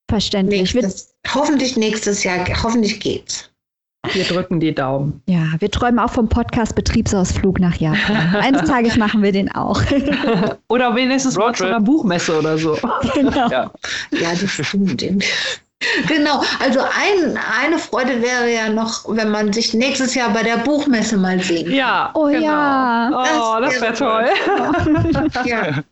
Verständlich. 0.09 0.73
Nächstes, 0.73 1.15
hoffentlich 1.33 1.77
nächstes 1.77 2.23
Jahr, 2.23 2.45
hoffentlich 2.61 2.99
geht's. 2.99 3.49
Wir 4.11 4.25
drücken 4.25 4.59
die 4.59 4.75
Daumen. 4.75 5.21
Ja, 5.27 5.45
wir 5.59 5.71
träumen 5.71 5.97
auch 5.97 6.09
vom 6.09 6.27
Podcast 6.27 6.75
Betriebsausflug 6.75 7.59
nach 7.59 7.75
Japan. 7.75 8.35
Eines 8.35 8.69
Tages 8.69 8.97
machen 8.97 9.23
wir 9.23 9.31
den 9.31 9.49
auch. 9.55 9.81
oder 10.67 10.93
wenigstens 10.95 11.37
mal 11.37 11.55
zu 11.55 11.65
einer 11.65 11.79
Buchmesse 11.79 12.37
oder 12.37 12.57
so. 12.57 12.77
Genau. 13.13 13.49
Ja, 13.49 13.71
ja 14.11 14.31
das 14.39 14.49
stimmt. 14.49 15.03
Genau, 16.07 16.41
also 16.61 16.79
ein, 16.79 17.37
eine 17.61 17.77
Freude 17.77 18.21
wäre 18.21 18.53
ja 18.53 18.69
noch, 18.69 19.03
wenn 19.07 19.29
man 19.29 19.51
sich 19.51 19.73
nächstes 19.73 20.15
Jahr 20.15 20.29
bei 20.29 20.43
der 20.43 20.57
Buchmesse 20.57 21.17
mal 21.17 21.39
sehen 21.39 21.65
kann. 21.65 21.75
Ja, 21.75 22.11
oh 22.13 22.27
genau. 22.27 22.41
ja. 22.41 23.09
Oh, 23.11 23.61
das, 23.61 23.79
das 23.79 23.81
wäre 23.81 23.93
toll. 23.93 24.25
ja. 25.45 25.83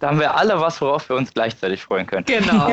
Da 0.00 0.08
haben 0.08 0.20
wir 0.20 0.36
alle 0.36 0.60
was, 0.60 0.80
worauf 0.80 1.08
wir 1.08 1.16
uns 1.16 1.34
gleichzeitig 1.34 1.82
freuen 1.82 2.06
können. 2.06 2.24
Genau. 2.26 2.68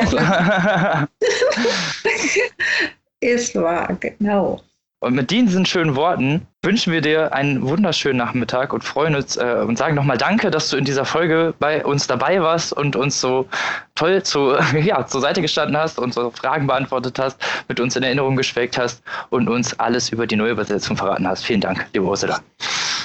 Ist 3.26 3.56
wahr, 3.56 3.96
genau. 3.98 4.62
Und 5.00 5.16
mit 5.16 5.32
diesen 5.32 5.66
schönen 5.66 5.96
Worten 5.96 6.46
wünschen 6.62 6.92
wir 6.92 7.00
dir 7.00 7.34
einen 7.34 7.60
wunderschönen 7.68 8.18
Nachmittag 8.18 8.72
und 8.72 8.84
freuen 8.84 9.16
uns 9.16 9.36
äh, 9.36 9.64
und 9.66 9.76
sagen 9.76 9.96
nochmal 9.96 10.16
Danke, 10.16 10.48
dass 10.48 10.70
du 10.70 10.76
in 10.76 10.84
dieser 10.84 11.04
Folge 11.04 11.52
bei 11.58 11.84
uns 11.84 12.06
dabei 12.06 12.40
warst 12.40 12.72
und 12.72 12.94
uns 12.94 13.20
so 13.20 13.48
toll 13.96 14.22
zu, 14.22 14.54
ja, 14.80 15.04
zur 15.04 15.20
Seite 15.20 15.42
gestanden 15.42 15.76
hast 15.76 15.98
und 15.98 16.14
so 16.14 16.30
Fragen 16.30 16.68
beantwortet 16.68 17.18
hast, 17.18 17.36
mit 17.66 17.80
uns 17.80 17.96
in 17.96 18.04
Erinnerung 18.04 18.36
geschwelgt 18.36 18.78
hast 18.78 19.02
und 19.30 19.48
uns 19.48 19.76
alles 19.80 20.10
über 20.10 20.24
die 20.28 20.36
neue 20.36 20.52
Übersetzung 20.52 20.96
verraten 20.96 21.26
hast. 21.26 21.44
Vielen 21.44 21.60
Dank, 21.60 21.84
liebe 21.94 22.06
Ursula. 22.06 22.40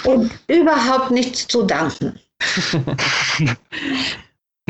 Und 0.03 0.31
überhaupt 0.47 1.09
nichts 1.09 1.47
zu 1.47 1.63
danken. 1.63 2.19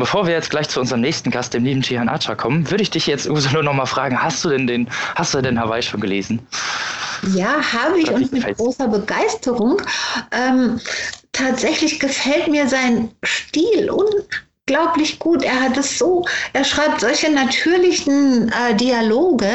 Bevor 0.01 0.25
wir 0.25 0.33
jetzt 0.33 0.49
gleich 0.49 0.67
zu 0.67 0.79
unserem 0.79 1.01
nächsten 1.01 1.29
Gast, 1.29 1.53
dem 1.53 1.63
lieben 1.63 1.83
Chihan 1.83 2.09
Acha, 2.09 2.33
kommen, 2.33 2.71
würde 2.71 2.81
ich 2.81 2.89
dich 2.89 3.05
jetzt 3.05 3.29
nur 3.53 3.61
noch 3.61 3.73
mal 3.75 3.85
fragen, 3.85 4.19
hast 4.19 4.43
du 4.43 4.49
denn 4.49 4.65
den, 4.65 4.89
hast 5.13 5.35
du 5.35 5.41
denn 5.43 5.59
Hawaii 5.59 5.83
schon 5.83 6.01
gelesen? 6.01 6.39
Ja, 7.35 7.61
habe 7.71 7.99
ich 7.99 8.09
und 8.09 8.31
mit 8.31 8.57
großer 8.57 8.87
Begeisterung. 8.87 9.79
Ähm, 10.31 10.81
tatsächlich 11.33 11.99
gefällt 11.99 12.47
mir 12.47 12.67
sein 12.67 13.11
Stil 13.23 13.91
un 13.91 14.07
unglaublich 14.71 15.19
gut. 15.19 15.43
Er 15.43 15.61
hat 15.61 15.77
es 15.77 15.97
so, 15.97 16.25
er 16.53 16.63
schreibt 16.63 17.01
solche 17.01 17.29
natürlichen 17.29 18.49
äh, 18.49 18.75
Dialoge 18.75 19.49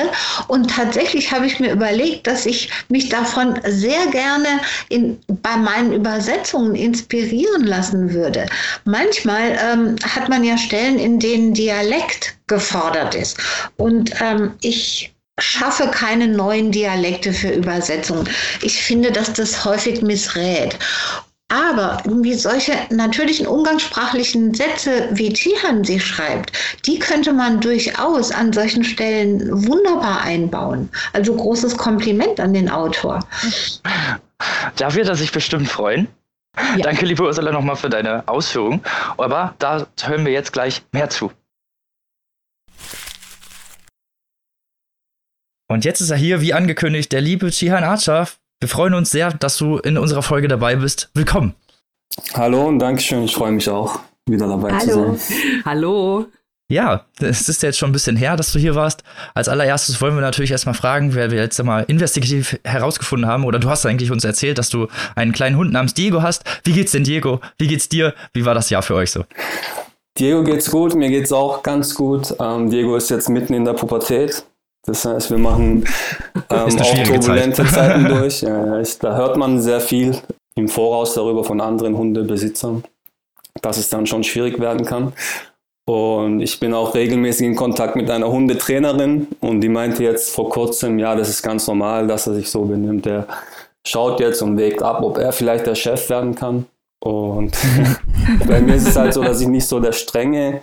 und 0.49 0.71
tatsächlich 0.71 1.33
habe 1.33 1.47
ich 1.47 1.59
mir 1.59 1.73
überlegt, 1.73 2.27
dass 2.27 2.45
ich 2.45 2.71
mich 2.89 3.09
davon 3.09 3.59
sehr 3.67 4.07
gerne 4.09 4.61
in, 4.89 5.19
bei 5.43 5.57
meinen 5.57 5.93
Übersetzungen 5.93 6.75
inspirieren 6.75 7.65
lassen 7.65 8.13
würde. 8.13 8.47
Manchmal 8.85 9.59
ähm, 9.63 9.97
hat 10.03 10.29
man 10.29 10.45
ja 10.45 10.59
Stellen, 10.59 10.99
in 10.99 11.19
denen 11.19 11.55
Dialekt 11.55 12.37
gefordert 12.47 13.15
ist 13.15 13.39
und 13.77 14.13
ähm, 14.21 14.53
ich 14.61 15.13
schaffe 15.39 15.89
keine 15.89 16.29
neuen 16.29 16.73
Dialekte 16.73 17.33
für 17.33 17.51
Übersetzungen. 17.51 18.29
Ich 18.63 18.83
finde, 18.83 19.13
dass 19.13 19.33
das 19.33 19.65
häufig 19.65 20.01
missrät. 20.01 20.79
Aber 21.49 21.99
irgendwie 22.05 22.35
solche 22.35 22.73
natürlichen 22.91 23.47
umgangssprachlichen 23.47 24.53
Sätze, 24.53 25.09
wie 25.13 25.33
Tihan 25.33 25.85
sie 25.85 26.01
schreibt, 26.01 26.53
die 26.87 26.99
könnte 26.99 27.33
man 27.33 27.61
durchaus 27.61 28.33
an 28.33 28.53
solchen 28.53 28.83
Stellen 28.83 29.67
wunderbar 29.67 30.23
einbauen. 30.23 30.89
Also 31.13 31.37
großes 31.37 31.77
Kompliment 31.77 32.41
an 32.41 32.53
den 32.53 32.69
Autor. 32.69 33.21
Da 34.77 34.95
wird 34.95 35.09
er 35.09 35.15
sich 35.15 35.31
bestimmt 35.31 35.69
freuen. 35.69 36.09
Ja. 36.77 36.83
Danke, 36.83 37.07
liebe 37.07 37.23
Ursula, 37.23 37.53
nochmal 37.53 37.77
für 37.77 37.91
deine 37.91 38.27
Ausführung. 38.27 38.83
Aber 39.17 39.55
da 39.59 39.87
hören 40.03 40.25
wir 40.25 40.33
jetzt 40.33 40.53
gleich 40.53 40.83
mehr 40.93 41.11
zu. 41.11 41.31
Und 45.69 45.85
jetzt 45.85 46.01
ist 46.01 46.11
er 46.11 46.17
hier, 46.17 46.41
wie 46.41 46.55
angekündigt, 46.55 47.13
der 47.13 47.21
liebe 47.21 47.51
Chihan 47.51 47.85
Archer 47.85 48.29
wir 48.61 48.69
freuen 48.69 48.95
uns 48.95 49.11
sehr, 49.11 49.33
dass 49.33 49.59
du 49.59 49.79
in 49.79 49.99
unserer 49.99 50.23
Folge 50.23 50.49
dabei 50.49 50.77
bist. 50.77 51.11
Willkommen. 51.15 51.55
Hallo 52.35 52.67
und 52.67 52.79
Dankeschön. 52.79 53.23
Ich 53.23 53.35
freue 53.35 53.53
mich 53.53 53.69
auch, 53.69 54.01
wieder 54.27 54.49
dabei 54.49 54.73
Hallo. 54.73 55.15
zu 55.15 55.17
sein. 55.19 55.63
Hallo. 55.65 56.27
Ja, 56.69 57.05
es 57.21 57.49
ist 57.49 57.63
jetzt 57.63 57.79
schon 57.79 57.91
ein 57.91 57.93
bisschen 57.93 58.17
her, 58.17 58.35
dass 58.35 58.53
du 58.53 58.59
hier 58.59 58.75
warst. 58.75 59.05
Als 59.35 59.49
allererstes 59.49 60.01
wollen 60.01 60.17
wir 60.17 60.21
natürlich 60.21 60.51
erstmal 60.51 60.75
fragen, 60.75 61.15
wer 61.15 61.31
wir 61.31 61.39
jetzt 61.39 61.63
mal 61.63 61.85
investigativ 61.87 62.59
herausgefunden 62.65 63.29
haben. 63.29 63.45
Oder 63.45 63.61
du 63.61 63.69
hast 63.69 63.87
eigentlich 63.87 64.11
uns 64.11 64.25
erzählt, 64.25 64.59
dass 64.59 64.69
du 64.69 64.89
einen 65.15 65.33
kleinen 65.33 65.57
Hund 65.57 65.73
namens 65.73 65.95
Diego 65.95 66.23
hast. 66.23 66.43
Wie 66.65 66.73
geht's 66.73 66.91
denn 66.91 67.05
Diego? 67.05 67.41
Wie 67.59 67.69
geht's 67.69 67.89
dir? 67.89 68.15
Wie 68.33 68.45
war 68.45 68.55
das 68.55 68.71
Jahr 68.71 68.83
für 68.83 68.97
euch 68.97 69.13
so? 69.13 69.25
Diego 70.19 70.43
geht's 70.43 70.71
gut, 70.71 70.95
mir 70.95 71.11
geht's 71.11 71.31
auch 71.31 71.63
ganz 71.63 71.95
gut. 71.95 72.35
Ähm, 72.41 72.71
Diego 72.71 72.97
ist 72.97 73.11
jetzt 73.11 73.29
mitten 73.29 73.55
in 73.55 73.65
der 73.65 73.75
Pubertät. 73.75 74.45
Das 74.87 75.05
heißt, 75.05 75.31
wir 75.31 75.39
machen 75.39 75.85
ähm, 76.51 76.81
auch 76.81 77.05
turbulente 77.05 77.65
Zeit. 77.65 77.71
Zeiten 77.71 78.05
durch. 78.09 78.41
Ja, 78.43 78.81
ich, 78.81 78.99
da 78.99 79.17
hört 79.17 79.37
man 79.37 79.61
sehr 79.61 79.81
viel 79.81 80.17
im 80.55 80.69
Voraus 80.69 81.15
darüber 81.15 81.45
von 81.45 81.61
anderen 81.61 81.97
Hundebesitzern, 81.97 82.85
dass 83.63 83.79
es 83.79 83.89
dann 83.89 84.07
schon 84.07 84.25
schwierig 84.25 84.59
werden 84.59 84.87
kann. 84.87 85.13
Und 85.89 86.41
ich 86.41 86.59
bin 86.59 86.75
auch 86.75 86.95
regelmäßig 86.95 87.47
in 87.47 87.57
Kontakt 87.57 87.95
mit 87.95 88.11
einer 88.11 88.29
Hundetrainerin 88.29 89.29
und 89.41 89.61
die 89.61 89.69
meinte 89.69 90.03
jetzt 90.03 90.35
vor 90.35 90.51
kurzem, 90.51 90.99
ja, 90.99 91.15
das 91.15 91.29
ist 91.29 91.43
ganz 91.43 91.67
normal, 91.69 92.09
dass 92.09 92.27
er 92.27 92.35
sich 92.35 92.51
so 92.51 92.63
benimmt. 92.65 93.07
Der 93.07 93.29
schaut 93.87 94.19
jetzt 94.19 94.43
und 94.43 94.57
wägt 94.57 94.83
ab, 94.83 95.03
ob 95.03 95.19
er 95.19 95.33
vielleicht 95.33 95.67
der 95.67 95.77
Chef 95.77 96.11
werden 96.11 96.35
kann. 96.35 96.67
Und 96.99 97.57
bei 98.49 98.61
mir 98.61 98.75
ist 98.75 98.89
es 98.89 98.97
halt 98.97 99.15
so, 99.15 99.23
dass 99.23 99.41
ich 99.41 99.47
nicht 99.47 99.67
so 99.67 99.79
der 99.79 99.93
strenge, 99.93 100.61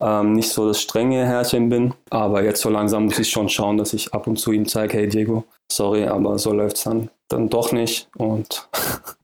ähm, 0.00 0.32
nicht 0.34 0.50
so 0.50 0.68
das 0.68 0.80
strenge 0.80 1.26
Herrchen 1.26 1.68
bin. 1.68 1.94
Aber 2.10 2.42
jetzt 2.42 2.60
so 2.60 2.70
langsam 2.70 3.06
muss 3.06 3.18
ich 3.18 3.30
schon 3.30 3.48
schauen, 3.48 3.76
dass 3.76 3.92
ich 3.92 4.12
ab 4.12 4.26
und 4.26 4.38
zu 4.38 4.52
ihm 4.52 4.66
zeige, 4.66 4.98
hey 4.98 5.08
Diego, 5.08 5.44
sorry, 5.70 6.06
aber 6.06 6.38
so 6.38 6.52
läuft 6.52 6.76
es 6.76 6.84
dann, 6.84 7.10
dann 7.28 7.48
doch 7.48 7.72
nicht. 7.72 8.08
Und 8.16 8.68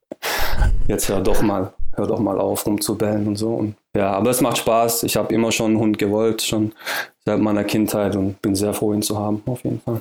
jetzt 0.89 1.09
hör 1.09 1.21
doch 1.21 1.43
mal, 1.43 1.73
hör 1.95 2.07
doch 2.07 2.21
mal 2.21 2.39
auf, 2.39 2.67
rumzubellen 2.67 3.27
und 3.27 3.37
so. 3.37 3.55
Und 3.55 3.75
ja, 3.97 4.13
aber 4.13 4.31
es 4.31 4.41
macht 4.41 4.59
Spaß. 4.59 5.03
Ich 5.03 5.17
habe 5.17 5.35
immer 5.35 5.53
schon 5.53 5.73
einen 5.73 5.81
Hund 5.81 5.99
gewollt, 5.99 6.43
schon 6.43 6.73
seit 7.25 7.41
meiner 7.41 7.65
Kindheit 7.65 8.17
und 8.17 8.41
bin 8.41 8.55
sehr 8.55 8.75
froh, 8.75 8.93
ihn 8.93 9.03
zu 9.03 9.19
haben, 9.19 9.43
auf 9.47 9.65
jeden 9.65 9.81
Fall. 9.81 10.01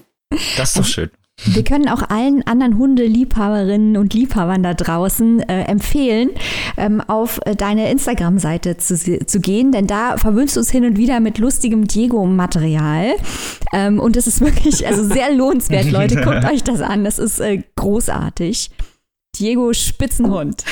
Das 0.57 0.69
ist 0.69 0.77
doch 0.77 0.85
schön. 0.85 1.09
Wir 1.45 1.63
können 1.63 1.87
auch 1.87 2.09
allen 2.09 2.45
anderen 2.45 2.77
Hundeliebhaberinnen 2.77 3.97
und 3.97 4.13
Liebhabern 4.13 4.63
da 4.63 4.73
draußen 4.73 5.41
äh, 5.41 5.63
empfehlen, 5.63 6.31
ähm, 6.77 7.01
auf 7.01 7.39
äh, 7.45 7.55
deine 7.55 7.89
Instagram-Seite 7.91 8.77
zu, 8.77 8.95
zu 8.97 9.39
gehen, 9.39 9.71
denn 9.71 9.87
da 9.87 10.17
verwöhnst 10.17 10.55
du 10.55 10.59
uns 10.59 10.69
hin 10.69 10.85
und 10.85 10.97
wieder 10.97 11.19
mit 11.19 11.37
lustigem 11.37 11.87
Diego-Material. 11.87 13.13
Ähm, 13.73 13.99
und 13.99 14.17
es 14.17 14.27
ist 14.27 14.41
wirklich 14.41 14.85
also 14.85 15.03
sehr 15.03 15.33
lohnenswert, 15.35 15.91
Leute. 15.91 16.21
Guckt 16.21 16.45
euch 16.45 16.63
das 16.63 16.81
an. 16.81 17.03
Das 17.03 17.19
ist 17.19 17.39
äh, 17.39 17.63
großartig. 17.75 18.71
Diego 19.39 19.73
Spitzenhund. 19.73 20.63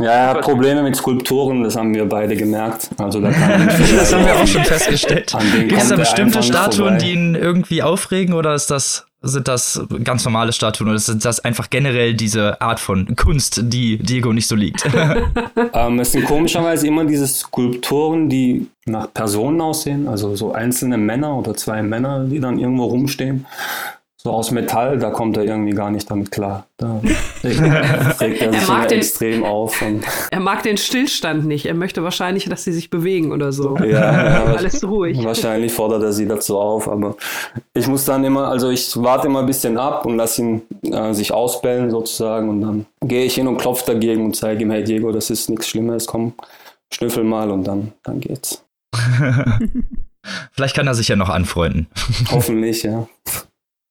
Ja, 0.00 0.10
er 0.10 0.28
hat 0.30 0.40
Probleme 0.40 0.82
mit 0.82 0.96
Skulpturen, 0.96 1.62
das 1.62 1.76
haben 1.76 1.94
wir 1.94 2.04
beide 2.08 2.34
gemerkt. 2.34 2.90
Also 2.98 3.20
da 3.20 3.30
kann 3.30 3.68
das 3.96 4.12
haben 4.12 4.26
wir 4.26 4.34
auch 4.34 4.46
schon 4.46 4.64
festgestellt. 4.64 5.32
Gibt 5.68 5.80
es 5.80 5.88
da 5.88 5.96
bestimmte 5.96 6.42
Statuen, 6.42 6.98
die 6.98 7.12
ihn 7.12 7.34
irgendwie 7.36 7.82
aufregen 7.82 8.34
oder 8.34 8.54
ist 8.54 8.72
das, 8.72 9.06
sind 9.24 9.48
das 9.48 9.80
ganz 10.02 10.24
normale 10.24 10.52
Statuen 10.52 10.90
oder 10.90 10.98
sind 10.98 11.24
das 11.24 11.40
einfach 11.40 11.70
generell 11.70 12.14
diese 12.14 12.60
Art 12.60 12.80
von 12.80 13.16
Kunst, 13.16 13.60
die 13.64 13.98
Diego 13.98 14.32
nicht 14.32 14.46
so 14.46 14.54
liegt? 14.54 14.84
ähm, 15.72 15.98
es 16.00 16.12
sind 16.12 16.26
komischerweise 16.26 16.86
immer 16.86 17.04
diese 17.04 17.26
Skulpturen, 17.26 18.28
die 18.28 18.68
nach 18.86 19.12
Personen 19.12 19.60
aussehen, 19.60 20.08
also 20.08 20.36
so 20.36 20.52
einzelne 20.52 20.98
Männer 20.98 21.36
oder 21.36 21.54
zwei 21.54 21.82
Männer, 21.82 22.24
die 22.24 22.40
dann 22.40 22.58
irgendwo 22.58 22.84
rumstehen 22.84 23.46
so 24.26 24.32
aus 24.32 24.50
Metall, 24.52 24.98
da 24.98 25.10
kommt 25.10 25.36
er 25.36 25.44
irgendwie 25.44 25.74
gar 25.74 25.90
nicht 25.90 26.10
damit 26.10 26.30
klar. 26.30 26.66
Da 26.78 26.98
regt, 27.44 27.60
er 28.40 28.52
sich 28.54 28.68
er 28.68 28.86
den, 28.86 28.98
extrem 28.98 29.44
auf. 29.44 29.84
er 30.30 30.40
mag 30.40 30.62
den 30.62 30.78
Stillstand 30.78 31.44
nicht. 31.44 31.66
Er 31.66 31.74
möchte 31.74 32.02
wahrscheinlich, 32.02 32.46
dass 32.46 32.64
sie 32.64 32.72
sich 32.72 32.88
bewegen 32.88 33.32
oder 33.32 33.52
so. 33.52 33.76
Ja, 33.76 33.86
ja 33.86 34.44
alles 34.56 34.82
ruhig. 34.82 35.22
Wahrscheinlich 35.22 35.72
fordert 35.72 36.02
er 36.02 36.12
sie 36.12 36.26
dazu 36.26 36.58
auf, 36.58 36.88
aber 36.88 37.16
ich 37.74 37.86
muss 37.86 38.06
dann 38.06 38.24
immer, 38.24 38.48
also 38.48 38.70
ich 38.70 38.96
warte 38.96 39.26
immer 39.26 39.40
ein 39.40 39.46
bisschen 39.46 39.76
ab 39.76 40.06
und 40.06 40.16
lasse 40.16 40.40
ihn 40.40 40.62
äh, 40.90 41.12
sich 41.12 41.30
ausbellen 41.30 41.90
sozusagen 41.90 42.48
und 42.48 42.60
dann 42.62 42.86
gehe 43.02 43.26
ich 43.26 43.34
hin 43.34 43.46
und 43.46 43.58
klopfe 43.58 43.92
dagegen 43.92 44.24
und 44.24 44.36
zeige 44.36 44.62
ihm, 44.62 44.70
hey 44.70 44.82
Diego, 44.82 45.12
das 45.12 45.28
ist 45.28 45.50
nichts 45.50 45.68
Schlimmes, 45.68 46.06
komm, 46.06 46.32
schnüffel 46.90 47.24
mal 47.24 47.50
und 47.50 47.64
dann, 47.64 47.92
dann 48.02 48.20
geht's. 48.20 48.64
Vielleicht 50.52 50.74
kann 50.74 50.86
er 50.86 50.94
sich 50.94 51.08
ja 51.08 51.16
noch 51.16 51.28
anfreunden. 51.28 51.88
Hoffentlich, 52.30 52.84
ja. 52.84 53.06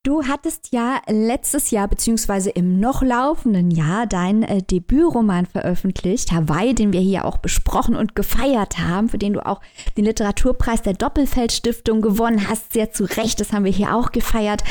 Du 0.06 0.26
hattest 0.26 0.74
ja 0.74 1.00
letztes 1.08 1.72
Jahr 1.72 1.88
beziehungsweise 1.88 2.50
im 2.50 2.78
noch 2.78 3.02
laufenden 3.02 3.72
Jahr 3.72 4.06
deinen 4.06 4.44
äh, 4.44 4.62
Debütroman 4.62 5.46
veröffentlicht, 5.46 6.34
Hawaii, 6.34 6.76
den 6.76 6.92
wir 6.92 7.00
hier 7.00 7.24
auch 7.24 7.38
besprochen 7.38 7.96
und 7.96 8.14
gefeiert 8.14 8.80
haben, 8.80 9.08
für 9.08 9.18
den 9.18 9.32
du 9.32 9.46
auch 9.46 9.62
den 9.96 10.04
Literaturpreis 10.04 10.82
der 10.82 10.92
Doppelfeld 10.92 11.54
Stiftung 11.54 12.02
gewonnen 12.02 12.50
hast. 12.50 12.74
Sehr 12.74 12.92
zu 12.92 13.06
Recht, 13.06 13.40
das 13.40 13.54
haben 13.54 13.64
wir 13.64 13.72
hier 13.72 13.96
auch 13.96 14.12
gefeiert. 14.12 14.66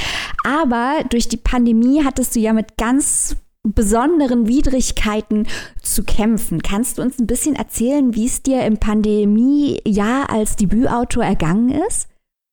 Aber 0.44 1.02
durch 1.08 1.28
die 1.28 1.38
Pandemie 1.38 2.04
hattest 2.04 2.36
du 2.36 2.40
ja 2.40 2.52
mit 2.52 2.76
ganz 2.76 3.36
besonderen 3.62 4.48
Widrigkeiten 4.48 5.46
zu 5.80 6.04
kämpfen. 6.04 6.60
Kannst 6.60 6.98
du 6.98 7.02
uns 7.02 7.18
ein 7.18 7.26
bisschen 7.26 7.56
erzählen, 7.56 8.14
wie 8.14 8.26
es 8.26 8.42
dir 8.42 8.66
im 8.66 8.76
Pandemiejahr 8.76 10.28
als 10.28 10.56
Debütautor 10.56 11.24
ergangen 11.24 11.70
ist? 11.70 12.08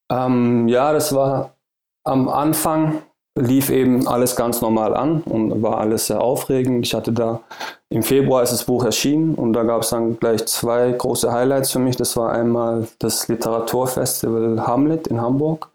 Ähm, 0.09 0.69
ja, 0.69 0.93
das 0.93 1.13
war 1.13 1.58
am 2.09 2.27
Anfang 2.27 3.01
lief 3.37 3.69
eben 3.69 4.07
alles 4.07 4.35
ganz 4.35 4.61
normal 4.61 4.95
an 4.95 5.21
und 5.21 5.61
war 5.61 5.77
alles 5.77 6.07
sehr 6.07 6.21
aufregend. 6.21 6.85
Ich 6.85 6.93
hatte 6.93 7.13
da 7.13 7.41
im 7.89 8.03
Februar 8.03 8.43
ist 8.43 8.51
das 8.51 8.65
Buch 8.65 8.83
erschienen 8.83 9.35
und 9.35 9.53
da 9.53 9.63
gab 9.63 9.83
es 9.83 9.89
dann 9.89 10.19
gleich 10.19 10.45
zwei 10.45 10.91
große 10.91 11.31
Highlights 11.31 11.71
für 11.71 11.79
mich. 11.79 11.95
Das 11.95 12.17
war 12.17 12.31
einmal 12.31 12.87
das 12.99 13.27
Literaturfestival 13.27 14.67
Hamlet 14.67 15.07
in 15.07 15.21
Hamburg, 15.21 15.69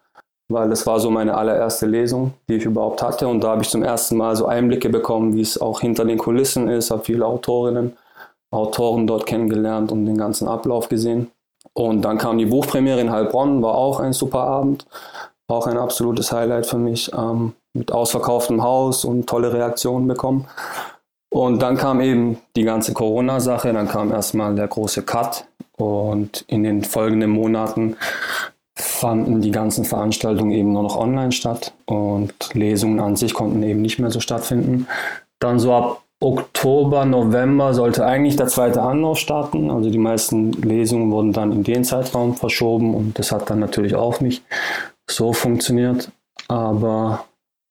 weil 0.47 0.69
das 0.69 0.85
war 0.85 0.99
so 0.99 1.09
meine 1.09 1.35
allererste 1.35 1.87
Lesung, 1.87 2.33
die 2.47 2.55
ich 2.55 2.65
überhaupt 2.65 3.01
hatte 3.01 3.27
und 3.27 3.43
da 3.43 3.49
habe 3.49 3.63
ich 3.63 3.69
zum 3.69 3.83
ersten 3.83 4.17
Mal 4.17 4.35
so 4.35 4.45
Einblicke 4.45 4.89
bekommen, 4.89 5.35
wie 5.35 5.41
es 5.41 5.59
auch 5.59 5.81
hinter 5.81 6.05
den 6.05 6.17
Kulissen 6.17 6.69
ist, 6.69 6.91
habe 6.91 7.03
viele 7.03 7.25
Autorinnen, 7.25 7.97
Autoren 8.51 9.07
dort 9.07 9.25
kennengelernt 9.25 9.91
und 9.91 10.05
den 10.05 10.17
ganzen 10.17 10.47
Ablauf 10.47 10.87
gesehen. 10.87 11.31
Und 11.73 12.03
dann 12.03 12.17
kam 12.17 12.37
die 12.37 12.45
Buchpremiere 12.45 13.01
in 13.01 13.11
Heilbronn, 13.11 13.61
war 13.61 13.75
auch 13.75 13.99
ein 13.99 14.13
super 14.13 14.41
Abend. 14.41 14.85
Auch 15.47 15.67
ein 15.67 15.77
absolutes 15.77 16.31
Highlight 16.31 16.65
für 16.65 16.77
mich. 16.77 17.11
Ähm, 17.13 17.53
mit 17.75 17.91
ausverkauftem 17.91 18.63
Haus 18.63 19.05
und 19.05 19.27
tolle 19.27 19.53
Reaktionen 19.53 20.07
bekommen. 20.07 20.47
Und 21.29 21.61
dann 21.61 21.77
kam 21.77 21.99
eben 21.99 22.37
die 22.55 22.63
ganze 22.63 22.93
Corona-Sache, 22.93 23.73
dann 23.73 23.89
kam 23.89 24.11
erstmal 24.11 24.55
der 24.55 24.67
große 24.67 25.03
Cut 25.03 25.45
und 25.77 26.45
in 26.47 26.63
den 26.63 26.83
folgenden 26.83 27.31
Monaten 27.31 27.97
fanden 28.77 29.41
die 29.41 29.51
ganzen 29.51 29.83
Veranstaltungen 29.83 30.51
eben 30.51 30.71
nur 30.71 30.83
noch 30.83 30.97
online 30.97 31.33
statt 31.33 31.73
und 31.85 32.33
Lesungen 32.53 32.99
an 33.01 33.17
sich 33.17 33.33
konnten 33.33 33.61
eben 33.63 33.81
nicht 33.81 33.99
mehr 33.99 34.11
so 34.11 34.21
stattfinden. 34.21 34.87
Dann 35.39 35.59
so 35.59 35.73
ab 35.73 36.01
Oktober, 36.21 37.03
November 37.03 37.73
sollte 37.73 38.05
eigentlich 38.05 38.37
der 38.37 38.47
zweite 38.47 38.81
Anlauf 38.81 39.17
starten. 39.19 39.69
Also 39.69 39.89
die 39.89 39.97
meisten 39.97 40.53
Lesungen 40.53 41.11
wurden 41.11 41.33
dann 41.33 41.51
in 41.51 41.63
den 41.63 41.83
Zeitraum 41.83 42.35
verschoben 42.35 42.95
und 42.95 43.19
das 43.19 43.33
hat 43.33 43.49
dann 43.49 43.59
natürlich 43.59 43.95
auch 43.95 44.21
nicht 44.21 44.43
so 45.09 45.33
funktioniert. 45.33 46.11
Aber 46.47 47.25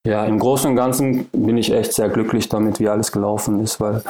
ja, 0.06 0.24
im 0.26 0.38
Großen 0.38 0.70
und 0.70 0.76
Ganzen 0.76 1.26
bin 1.32 1.56
ich 1.56 1.72
echt 1.72 1.94
sehr 1.94 2.08
glücklich 2.08 2.48
damit, 2.48 2.78
wie 2.80 2.88
alles 2.88 3.10
gelaufen 3.10 3.60
ist, 3.60 3.80
weil 3.80 4.02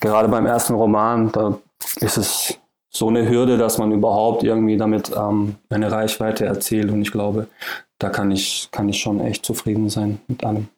gerade 0.00 0.28
beim 0.28 0.46
ersten 0.46 0.74
Roman, 0.74 1.32
da 1.32 1.58
ist 2.00 2.18
es 2.18 2.58
so 2.90 3.08
eine 3.08 3.28
Hürde, 3.28 3.56
dass 3.56 3.78
man 3.78 3.90
überhaupt 3.92 4.44
irgendwie 4.44 4.76
damit 4.76 5.10
ähm, 5.16 5.56
eine 5.70 5.90
Reichweite 5.90 6.44
erzielt. 6.44 6.90
Und 6.90 7.00
ich 7.00 7.10
glaube, 7.10 7.48
da 7.98 8.10
kann 8.10 8.30
ich, 8.30 8.68
kann 8.70 8.88
ich 8.88 9.00
schon 9.00 9.20
echt 9.20 9.46
zufrieden 9.46 9.88
sein 9.88 10.20
mit 10.28 10.44
allem. 10.44 10.68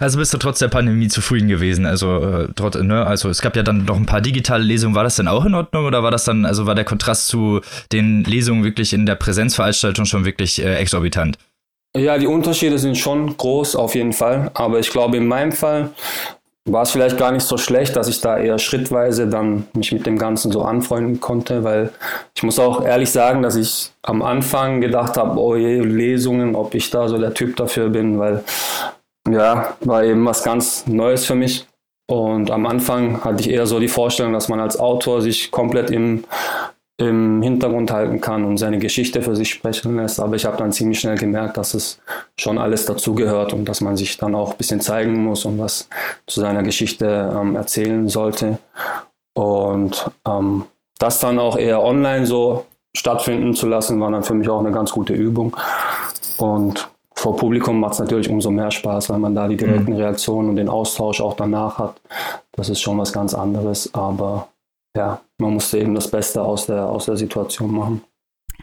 Also 0.00 0.18
bist 0.18 0.32
du 0.34 0.38
trotz 0.38 0.58
der 0.58 0.68
Pandemie 0.68 1.08
zufrieden 1.08 1.48
gewesen? 1.48 1.86
Also, 1.86 2.18
äh, 2.18 2.48
trotz, 2.54 2.76
ne? 2.76 3.06
also 3.06 3.28
es 3.28 3.40
gab 3.40 3.56
ja 3.56 3.62
dann 3.62 3.84
noch 3.84 3.96
ein 3.96 4.06
paar 4.06 4.20
digitale 4.20 4.64
Lesungen. 4.64 4.94
War 4.94 5.04
das 5.04 5.16
denn 5.16 5.28
auch 5.28 5.44
in 5.44 5.54
Ordnung 5.54 5.86
oder 5.86 6.02
war 6.02 6.10
das 6.10 6.24
dann, 6.24 6.44
also 6.44 6.66
war 6.66 6.74
der 6.74 6.84
Kontrast 6.84 7.28
zu 7.28 7.60
den 7.92 8.24
Lesungen 8.24 8.64
wirklich 8.64 8.92
in 8.92 9.06
der 9.06 9.14
Präsenzveranstaltung 9.14 10.04
schon 10.04 10.24
wirklich 10.24 10.62
äh, 10.62 10.76
exorbitant? 10.76 11.38
Ja, 11.94 12.16
die 12.16 12.26
Unterschiede 12.26 12.78
sind 12.78 12.96
schon 12.96 13.36
groß, 13.36 13.76
auf 13.76 13.94
jeden 13.94 14.12
Fall. 14.12 14.50
Aber 14.54 14.78
ich 14.78 14.90
glaube, 14.90 15.18
in 15.18 15.26
meinem 15.26 15.52
Fall 15.52 15.90
war 16.64 16.82
es 16.82 16.92
vielleicht 16.92 17.18
gar 17.18 17.32
nicht 17.32 17.44
so 17.44 17.58
schlecht, 17.58 17.96
dass 17.96 18.08
ich 18.08 18.20
da 18.20 18.38
eher 18.38 18.58
schrittweise 18.58 19.26
dann 19.26 19.66
mich 19.74 19.92
mit 19.92 20.06
dem 20.06 20.16
Ganzen 20.16 20.52
so 20.52 20.62
anfreunden 20.62 21.20
konnte, 21.20 21.64
weil 21.64 21.90
ich 22.34 22.42
muss 22.44 22.58
auch 22.58 22.84
ehrlich 22.84 23.10
sagen, 23.10 23.42
dass 23.42 23.56
ich 23.56 23.90
am 24.02 24.22
Anfang 24.22 24.80
gedacht 24.80 25.16
habe, 25.16 25.38
oh 25.40 25.56
je, 25.56 25.80
Lesungen, 25.80 26.54
ob 26.54 26.74
ich 26.74 26.90
da 26.90 27.08
so 27.08 27.18
der 27.18 27.34
Typ 27.34 27.56
dafür 27.56 27.88
bin, 27.88 28.18
weil 28.18 28.44
ja, 29.32 29.76
war 29.80 30.04
eben 30.04 30.24
was 30.24 30.42
ganz 30.42 30.86
Neues 30.86 31.24
für 31.24 31.34
mich. 31.34 31.66
Und 32.10 32.50
am 32.50 32.66
Anfang 32.66 33.24
hatte 33.24 33.40
ich 33.40 33.50
eher 33.50 33.66
so 33.66 33.80
die 33.80 33.88
Vorstellung, 33.88 34.32
dass 34.32 34.48
man 34.48 34.60
als 34.60 34.78
Autor 34.78 35.22
sich 35.22 35.50
komplett 35.50 35.90
im 35.90 36.24
im 36.98 37.42
Hintergrund 37.42 37.90
halten 37.90 38.20
kann 38.20 38.44
und 38.44 38.58
seine 38.58 38.78
Geschichte 38.78 39.22
für 39.22 39.34
sich 39.34 39.50
sprechen 39.50 39.96
lässt. 39.96 40.20
Aber 40.20 40.36
ich 40.36 40.44
habe 40.44 40.56
dann 40.56 40.72
ziemlich 40.72 41.00
schnell 41.00 41.16
gemerkt, 41.16 41.56
dass 41.56 41.74
es 41.74 42.00
schon 42.38 42.58
alles 42.58 42.86
dazugehört 42.86 43.52
und 43.52 43.64
dass 43.64 43.80
man 43.80 43.96
sich 43.96 44.16
dann 44.18 44.34
auch 44.34 44.52
ein 44.52 44.56
bisschen 44.56 44.80
zeigen 44.80 45.24
muss 45.24 45.44
und 45.44 45.58
was 45.58 45.88
zu 46.26 46.40
seiner 46.40 46.62
Geschichte 46.62 47.32
ähm, 47.34 47.56
erzählen 47.56 48.08
sollte. 48.08 48.58
Und 49.34 50.10
ähm, 50.26 50.64
das 50.98 51.20
dann 51.20 51.38
auch 51.38 51.56
eher 51.56 51.82
online 51.82 52.26
so 52.26 52.66
stattfinden 52.94 53.54
zu 53.54 53.66
lassen, 53.66 54.00
war 54.00 54.10
dann 54.10 54.22
für 54.22 54.34
mich 54.34 54.48
auch 54.48 54.60
eine 54.60 54.72
ganz 54.72 54.92
gute 54.92 55.14
Übung. 55.14 55.56
Und 56.36 56.88
vor 57.14 57.36
Publikum 57.36 57.80
macht 57.80 57.94
es 57.94 57.98
natürlich 57.98 58.30
umso 58.30 58.50
mehr 58.50 58.70
Spaß, 58.70 59.10
weil 59.10 59.18
man 59.18 59.34
da 59.34 59.48
die 59.48 59.56
direkten 59.56 59.92
mhm. 59.92 59.98
Reaktionen 59.98 60.48
und 60.48 60.56
den 60.56 60.68
Austausch 60.68 61.20
auch 61.20 61.34
danach 61.34 61.78
hat. 61.78 62.00
Das 62.52 62.68
ist 62.68 62.80
schon 62.80 62.98
was 62.98 63.12
ganz 63.12 63.34
anderes, 63.34 63.92
aber 63.94 64.48
ja, 64.96 65.20
man 65.38 65.54
musste 65.54 65.78
eben 65.78 65.94
das 65.94 66.10
Beste 66.10 66.42
aus 66.42 66.66
der, 66.66 66.88
aus 66.88 67.06
der 67.06 67.16
Situation 67.16 67.72
machen. 67.72 68.02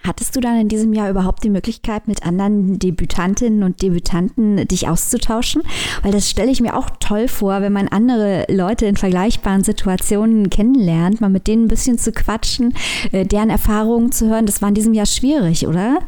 Hattest 0.04 0.36
du 0.36 0.40
dann 0.40 0.60
in 0.60 0.70
diesem 0.70 0.94
Jahr 0.94 1.10
überhaupt 1.10 1.44
die 1.44 1.50
Möglichkeit, 1.50 2.08
mit 2.08 2.26
anderen 2.26 2.80
Debütantinnen 2.80 3.64
und 3.64 3.82
Debütanten 3.82 4.66
dich 4.68 4.88
auszutauschen? 4.88 5.62
Weil 6.04 6.14
das 6.14 6.30
stelle 6.30 6.52
ich 6.52 6.62
mir 6.62 6.78
auch 6.78 6.90
toll 7.00 7.28
vor, 7.28 7.62
wenn 7.62 7.74
man 7.74 7.90
andere 7.90 8.46
Leute 8.50 8.86
in 8.86 8.96
vergleichbaren 8.96 9.64
Situationen 9.64 10.50
kennenlernt, 10.50 11.20
mal 11.20 11.30
mit 11.30 11.48
denen 11.48 11.66
ein 11.66 11.68
bisschen 11.68 11.98
zu 11.98 12.14
quatschen, 12.14 12.74
äh, 13.12 13.26
deren 13.26 13.50
Erfahrungen 13.50 14.12
zu 14.12 14.30
hören. 14.30 14.46
Das 14.46 14.62
war 14.62 14.70
in 14.70 14.76
diesem 14.76 14.94
Jahr 14.94 15.06
schwierig, 15.06 15.68
oder? 15.68 16.00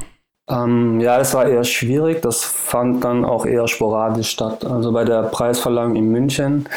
Ähm, 0.51 0.99
ja, 0.99 1.19
es 1.19 1.33
war 1.33 1.47
eher 1.47 1.63
schwierig. 1.63 2.21
Das 2.21 2.43
fand 2.43 3.03
dann 3.03 3.23
auch 3.23 3.45
eher 3.45 3.67
sporadisch 3.67 4.29
statt. 4.29 4.65
Also 4.65 4.91
bei 4.91 5.05
der 5.05 5.23
Preisverleihung 5.23 5.95
in 5.95 6.11
München 6.11 6.67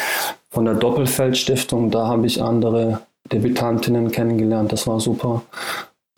von 0.49 0.65
der 0.65 0.75
Doppelfeld-Stiftung, 0.75 1.91
da 1.91 2.07
habe 2.07 2.25
ich 2.25 2.41
andere 2.41 3.01
Debütantinnen 3.31 4.11
kennengelernt. 4.11 4.71
Das 4.71 4.87
war 4.87 4.99
super. 4.99 5.41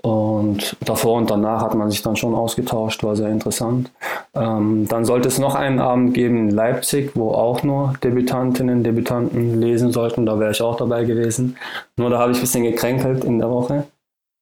Und 0.03 0.77
davor 0.85 1.17
und 1.17 1.31
danach 1.31 1.63
hat 1.63 1.73
man 1.73 1.89
sich 1.89 2.03
dann 2.03 2.15
schon 2.15 2.35
ausgetauscht, 2.35 3.03
war 3.03 3.15
sehr 3.15 3.29
interessant. 3.29 3.91
Ähm, 4.35 4.87
dann 4.87 5.05
sollte 5.05 5.27
es 5.27 5.39
noch 5.39 5.55
einen 5.55 5.79
Abend 5.79 6.13
geben 6.13 6.37
in 6.37 6.49
Leipzig, 6.51 7.11
wo 7.15 7.31
auch 7.31 7.63
nur 7.63 7.93
Debütantinnen, 8.03 8.83
Debütanten 8.83 9.59
lesen 9.59 9.91
sollten. 9.91 10.27
Da 10.27 10.39
wäre 10.39 10.51
ich 10.51 10.61
auch 10.61 10.77
dabei 10.77 11.03
gewesen. 11.03 11.57
Nur 11.97 12.11
da 12.11 12.19
habe 12.19 12.31
ich 12.31 12.37
ein 12.37 12.41
bisschen 12.41 12.63
gekränkelt 12.63 13.23
in 13.23 13.39
der 13.39 13.49
Woche. 13.49 13.85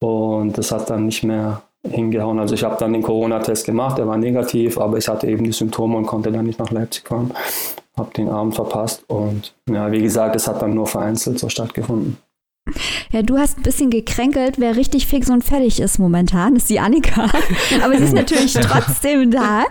Und 0.01 0.57
das 0.57 0.71
hat 0.71 0.89
dann 0.89 1.05
nicht 1.05 1.23
mehr 1.23 1.61
hingehauen. 1.89 2.39
Also 2.39 2.55
ich 2.55 2.63
habe 2.63 2.77
dann 2.79 2.93
den 2.93 3.01
Corona-Test 3.01 3.65
gemacht, 3.65 3.97
der 3.97 4.07
war 4.07 4.17
negativ, 4.17 4.77
aber 4.77 4.97
ich 4.97 5.07
hatte 5.07 5.27
eben 5.27 5.43
die 5.43 5.51
Symptome 5.51 5.97
und 5.97 6.05
konnte 6.05 6.31
dann 6.31 6.45
nicht 6.45 6.59
nach 6.59 6.71
Leipzig 6.71 7.07
fahren. 7.07 7.31
Habe 7.97 8.13
den 8.13 8.29
Abend 8.29 8.55
verpasst 8.55 9.03
und 9.07 9.53
ja, 9.69 9.91
wie 9.91 10.01
gesagt, 10.01 10.35
es 10.35 10.47
hat 10.47 10.61
dann 10.61 10.73
nur 10.73 10.87
vereinzelt 10.87 11.39
so 11.39 11.47
stattgefunden. 11.47 12.17
Ja, 13.11 13.21
du 13.21 13.37
hast 13.37 13.59
ein 13.59 13.61
bisschen 13.61 13.91
gekränkelt. 13.91 14.55
Wer 14.57 14.75
richtig 14.75 15.05
fix 15.05 15.29
und 15.29 15.43
fertig 15.43 15.79
ist 15.79 15.99
momentan, 15.99 16.55
ist 16.55 16.67
die 16.67 16.79
Annika. 16.79 17.29
Aber 17.83 17.95
sie 17.95 18.05
ist 18.05 18.13
natürlich 18.13 18.53
trotzdem 18.53 19.29
da, 19.29 19.65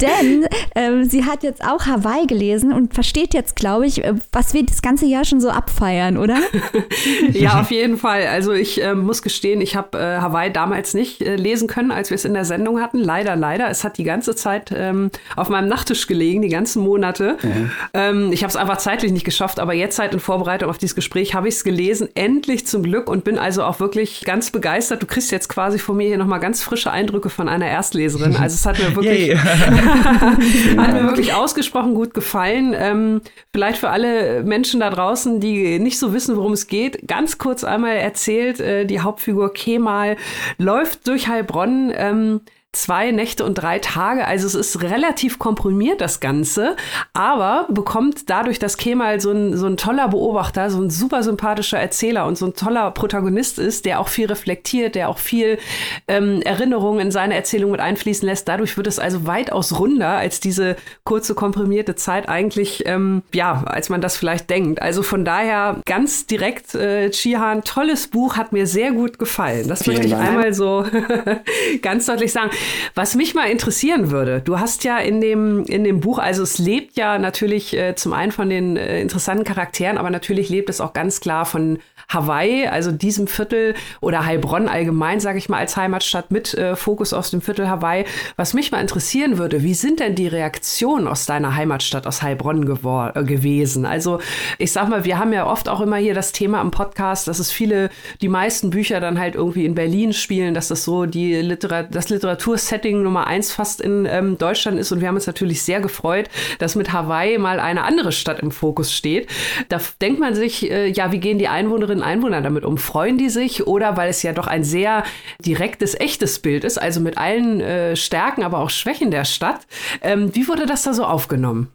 denn 0.00 0.46
ähm, 0.76 1.04
sie 1.04 1.24
hat 1.24 1.42
jetzt 1.42 1.64
auch 1.64 1.86
Hawaii 1.86 2.26
gelesen 2.28 2.72
und 2.72 2.94
versteht 2.94 3.34
jetzt, 3.34 3.56
glaube 3.56 3.86
ich, 3.86 4.04
äh, 4.04 4.14
was 4.30 4.54
wir 4.54 4.64
das 4.64 4.80
ganze 4.80 5.06
Jahr 5.06 5.24
schon 5.24 5.40
so 5.40 5.50
abfeiern, 5.50 6.16
oder? 6.16 6.38
ja, 7.32 7.60
auf 7.60 7.72
jeden 7.72 7.96
Fall. 7.96 8.26
Also 8.28 8.52
ich 8.52 8.80
äh, 8.80 8.94
muss 8.94 9.22
gestehen, 9.22 9.60
ich 9.60 9.74
habe 9.74 9.98
äh, 9.98 10.20
Hawaii 10.20 10.52
damals 10.52 10.94
nicht 10.94 11.22
äh, 11.22 11.34
lesen 11.34 11.66
können, 11.66 11.90
als 11.90 12.10
wir 12.10 12.14
es 12.14 12.24
in 12.24 12.34
der 12.34 12.44
Sendung 12.44 12.80
hatten. 12.80 12.98
Leider, 12.98 13.34
leider. 13.34 13.68
Es 13.70 13.82
hat 13.82 13.98
die 13.98 14.04
ganze 14.04 14.36
Zeit 14.36 14.72
ähm, 14.72 15.10
auf 15.34 15.48
meinem 15.48 15.68
Nachttisch 15.68 16.06
gelegen, 16.06 16.42
die 16.42 16.48
ganzen 16.48 16.84
Monate. 16.84 17.38
Mhm. 17.42 17.70
Ähm, 17.92 18.32
ich 18.32 18.44
habe 18.44 18.50
es 18.50 18.56
einfach 18.56 18.78
zeitlich 18.78 19.10
nicht 19.10 19.24
geschafft, 19.24 19.58
aber 19.58 19.74
jetzt 19.74 19.98
halt 19.98 20.14
in 20.14 20.20
Vorbereitung 20.20 20.70
auf 20.70 20.78
dieses 20.78 20.94
Gespräch 20.94 21.34
habe 21.34 21.48
ich 21.48 21.56
es 21.56 21.64
gelesen. 21.64 22.08
Endlich 22.14 22.35
endlich 22.36 22.66
zum 22.66 22.82
Glück 22.82 23.08
und 23.08 23.24
bin 23.24 23.38
also 23.38 23.62
auch 23.62 23.80
wirklich 23.80 24.22
ganz 24.24 24.50
begeistert. 24.50 25.02
Du 25.02 25.06
kriegst 25.06 25.30
jetzt 25.30 25.48
quasi 25.48 25.78
von 25.78 25.96
mir 25.96 26.06
hier 26.06 26.18
nochmal 26.18 26.38
ganz 26.38 26.62
frische 26.62 26.90
Eindrücke 26.90 27.30
von 27.30 27.48
einer 27.48 27.66
Erstleserin. 27.66 28.36
Also 28.36 28.54
es 28.54 28.66
hat 28.66 28.78
mir 28.78 28.94
wirklich, 28.96 29.34
hat 30.76 30.92
mir 30.92 31.04
wirklich 31.04 31.32
ausgesprochen 31.32 31.94
gut 31.94 32.12
gefallen. 32.12 32.74
Ähm, 32.76 33.22
vielleicht 33.52 33.78
für 33.78 33.88
alle 33.88 34.42
Menschen 34.44 34.80
da 34.80 34.90
draußen, 34.90 35.40
die 35.40 35.78
nicht 35.78 35.98
so 35.98 36.12
wissen, 36.12 36.36
worum 36.36 36.52
es 36.52 36.66
geht, 36.66 37.08
ganz 37.08 37.38
kurz 37.38 37.64
einmal 37.64 37.96
erzählt, 37.96 38.60
äh, 38.60 38.84
die 38.84 39.00
Hauptfigur 39.00 39.54
Kemal 39.54 40.16
läuft 40.58 41.08
durch 41.08 41.28
Heilbronn. 41.28 41.90
Ähm, 41.96 42.40
zwei 42.76 43.10
Nächte 43.10 43.44
und 43.44 43.54
drei 43.54 43.78
Tage. 43.78 44.26
Also 44.26 44.46
es 44.46 44.54
ist 44.54 44.82
relativ 44.82 45.38
komprimiert, 45.38 46.00
das 46.00 46.20
Ganze, 46.20 46.76
aber 47.14 47.66
bekommt 47.70 48.28
dadurch, 48.28 48.58
dass 48.58 48.76
Kemal 48.76 49.20
so 49.20 49.32
ein, 49.32 49.56
so 49.56 49.66
ein 49.66 49.76
toller 49.76 50.08
Beobachter, 50.08 50.70
so 50.70 50.80
ein 50.80 50.90
super 50.90 51.22
sympathischer 51.22 51.78
Erzähler 51.78 52.26
und 52.26 52.36
so 52.36 52.46
ein 52.46 52.54
toller 52.54 52.90
Protagonist 52.90 53.58
ist, 53.58 53.86
der 53.86 54.00
auch 54.00 54.08
viel 54.08 54.26
reflektiert, 54.26 54.94
der 54.94 55.08
auch 55.08 55.18
viel 55.18 55.58
ähm, 56.06 56.42
Erinnerungen 56.42 57.00
in 57.00 57.10
seine 57.10 57.34
Erzählung 57.34 57.70
mit 57.70 57.80
einfließen 57.80 58.26
lässt. 58.26 58.48
Dadurch 58.48 58.76
wird 58.76 58.86
es 58.86 58.98
also 58.98 59.26
weitaus 59.26 59.78
runder 59.78 60.08
als 60.08 60.40
diese 60.40 60.76
kurze, 61.04 61.34
komprimierte 61.34 61.94
Zeit 61.94 62.28
eigentlich, 62.28 62.84
ähm, 62.86 63.22
ja, 63.32 63.64
als 63.66 63.88
man 63.88 64.00
das 64.00 64.16
vielleicht 64.16 64.50
denkt. 64.50 64.82
Also 64.82 65.02
von 65.02 65.24
daher 65.24 65.80
ganz 65.86 66.26
direkt, 66.26 66.74
äh, 66.74 67.10
Chihan, 67.10 67.64
tolles 67.64 68.08
Buch, 68.08 68.36
hat 68.36 68.52
mir 68.52 68.66
sehr 68.66 68.92
gut 68.92 69.18
gefallen. 69.18 69.68
Das 69.68 69.82
Vielen 69.82 69.96
möchte 69.96 70.08
ich 70.08 70.12
Dank. 70.12 70.28
einmal 70.28 70.52
so 70.52 70.84
ganz 71.82 72.06
deutlich 72.06 72.32
sagen. 72.32 72.50
Was 72.94 73.14
mich 73.14 73.34
mal 73.34 73.50
interessieren 73.50 74.10
würde, 74.10 74.40
du 74.40 74.58
hast 74.58 74.84
ja 74.84 74.98
in 74.98 75.20
dem, 75.20 75.64
in 75.64 75.84
dem 75.84 76.00
Buch, 76.00 76.18
also 76.18 76.42
es 76.42 76.58
lebt 76.58 76.96
ja 76.96 77.18
natürlich 77.18 77.76
äh, 77.76 77.94
zum 77.94 78.12
einen 78.12 78.32
von 78.32 78.48
den 78.48 78.76
äh, 78.76 79.00
interessanten 79.00 79.44
Charakteren, 79.44 79.98
aber 79.98 80.10
natürlich 80.10 80.48
lebt 80.48 80.70
es 80.70 80.80
auch 80.80 80.92
ganz 80.92 81.20
klar 81.20 81.44
von 81.44 81.78
Hawaii, 82.08 82.68
also 82.68 82.92
diesem 82.92 83.26
Viertel 83.26 83.74
oder 84.00 84.24
Heilbronn 84.24 84.68
allgemein, 84.68 85.18
sage 85.18 85.38
ich 85.38 85.48
mal, 85.48 85.58
als 85.58 85.76
Heimatstadt 85.76 86.30
mit 86.30 86.54
äh, 86.54 86.76
Fokus 86.76 87.12
auf 87.12 87.28
dem 87.30 87.40
Viertel 87.40 87.68
Hawaii. 87.68 88.04
Was 88.36 88.54
mich 88.54 88.70
mal 88.70 88.80
interessieren 88.80 89.38
würde, 89.38 89.62
wie 89.62 89.74
sind 89.74 90.00
denn 90.00 90.14
die 90.14 90.28
Reaktionen 90.28 91.08
aus 91.08 91.26
deiner 91.26 91.56
Heimatstadt, 91.56 92.06
aus 92.06 92.22
Heilbronn 92.22 92.62
äh, 92.62 93.24
gewesen? 93.24 93.86
Also 93.86 94.20
ich 94.58 94.72
sag 94.72 94.88
mal, 94.88 95.04
wir 95.04 95.18
haben 95.18 95.32
ja 95.32 95.46
oft 95.46 95.68
auch 95.68 95.80
immer 95.80 95.96
hier 95.96 96.14
das 96.14 96.32
Thema 96.32 96.60
im 96.60 96.70
Podcast, 96.70 97.26
dass 97.26 97.40
es 97.40 97.50
viele, 97.50 97.90
die 98.20 98.28
meisten 98.28 98.70
Bücher 98.70 99.00
dann 99.00 99.18
halt 99.18 99.34
irgendwie 99.34 99.64
in 99.64 99.74
Berlin 99.74 100.12
spielen, 100.12 100.54
dass 100.54 100.68
das 100.68 100.84
so 100.84 101.06
die 101.06 101.34
Literat 101.34 101.94
das 101.94 102.08
Literatursetting 102.56 103.02
Nummer 103.02 103.26
eins 103.26 103.52
fast 103.52 103.80
in 103.80 104.06
ähm, 104.06 104.38
Deutschland 104.38 104.78
ist. 104.78 104.92
Und 104.92 105.00
wir 105.00 105.08
haben 105.08 105.14
uns 105.14 105.26
natürlich 105.26 105.62
sehr 105.62 105.80
gefreut, 105.80 106.28
dass 106.58 106.74
mit 106.74 106.92
Hawaii 106.92 107.38
mal 107.38 107.60
eine 107.60 107.84
andere 107.84 108.12
Stadt 108.12 108.40
im 108.40 108.50
Fokus 108.50 108.92
steht. 108.92 109.28
Da 109.68 109.80
denkt 110.00 110.20
man 110.20 110.34
sich, 110.34 110.70
äh, 110.70 110.88
ja, 110.88 111.12
wie 111.12 111.20
gehen 111.20 111.38
die 111.38 111.48
Einwohnerinnen 111.48 111.76
Einwohnerinnen 111.76 112.02
Einwohner 112.02 112.42
damit 112.42 112.64
um? 112.64 112.78
Freuen 112.78 113.18
die 113.18 113.28
sich 113.28 113.66
oder 113.66 113.96
weil 113.96 114.10
es 114.10 114.22
ja 114.22 114.32
doch 114.32 114.46
ein 114.46 114.64
sehr 114.64 115.04
direktes, 115.44 115.98
echtes 115.98 116.38
Bild 116.38 116.64
ist, 116.64 116.78
also 116.78 117.00
mit 117.00 117.18
allen 117.18 117.60
äh, 117.60 117.96
Stärken, 117.96 118.42
aber 118.42 118.58
auch 118.58 118.70
Schwächen 118.70 119.10
der 119.10 119.24
Stadt? 119.24 119.66
Ähm, 120.02 120.34
wie 120.34 120.48
wurde 120.48 120.66
das 120.66 120.82
da 120.82 120.92
so 120.92 121.04
aufgenommen? 121.04 121.68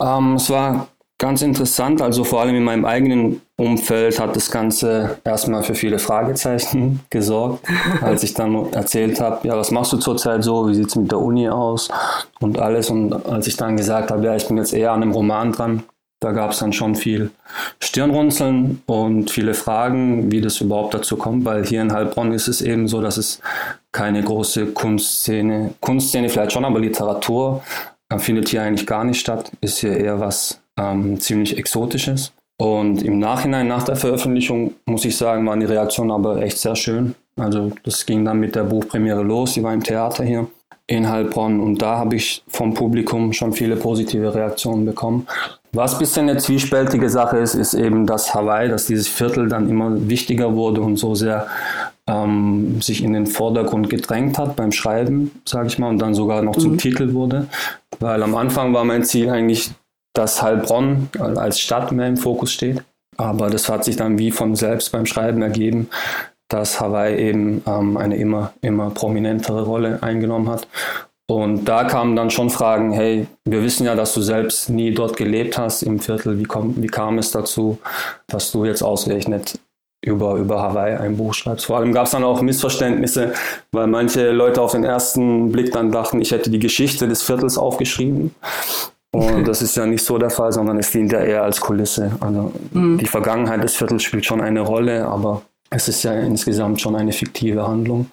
Ähm, 0.00 0.34
es 0.34 0.48
war 0.50 0.88
ganz 1.18 1.42
interessant, 1.42 2.02
also 2.02 2.24
vor 2.24 2.40
allem 2.40 2.56
in 2.56 2.64
meinem 2.64 2.84
eigenen 2.84 3.40
Umfeld 3.62 4.18
hat 4.18 4.34
das 4.34 4.50
Ganze 4.50 5.18
erstmal 5.24 5.62
für 5.62 5.74
viele 5.74 5.98
Fragezeichen 5.98 7.00
gesorgt, 7.10 7.64
als 8.00 8.22
ich 8.22 8.34
dann 8.34 8.72
erzählt 8.72 9.20
habe, 9.20 9.46
ja, 9.46 9.56
was 9.56 9.70
machst 9.70 9.92
du 9.92 9.98
zurzeit 9.98 10.42
so, 10.42 10.68
wie 10.68 10.74
sieht 10.74 10.88
es 10.88 10.96
mit 10.96 11.10
der 11.10 11.20
Uni 11.20 11.48
aus? 11.48 11.88
Und 12.40 12.58
alles. 12.58 12.90
Und 12.90 13.12
als 13.26 13.46
ich 13.46 13.56
dann 13.56 13.76
gesagt 13.76 14.10
habe, 14.10 14.24
ja, 14.24 14.34
ich 14.34 14.46
bin 14.48 14.56
jetzt 14.56 14.74
eher 14.74 14.92
an 14.92 15.02
einem 15.02 15.12
Roman 15.12 15.52
dran, 15.52 15.84
da 16.20 16.30
gab 16.30 16.52
es 16.52 16.60
dann 16.60 16.72
schon 16.72 16.94
viel 16.94 17.30
Stirnrunzeln 17.80 18.82
und 18.86 19.30
viele 19.30 19.54
Fragen, 19.54 20.30
wie 20.30 20.40
das 20.40 20.60
überhaupt 20.60 20.94
dazu 20.94 21.16
kommt, 21.16 21.44
weil 21.44 21.66
hier 21.66 21.82
in 21.82 21.92
Heilbronn 21.92 22.32
ist 22.32 22.46
es 22.46 22.62
eben 22.62 22.86
so, 22.86 23.00
dass 23.00 23.16
es 23.16 23.40
keine 23.90 24.22
große 24.22 24.66
Kunstszene, 24.66 25.74
Kunstszene 25.80 26.28
vielleicht 26.28 26.52
schon, 26.52 26.64
aber 26.64 26.78
Literatur 26.78 27.62
findet 28.18 28.48
hier 28.48 28.62
eigentlich 28.62 28.86
gar 28.86 29.04
nicht 29.04 29.20
statt, 29.20 29.50
ist 29.60 29.78
hier 29.78 29.96
eher 29.96 30.20
was 30.20 30.60
ähm, 30.78 31.18
ziemlich 31.18 31.58
Exotisches. 31.58 32.32
Und 32.62 33.02
im 33.02 33.18
Nachhinein, 33.18 33.66
nach 33.66 33.82
der 33.82 33.96
Veröffentlichung, 33.96 34.74
muss 34.84 35.04
ich 35.04 35.16
sagen, 35.16 35.44
waren 35.48 35.58
die 35.58 35.66
Reaktionen 35.66 36.12
aber 36.12 36.40
echt 36.42 36.58
sehr 36.58 36.76
schön. 36.76 37.16
Also 37.34 37.72
das 37.82 38.06
ging 38.06 38.24
dann 38.24 38.38
mit 38.38 38.54
der 38.54 38.62
Buchpremiere 38.62 39.24
los, 39.24 39.54
die 39.54 39.64
war 39.64 39.74
im 39.74 39.82
Theater 39.82 40.22
hier 40.22 40.46
in 40.86 41.08
Heilbronn 41.08 41.58
und 41.58 41.82
da 41.82 41.98
habe 41.98 42.14
ich 42.14 42.44
vom 42.46 42.72
Publikum 42.72 43.32
schon 43.32 43.52
viele 43.52 43.74
positive 43.74 44.32
Reaktionen 44.32 44.84
bekommen. 44.84 45.26
Was 45.72 45.94
ein 45.94 45.98
bisschen 45.98 46.28
eine 46.28 46.38
zwiespältige 46.38 47.10
Sache 47.10 47.38
ist, 47.38 47.54
ist 47.54 47.74
eben, 47.74 48.06
dass 48.06 48.32
Hawaii, 48.32 48.68
dass 48.68 48.86
dieses 48.86 49.08
Viertel 49.08 49.48
dann 49.48 49.68
immer 49.68 50.08
wichtiger 50.08 50.54
wurde 50.54 50.82
und 50.82 50.98
so 50.98 51.16
sehr 51.16 51.48
ähm, 52.06 52.80
sich 52.80 53.02
in 53.02 53.12
den 53.12 53.26
Vordergrund 53.26 53.90
gedrängt 53.90 54.38
hat 54.38 54.54
beim 54.54 54.70
Schreiben, 54.70 55.32
sage 55.44 55.66
ich 55.66 55.80
mal, 55.80 55.88
und 55.88 55.98
dann 55.98 56.14
sogar 56.14 56.42
noch 56.42 56.56
mhm. 56.56 56.60
zum 56.60 56.78
Titel 56.78 57.12
wurde. 57.12 57.48
Weil 57.98 58.22
am 58.22 58.36
Anfang 58.36 58.72
war 58.72 58.84
mein 58.84 59.02
Ziel 59.02 59.30
eigentlich, 59.30 59.72
dass 60.12 60.42
Heilbronn 60.42 61.08
als 61.18 61.60
Stadt 61.60 61.92
mehr 61.92 62.08
im 62.08 62.16
Fokus 62.16 62.52
steht. 62.52 62.82
Aber 63.16 63.50
das 63.50 63.68
hat 63.68 63.84
sich 63.84 63.96
dann 63.96 64.18
wie 64.18 64.30
von 64.30 64.54
selbst 64.56 64.92
beim 64.92 65.06
Schreiben 65.06 65.42
ergeben, 65.42 65.88
dass 66.48 66.80
Hawaii 66.80 67.16
eben 67.16 67.62
ähm, 67.66 67.96
eine 67.96 68.16
immer, 68.16 68.52
immer 68.60 68.90
prominentere 68.90 69.62
Rolle 69.62 70.02
eingenommen 70.02 70.48
hat. 70.48 70.66
Und 71.30 71.64
da 71.64 71.84
kamen 71.84 72.16
dann 72.16 72.30
schon 72.30 72.50
Fragen, 72.50 72.92
hey, 72.92 73.26
wir 73.44 73.62
wissen 73.62 73.86
ja, 73.86 73.94
dass 73.94 74.12
du 74.12 74.20
selbst 74.20 74.68
nie 74.68 74.92
dort 74.92 75.16
gelebt 75.16 75.56
hast 75.56 75.82
im 75.82 75.98
Viertel. 75.98 76.38
Wie, 76.38 76.44
komm, 76.44 76.74
wie 76.82 76.88
kam 76.88 77.18
es 77.18 77.30
dazu, 77.30 77.78
dass 78.26 78.52
du 78.52 78.64
jetzt 78.64 78.82
ausgerechnet 78.82 79.58
über, 80.04 80.34
über 80.34 80.60
Hawaii 80.60 80.96
ein 80.96 81.16
Buch 81.16 81.32
schreibst. 81.32 81.66
Vor 81.66 81.76
allem 81.76 81.92
gab 81.92 82.06
es 82.06 82.10
dann 82.10 82.24
auch 82.24 82.42
Missverständnisse, 82.42 83.32
weil 83.70 83.86
manche 83.86 84.32
Leute 84.32 84.60
auf 84.60 84.72
den 84.72 84.84
ersten 84.84 85.52
Blick 85.52 85.72
dann 85.72 85.92
dachten, 85.92 86.20
ich 86.20 86.32
hätte 86.32 86.50
die 86.50 86.58
Geschichte 86.58 87.06
des 87.08 87.22
Viertels 87.22 87.56
aufgeschrieben. 87.56 88.34
Und 89.12 89.44
das 89.48 89.62
ist 89.62 89.76
ja 89.76 89.86
nicht 89.86 90.04
so 90.04 90.18
der 90.18 90.30
Fall, 90.30 90.52
sondern 90.52 90.78
es 90.78 90.90
dient 90.90 91.12
ja 91.12 91.20
eher 91.20 91.42
als 91.42 91.60
Kulisse. 91.60 92.12
Also 92.20 92.52
mhm. 92.72 92.98
die 92.98 93.06
Vergangenheit 93.06 93.62
des 93.62 93.76
Viertels 93.76 94.02
spielt 94.02 94.26
schon 94.26 94.40
eine 94.40 94.60
Rolle, 94.60 95.06
aber 95.06 95.42
es 95.70 95.88
ist 95.88 96.02
ja 96.02 96.12
insgesamt 96.12 96.80
schon 96.80 96.96
eine 96.96 97.12
fiktive 97.12 97.66
Handlung. 97.66 98.10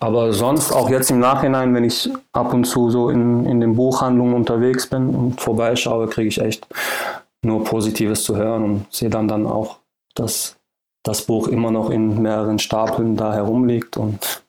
Aber 0.00 0.32
sonst, 0.32 0.72
auch 0.72 0.88
jetzt 0.90 1.10
im 1.10 1.18
Nachhinein, 1.18 1.74
wenn 1.74 1.84
ich 1.84 2.08
ab 2.32 2.54
und 2.54 2.64
zu 2.64 2.90
so 2.90 3.10
in, 3.10 3.46
in 3.46 3.60
den 3.60 3.74
Buchhandlungen 3.74 4.34
unterwegs 4.34 4.86
bin 4.86 5.14
und 5.14 5.40
vorbeischaue, 5.40 6.06
kriege 6.06 6.28
ich 6.28 6.40
echt 6.40 6.66
nur 7.42 7.64
Positives 7.64 8.22
zu 8.22 8.36
hören 8.36 8.64
und 8.64 8.86
sehe 8.90 9.10
dann, 9.10 9.28
dann 9.28 9.46
auch, 9.46 9.78
dass 10.14 10.56
das 11.02 11.22
Buch 11.22 11.48
immer 11.48 11.70
noch 11.70 11.90
in 11.90 12.20
mehreren 12.22 12.58
Stapeln 12.58 13.16
da 13.16 13.34
herumliegt 13.34 13.96
und 13.96 14.42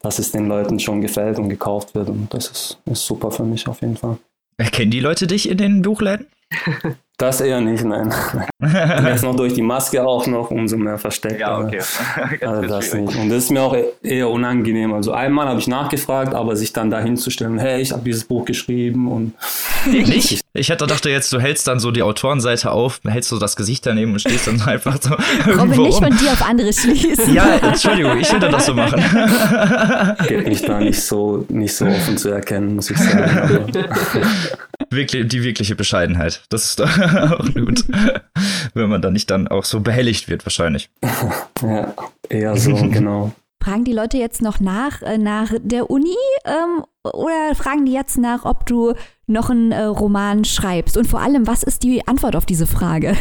dass 0.00 0.18
es 0.18 0.32
den 0.32 0.48
Leuten 0.48 0.78
schon 0.78 1.00
gefällt 1.00 1.38
und 1.38 1.48
gekauft 1.48 1.94
wird. 1.94 2.08
Und 2.08 2.32
das 2.32 2.48
ist, 2.48 2.78
ist 2.84 3.06
super 3.06 3.30
für 3.30 3.44
mich 3.44 3.66
auf 3.68 3.80
jeden 3.80 3.96
Fall. 3.96 4.18
Erkennen 4.56 4.90
die 4.90 5.00
Leute 5.00 5.26
dich 5.26 5.48
in 5.48 5.58
den 5.58 5.82
Buchläden? 5.82 6.26
Das 7.16 7.40
eher 7.40 7.60
nicht, 7.60 7.84
nein. 7.84 8.12
Jetzt 9.04 9.22
noch 9.22 9.36
durch 9.36 9.54
die 9.54 9.62
Maske 9.62 10.04
auch 10.04 10.26
noch 10.26 10.50
umso 10.50 10.76
mehr 10.76 10.98
versteckt. 10.98 11.38
Ja, 11.38 11.60
okay. 11.60 11.80
also 12.40 12.62
das 12.62 12.92
nicht. 12.94 13.16
Und 13.16 13.28
das 13.28 13.44
ist 13.44 13.50
mir 13.52 13.62
auch 13.62 13.76
eher 14.02 14.28
unangenehm. 14.28 14.92
Also 14.92 15.12
einmal 15.12 15.46
habe 15.46 15.60
ich 15.60 15.68
nachgefragt, 15.68 16.34
aber 16.34 16.56
sich 16.56 16.72
dann 16.72 16.90
da 16.90 16.98
hinzustellen, 17.00 17.60
hey, 17.60 17.80
ich 17.80 17.92
habe 17.92 18.02
dieses 18.02 18.24
Buch 18.24 18.44
geschrieben 18.44 19.12
und 19.12 19.32
nicht? 19.86 20.40
Ich 20.54 20.68
hätte 20.70 20.88
dachte 20.88 21.08
jetzt, 21.08 21.32
du 21.32 21.38
hältst 21.38 21.68
dann 21.68 21.78
so 21.78 21.92
die 21.92 22.02
Autorenseite 22.02 22.72
auf, 22.72 23.00
hältst 23.06 23.30
so 23.30 23.38
das 23.38 23.54
Gesicht 23.54 23.86
daneben 23.86 24.12
und 24.12 24.18
stehst 24.18 24.48
dann 24.48 24.60
einfach 24.62 24.98
so. 25.00 25.14
Robin, 25.52 25.82
nicht 25.82 25.98
von 25.98 26.16
dir 26.16 26.32
auf 26.32 26.44
andere 26.44 26.72
schließen. 26.72 27.32
Ja, 27.32 27.58
Entschuldigung, 27.62 28.18
ich 28.18 28.32
würde 28.32 28.48
das 28.48 28.66
so 28.66 28.74
machen. 28.74 29.00
Geht 30.26 30.48
mich 30.48 30.62
da 30.62 30.80
nicht 30.80 31.00
so, 31.00 31.46
nicht 31.48 31.76
so 31.76 31.86
offen 31.86 32.18
zu 32.18 32.30
erkennen, 32.30 32.74
muss 32.74 32.90
ich 32.90 32.98
sagen. 32.98 33.72
Wirklich, 34.90 35.28
die 35.28 35.42
wirkliche 35.42 35.76
Bescheidenheit. 35.76 36.44
Das 36.48 36.66
ist 36.66 36.82
auch 36.82 37.54
gut. 37.54 37.84
Wenn 38.74 38.88
man 38.88 39.02
da 39.02 39.10
nicht 39.10 39.30
dann 39.30 39.48
auch 39.48 39.64
so 39.64 39.80
behelligt 39.80 40.28
wird, 40.28 40.44
wahrscheinlich. 40.46 40.90
Ja, 41.62 41.94
eher 42.28 42.56
so, 42.56 42.74
genau. 42.90 43.32
Fragen 43.62 43.84
die 43.84 43.92
Leute 43.92 44.18
jetzt 44.18 44.42
noch 44.42 44.60
nach, 44.60 45.00
äh, 45.00 45.16
nach 45.16 45.50
der 45.62 45.88
Uni 45.88 46.16
ähm, 46.44 46.84
oder 47.02 47.54
fragen 47.54 47.86
die 47.86 47.92
jetzt 47.92 48.18
nach, 48.18 48.44
ob 48.44 48.66
du 48.66 48.92
noch 49.26 49.48
einen 49.48 49.72
äh, 49.72 49.84
Roman 49.84 50.44
schreibst? 50.44 50.98
Und 50.98 51.06
vor 51.06 51.20
allem, 51.20 51.46
was 51.46 51.62
ist 51.62 51.82
die 51.82 52.06
Antwort 52.06 52.36
auf 52.36 52.44
diese 52.44 52.66
Frage? 52.66 53.16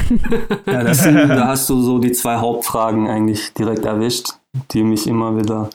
Ja, 0.65 0.83
das 0.83 1.03
sind, 1.03 1.15
da 1.15 1.47
hast 1.47 1.69
du 1.69 1.81
so 1.81 1.99
die 1.99 2.11
zwei 2.11 2.37
Hauptfragen 2.37 3.07
eigentlich 3.07 3.53
direkt 3.53 3.85
erwischt, 3.85 4.31
die 4.71 4.83
mich 4.83 5.07
immer 5.07 5.37
wieder 5.37 5.69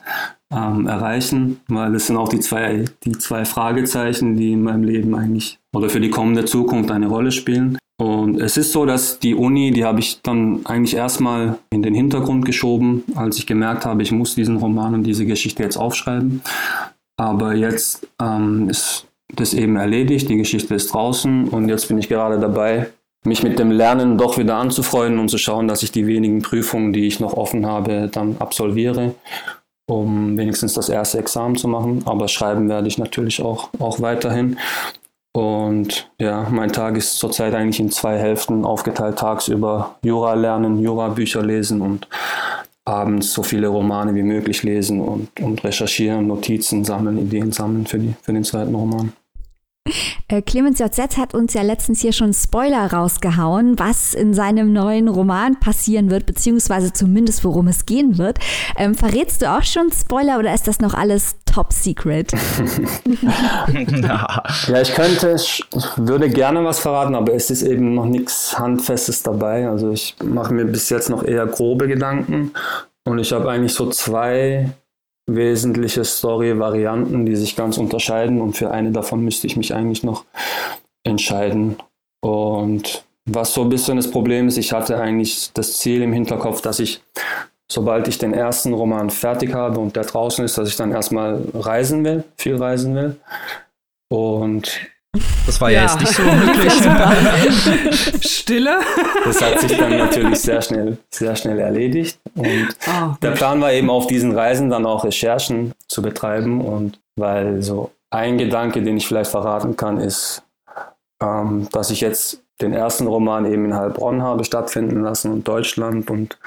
ähm, 0.53 0.87
erreichen, 0.87 1.61
weil 1.69 1.95
es 1.95 2.07
sind 2.07 2.17
auch 2.17 2.29
die 2.29 2.41
zwei, 2.41 2.85
die 3.05 3.13
zwei 3.13 3.45
Fragezeichen, 3.45 4.37
die 4.37 4.53
in 4.53 4.63
meinem 4.63 4.85
Leben 4.85 5.15
eigentlich 5.15 5.59
oder 5.75 5.89
für 5.89 6.01
die 6.01 6.11
kommende 6.11 6.45
Zukunft 6.45 6.91
eine 6.91 7.09
Rolle 7.09 7.33
spielen. 7.33 7.79
Und 8.01 8.41
es 8.41 8.57
ist 8.57 8.73
so, 8.73 8.87
dass 8.87 9.19
die 9.19 9.35
Uni, 9.35 9.73
die 9.73 9.85
habe 9.85 9.99
ich 9.99 10.23
dann 10.23 10.65
eigentlich 10.65 10.95
erstmal 10.95 11.59
in 11.71 11.83
den 11.83 11.95
Hintergrund 11.95 12.45
geschoben, 12.45 13.03
als 13.17 13.39
ich 13.39 13.47
gemerkt 13.47 13.85
habe, 13.85 14.03
ich 14.03 14.13
muss 14.13 14.37
diesen 14.37 14.57
Roman 14.57 14.95
und 14.95 15.03
diese 15.03 15.27
Geschichte 15.27 15.65
jetzt 15.65 15.77
aufschreiben. 15.77 16.41
Aber 17.17 17.55
jetzt 17.55 18.07
ähm, 18.23 18.69
ist 18.71 19.07
das 19.35 19.53
eben 19.53 19.77
erledigt, 19.77 20.29
die 20.29 20.37
Geschichte 20.37 20.75
ist 20.75 20.95
draußen 20.95 21.49
und 21.49 21.69
jetzt 21.69 21.89
bin 21.89 21.99
ich 21.99 22.09
gerade 22.09 22.39
dabei, 22.39 22.89
mich 23.25 23.43
mit 23.43 23.59
dem 23.59 23.73
Lernen 23.73 24.17
doch 24.17 24.39
wieder 24.39 24.57
anzufreunden 24.57 25.19
und 25.19 25.29
zu 25.29 25.37
schauen, 25.37 25.67
dass 25.67 25.83
ich 25.83 25.91
die 25.91 26.07
wenigen 26.07 26.41
Prüfungen, 26.41 26.93
die 26.93 27.07
ich 27.07 27.19
noch 27.19 27.35
offen 27.35 27.67
habe, 27.67 28.09
dann 28.11 28.37
absolviere, 28.39 29.15
um 29.89 30.37
wenigstens 30.37 30.75
das 30.75 30.89
erste 30.89 31.19
Examen 31.19 31.57
zu 31.57 31.67
machen. 31.67 32.03
Aber 32.05 32.29
schreiben 32.29 32.69
werde 32.69 32.89
ich 32.89 32.99
natürlich 32.99 33.43
auch, 33.43 33.71
auch 33.79 34.01
weiterhin. 34.01 34.59
Und 35.33 36.11
ja, 36.21 36.49
mein 36.51 36.73
Tag 36.73 36.97
ist 36.97 37.19
zurzeit 37.19 37.55
eigentlich 37.55 37.81
in 37.81 37.91
zwei 37.91 38.19
Hälften 38.19 38.65
aufgeteilt. 38.65 39.19
Tagsüber 39.19 39.97
Jura 40.03 40.35
lernen, 40.35 40.79
Jura-Bücher 40.79 41.43
lesen 41.43 41.81
und 41.81 42.09
abends 42.85 43.33
so 43.33 43.43
viele 43.43 43.69
Romane 43.69 44.15
wie 44.15 44.23
möglich 44.23 44.63
lesen 44.63 45.01
und, 45.01 45.29
und 45.41 45.63
recherchieren, 45.65 46.27
Notizen 46.27 46.85
sammeln, 46.85 47.19
Ideen 47.19 47.53
sammeln 47.53 47.87
für, 47.87 47.99
die, 47.99 48.15
für 48.23 48.33
den 48.33 48.45
zweiten 48.45 48.75
Roman. 48.75 49.13
Äh, 50.29 50.43
Clemens 50.43 50.79
JZ 50.79 51.17
hat 51.17 51.35
uns 51.35 51.55
ja 51.55 51.63
letztens 51.63 52.01
hier 52.01 52.13
schon 52.13 52.33
Spoiler 52.33 52.93
rausgehauen, 52.93 53.79
was 53.79 54.15
in 54.15 54.35
seinem 54.35 54.73
neuen 54.73 55.09
Roman 55.09 55.59
passieren 55.59 56.11
wird, 56.11 56.27
beziehungsweise 56.27 56.93
zumindest 56.93 57.45
worum 57.45 57.69
es 57.69 57.87
gehen 57.87 58.19
wird. 58.19 58.39
Ähm, 58.77 58.95
verrätst 58.95 59.43
du 59.43 59.51
auch 59.51 59.63
schon 59.63 59.91
Spoiler 59.93 60.39
oder 60.39 60.53
ist 60.55 60.69
das 60.69 60.81
noch 60.81 60.95
alles 60.95 61.37
top 61.47 61.73
secret? 61.73 62.33
ja, 64.03 64.43
ich 64.81 64.95
könnte, 64.95 65.35
ich 65.37 65.65
würde 65.97 66.29
gerne 66.29 66.65
was 66.65 66.81
verraten, 66.81 67.15
aber 67.15 67.35
es 67.35 67.51
ist 67.51 67.63
eben 67.63 67.95
noch 67.95 68.07
nichts 68.07 68.59
Handfestes 68.59 69.23
dabei. 69.23 69.69
Also 69.69 69.93
ich 69.93 70.17
mache 70.23 70.53
mir 70.53 70.65
bis 70.65 70.91
jetzt 70.91 71.11
noch 71.11 71.25
eher 71.25 71.47
grobe 71.47 71.89
Gedanken 71.89 72.53
und 73.05 73.19
ich 73.19 73.33
habe 73.33 73.51
eigentlich 73.51 73.73
so 73.73 73.89
zwei 73.89 74.71
wesentliche 75.29 76.05
Story-Varianten, 76.05 77.27
die 77.27 77.37
sich 77.37 77.55
ganz 77.55 77.79
unterscheiden 77.79 78.41
und 78.41 78.57
für 78.57 78.71
eine 78.71 78.91
davon 78.91 79.23
müsste 79.23 79.47
ich 79.47 79.57
mich 79.57 79.75
eigentlich 79.75 80.03
noch 80.03 80.25
entscheiden. 81.05 81.77
Und 82.21 83.05
was 83.27 83.55
so 83.55 83.63
ein 83.63 83.69
bisschen 83.69 83.97
das 83.97 84.11
Problem 84.11 84.49
ist, 84.49 84.57
ich 84.57 84.73
hatte 84.73 84.99
eigentlich 84.99 85.53
das 85.53 85.79
Ziel 85.79 86.03
im 86.03 86.13
Hinterkopf, 86.13 86.63
dass 86.63 86.81
ich, 86.81 87.03
sobald 87.71 88.09
ich 88.09 88.19
den 88.19 88.33
ersten 88.33 88.73
Roman 88.73 89.11
fertig 89.11 89.53
habe 89.53 89.79
und 89.79 89.97
der 89.97 90.05
draußen 90.05 90.45
ist, 90.45 90.57
dass 90.57 90.69
ich 90.69 90.77
dann 90.77 90.93
erstmal 90.93 91.45
reisen 91.55 92.05
will, 92.05 92.25
viel 92.37 92.57
reisen 92.57 92.95
will. 92.95 93.17
Und 94.09 94.81
das 95.47 95.61
war 95.61 95.71
ja, 95.71 95.83
ja 95.83 95.87
jetzt 95.87 96.01
nicht 96.01 96.13
so 96.13 96.23
möglich. 96.23 96.73
Stille. 98.21 98.81
Das 99.25 99.41
hat 99.41 99.61
sich 99.61 99.77
dann 99.77 99.97
natürlich 99.97 100.41
sehr 100.41 100.61
schnell, 100.61 100.99
sehr 101.11 101.35
schnell 101.37 101.59
erledigt. 101.59 102.21
Und 102.35 102.69
oh, 102.87 103.15
der 103.23 103.31
Plan 103.31 103.61
war 103.61 103.73
eben 103.73 103.89
auf 103.89 104.07
diesen 104.07 104.33
Reisen 104.33 104.69
dann 104.71 104.85
auch 104.87 105.05
Recherchen 105.05 105.73
zu 105.89 106.03
betreiben. 106.03 106.61
Und 106.61 107.01
weil 107.17 107.63
so 107.63 107.91
ein 108.11 108.39
Gedanke, 108.39 108.83
den 108.83 108.99
ich 108.99 109.07
vielleicht 109.07 109.31
verraten 109.31 109.77
kann, 109.77 109.99
ist, 109.99 110.43
ähm, 111.23 111.69
dass 111.73 111.91
ich 111.91 112.01
jetzt 112.01 112.43
den 112.61 112.73
ersten 112.73 113.07
Roman 113.07 113.47
eben 113.47 113.67
in 113.67 113.75
Heilbronn 113.75 114.23
habe 114.23 114.45
stattfinden 114.45 115.03
lassen 115.03 115.33
und 115.33 115.49
Deutschland 115.49 116.11
und 116.11 116.39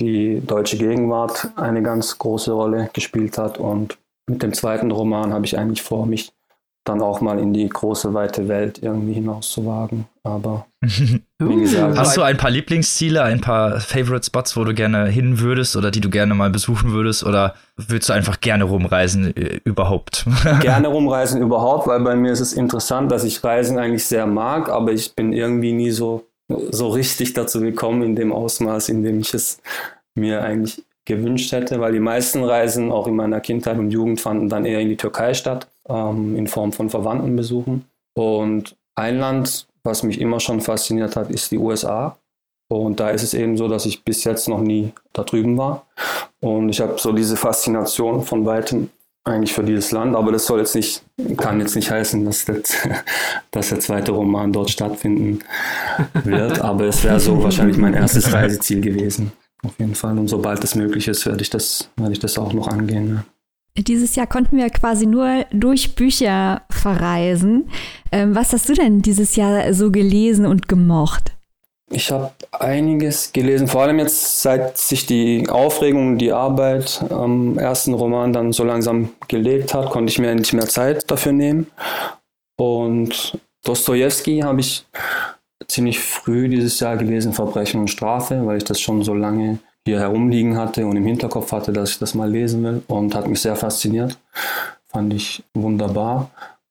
die 0.00 0.40
deutsche 0.46 0.78
Gegenwart 0.78 1.50
eine 1.56 1.82
ganz 1.82 2.18
große 2.18 2.52
Rolle 2.52 2.90
gespielt 2.92 3.38
hat. 3.38 3.58
Und 3.58 3.98
mit 4.28 4.42
dem 4.42 4.52
zweiten 4.52 4.90
Roman 4.90 5.32
habe 5.32 5.46
ich 5.46 5.58
eigentlich 5.58 5.82
vor, 5.82 6.06
mich 6.06 6.32
dann 6.88 7.02
auch 7.02 7.20
mal 7.20 7.38
in 7.38 7.52
die 7.52 7.68
große, 7.68 8.14
weite 8.14 8.48
Welt 8.48 8.80
irgendwie 8.82 9.12
hinauszuwagen. 9.12 10.06
Aber 10.22 10.66
wie 10.80 11.60
gesagt. 11.60 11.98
Hast 11.98 12.16
du 12.16 12.22
ein 12.22 12.36
paar 12.36 12.50
Lieblingsziele, 12.50 13.22
ein 13.22 13.40
paar 13.40 13.80
Favorite 13.80 14.26
Spots, 14.26 14.56
wo 14.56 14.64
du 14.64 14.74
gerne 14.74 15.06
hin 15.06 15.40
würdest 15.40 15.76
oder 15.76 15.90
die 15.90 16.00
du 16.00 16.10
gerne 16.10 16.34
mal 16.34 16.50
besuchen 16.50 16.92
würdest? 16.92 17.24
Oder 17.24 17.54
würdest 17.76 18.08
du 18.08 18.12
einfach 18.12 18.40
gerne 18.40 18.64
rumreisen 18.64 19.36
äh, 19.36 19.60
überhaupt? 19.64 20.26
gerne 20.60 20.88
rumreisen 20.88 21.40
überhaupt, 21.42 21.86
weil 21.86 22.00
bei 22.00 22.16
mir 22.16 22.32
ist 22.32 22.40
es 22.40 22.52
interessant, 22.52 23.12
dass 23.12 23.24
ich 23.24 23.42
Reisen 23.44 23.78
eigentlich 23.78 24.04
sehr 24.04 24.26
mag, 24.26 24.68
aber 24.68 24.92
ich 24.92 25.14
bin 25.14 25.32
irgendwie 25.32 25.72
nie 25.72 25.90
so, 25.90 26.24
so 26.70 26.88
richtig 26.88 27.34
dazu 27.34 27.60
gekommen 27.60 28.02
in 28.02 28.16
dem 28.16 28.32
Ausmaß, 28.32 28.88
in 28.88 29.02
dem 29.02 29.20
ich 29.20 29.34
es 29.34 29.60
mir 30.14 30.42
eigentlich 30.42 30.82
gewünscht 31.04 31.52
hätte, 31.52 31.80
weil 31.80 31.92
die 31.92 32.00
meisten 32.00 32.44
Reisen 32.44 32.92
auch 32.92 33.06
in 33.06 33.16
meiner 33.16 33.40
Kindheit 33.40 33.78
und 33.78 33.90
Jugend 33.90 34.20
fanden 34.20 34.48
dann 34.48 34.66
eher 34.66 34.80
in 34.80 34.90
die 34.90 34.96
Türkei 34.96 35.32
statt 35.34 35.66
ähm, 35.88 36.36
in 36.36 36.46
Form 36.46 36.72
von 36.72 36.90
Verwandtenbesuchen. 36.90 37.84
Und 38.14 38.76
ein 38.94 39.18
Land, 39.18 39.66
was 39.84 40.02
mich 40.02 40.20
immer 40.20 40.40
schon 40.40 40.60
fasziniert 40.60 41.16
hat, 41.16 41.30
ist 41.30 41.50
die 41.50 41.58
USA. 41.58 42.18
Und 42.70 43.00
da 43.00 43.10
ist 43.10 43.22
es 43.22 43.32
eben 43.32 43.56
so, 43.56 43.68
dass 43.68 43.86
ich 43.86 44.04
bis 44.04 44.24
jetzt 44.24 44.48
noch 44.48 44.60
nie 44.60 44.92
da 45.12 45.22
drüben 45.22 45.56
war. 45.56 45.86
Und 46.40 46.68
ich 46.68 46.80
habe 46.80 46.98
so 46.98 47.12
diese 47.12 47.36
Faszination 47.36 48.22
von 48.22 48.44
weitem 48.44 48.90
eigentlich 49.24 49.52
für 49.52 49.62
dieses 49.62 49.90
Land, 49.92 50.16
aber 50.16 50.32
das 50.32 50.46
soll 50.46 50.60
jetzt 50.60 50.74
nicht, 50.74 51.02
kann 51.36 51.60
jetzt 51.60 51.76
nicht 51.76 51.90
heißen, 51.90 52.24
dass, 52.24 52.44
das, 52.46 52.76
dass 53.50 53.68
der 53.68 53.80
zweite 53.80 54.12
Roman 54.12 54.52
dort 54.52 54.70
stattfinden 54.70 55.40
wird. 56.24 56.60
Aber 56.62 56.84
es 56.84 57.04
wäre 57.04 57.20
so 57.20 57.42
wahrscheinlich 57.42 57.76
mein 57.76 57.94
erstes 57.94 58.32
Reiseziel 58.32 58.80
gewesen. 58.80 59.32
Auf 59.62 59.78
jeden 59.78 59.94
Fall. 59.94 60.18
Und 60.18 60.28
sobald 60.28 60.62
es 60.64 60.74
möglich 60.74 61.08
ist, 61.08 61.26
werde 61.26 61.42
ich 61.42 61.50
das, 61.50 61.90
werde 61.96 62.12
ich 62.12 62.20
das 62.20 62.38
auch 62.38 62.52
noch 62.52 62.68
angehen. 62.68 63.16
Ja. 63.16 63.24
Dieses 63.78 64.16
Jahr 64.16 64.26
konnten 64.26 64.56
wir 64.56 64.70
quasi 64.70 65.06
nur 65.06 65.44
durch 65.52 65.94
Bücher 65.94 66.62
verreisen. 66.70 67.70
Ähm, 68.10 68.34
was 68.34 68.52
hast 68.52 68.68
du 68.68 68.74
denn 68.74 69.02
dieses 69.02 69.36
Jahr 69.36 69.72
so 69.72 69.90
gelesen 69.90 70.46
und 70.46 70.68
gemocht? 70.68 71.32
Ich 71.90 72.10
habe 72.10 72.32
einiges 72.52 73.32
gelesen, 73.32 73.66
vor 73.66 73.82
allem 73.82 73.98
jetzt, 73.98 74.42
seit 74.42 74.76
sich 74.76 75.06
die 75.06 75.48
Aufregung, 75.48 76.18
die 76.18 76.32
Arbeit 76.32 77.02
am 77.08 77.56
ersten 77.58 77.94
Roman 77.94 78.32
dann 78.32 78.52
so 78.52 78.62
langsam 78.62 79.10
gelegt 79.26 79.72
hat, 79.72 79.88
konnte 79.90 80.10
ich 80.10 80.18
mir 80.18 80.34
nicht 80.34 80.52
mehr 80.52 80.68
Zeit 80.68 81.10
dafür 81.10 81.32
nehmen. 81.32 81.66
Und 82.58 83.38
Dostoevsky 83.64 84.40
habe 84.40 84.60
ich 84.60 84.84
ziemlich 85.66 85.98
früh 85.98 86.48
dieses 86.48 86.78
Jahr 86.80 86.96
gelesen, 86.96 87.32
Verbrechen 87.32 87.80
und 87.80 87.88
Strafe, 87.88 88.44
weil 88.44 88.58
ich 88.58 88.64
das 88.64 88.80
schon 88.80 89.02
so 89.02 89.14
lange 89.14 89.58
hier 89.88 90.00
herumliegen 90.00 90.56
hatte 90.58 90.86
und 90.86 90.96
im 90.96 91.06
Hinterkopf 91.06 91.50
hatte, 91.52 91.72
dass 91.72 91.90
ich 91.92 91.98
das 91.98 92.14
mal 92.14 92.30
lesen 92.30 92.62
will 92.62 92.82
und 92.88 93.14
hat 93.14 93.26
mich 93.26 93.40
sehr 93.40 93.56
fasziniert. 93.56 94.18
Fand 94.86 95.14
ich 95.14 95.42
wunderbar. 95.54 96.30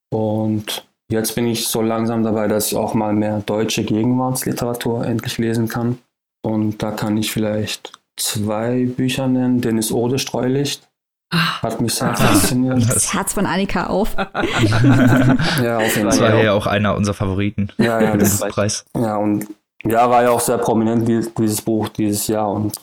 Und 0.09 0.85
jetzt 1.09 1.33
bin 1.33 1.47
ich 1.47 1.67
so 1.67 1.81
langsam 1.81 2.23
dabei, 2.23 2.47
dass 2.47 2.67
ich 2.67 2.77
auch 2.77 2.93
mal 2.93 3.13
mehr 3.13 3.41
deutsche 3.45 3.83
Gegenwartsliteratur 3.83 5.05
endlich 5.05 5.39
lesen 5.39 5.67
kann. 5.67 5.97
Und 6.43 6.83
da 6.83 6.91
kann 6.91 7.17
ich 7.17 7.31
vielleicht 7.31 7.91
zwei 8.17 8.85
Bücher 8.85 9.27
nennen. 9.27 9.61
Dennis 9.61 9.91
Ode 9.91 10.19
Streulicht. 10.19 10.87
Ah. 11.33 11.61
Hat 11.63 11.81
mich 11.81 11.95
sehr 11.95 12.15
fasziniert. 12.15 12.87
Das 12.87 13.13
Herz 13.15 13.33
von 13.33 13.47
Annika 13.47 13.87
auf. 13.87 14.15
ja, 14.15 14.25
auf 14.27 14.35
jeden 14.53 15.57
Fall. 15.63 16.03
Das 16.03 16.21
war 16.21 16.43
ja 16.43 16.53
auch 16.53 16.67
einer 16.67 16.95
unserer 16.95 17.15
Favoriten. 17.15 17.69
Ja, 17.79 17.99
ja, 17.99 18.15
das 18.15 18.39
Preis. 18.41 18.85
Ja, 18.95 19.17
und 19.17 19.47
ja, 19.83 20.07
war 20.09 20.21
ja 20.21 20.29
auch 20.29 20.39
sehr 20.39 20.59
prominent, 20.59 21.07
dieses 21.07 21.61
Buch 21.61 21.89
dieses 21.89 22.27
Jahr 22.27 22.49
und 22.49 22.73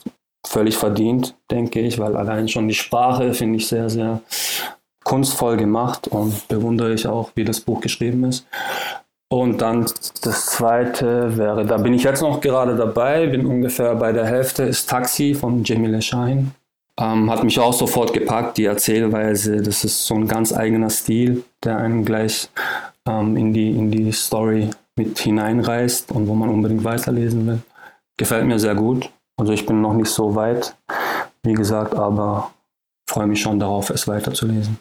völlig 0.47 0.77
verdient, 0.77 1.35
denke 1.51 1.81
ich, 1.81 1.99
weil 1.99 2.17
allein 2.17 2.49
schon 2.49 2.69
die 2.69 2.75
Sprache 2.75 3.35
finde 3.35 3.57
ich 3.57 3.69
sehr, 3.69 3.91
sehr 3.91 4.21
kunstvoll 5.05 5.57
gemacht 5.57 6.09
und 6.09 6.49
bewundere 6.49 6.95
ich 6.95 7.07
auch, 7.07 7.31
wie 7.35 7.45
das 7.45 7.61
Buch 7.61 7.81
geschrieben 7.81 8.25
ist. 8.25 8.47
Und 9.29 9.63
dann 9.63 9.87
das 10.23 10.47
zweite 10.47 11.37
wäre, 11.37 11.65
da 11.65 11.79
bin 11.79 11.95
ich 11.95 12.05
jetzt 12.05 12.23
noch 12.23 12.41
gerade 12.41 12.77
dabei, 12.77 13.27
bin 13.27 13.47
ungefähr 13.47 13.95
bei 13.97 14.13
der 14.13 14.27
Hälfte, 14.27 14.63
ist 14.63 14.89
Taxi 14.89 15.35
von 15.35 15.65
Jamie 15.65 16.01
Shine. 16.01 16.53
Ähm, 17.01 17.29
hat 17.29 17.43
mich 17.43 17.59
auch 17.59 17.73
sofort 17.73 18.13
gepackt, 18.13 18.57
die 18.57 18.67
Erzählweise, 18.67 19.61
das 19.61 19.83
ist 19.83 20.07
so 20.07 20.15
ein 20.15 20.29
ganz 20.29 20.53
eigener 20.53 20.91
Stil, 20.91 21.43
der 21.65 21.79
einen 21.79 22.05
gleich 22.05 22.49
ähm, 23.09 23.37
in, 23.37 23.53
die, 23.53 23.71
in 23.71 23.91
die 23.91 24.13
Story 24.13 24.71
mit 24.97 25.19
hineinreißt 25.19 26.13
und 26.13 26.29
wo 26.29 26.35
man 26.35 26.51
unbedingt 26.51 26.85
weiterlesen 26.85 27.47
will. 27.47 27.59
Gefällt 28.17 28.47
mir 28.47 28.61
sehr 28.61 28.77
gut. 28.77 29.11
Also 29.37 29.53
ich 29.53 29.66
bin 29.66 29.80
noch 29.80 29.95
nicht 29.95 30.11
so 30.11 30.35
weit, 30.35 30.76
wie 31.43 31.55
gesagt, 31.55 31.95
aber 31.95 32.53
freue 33.09 33.26
mich 33.26 33.41
schon 33.41 33.59
darauf, 33.59 33.91
es 33.91 34.07
weiterzulesen. 34.07 34.78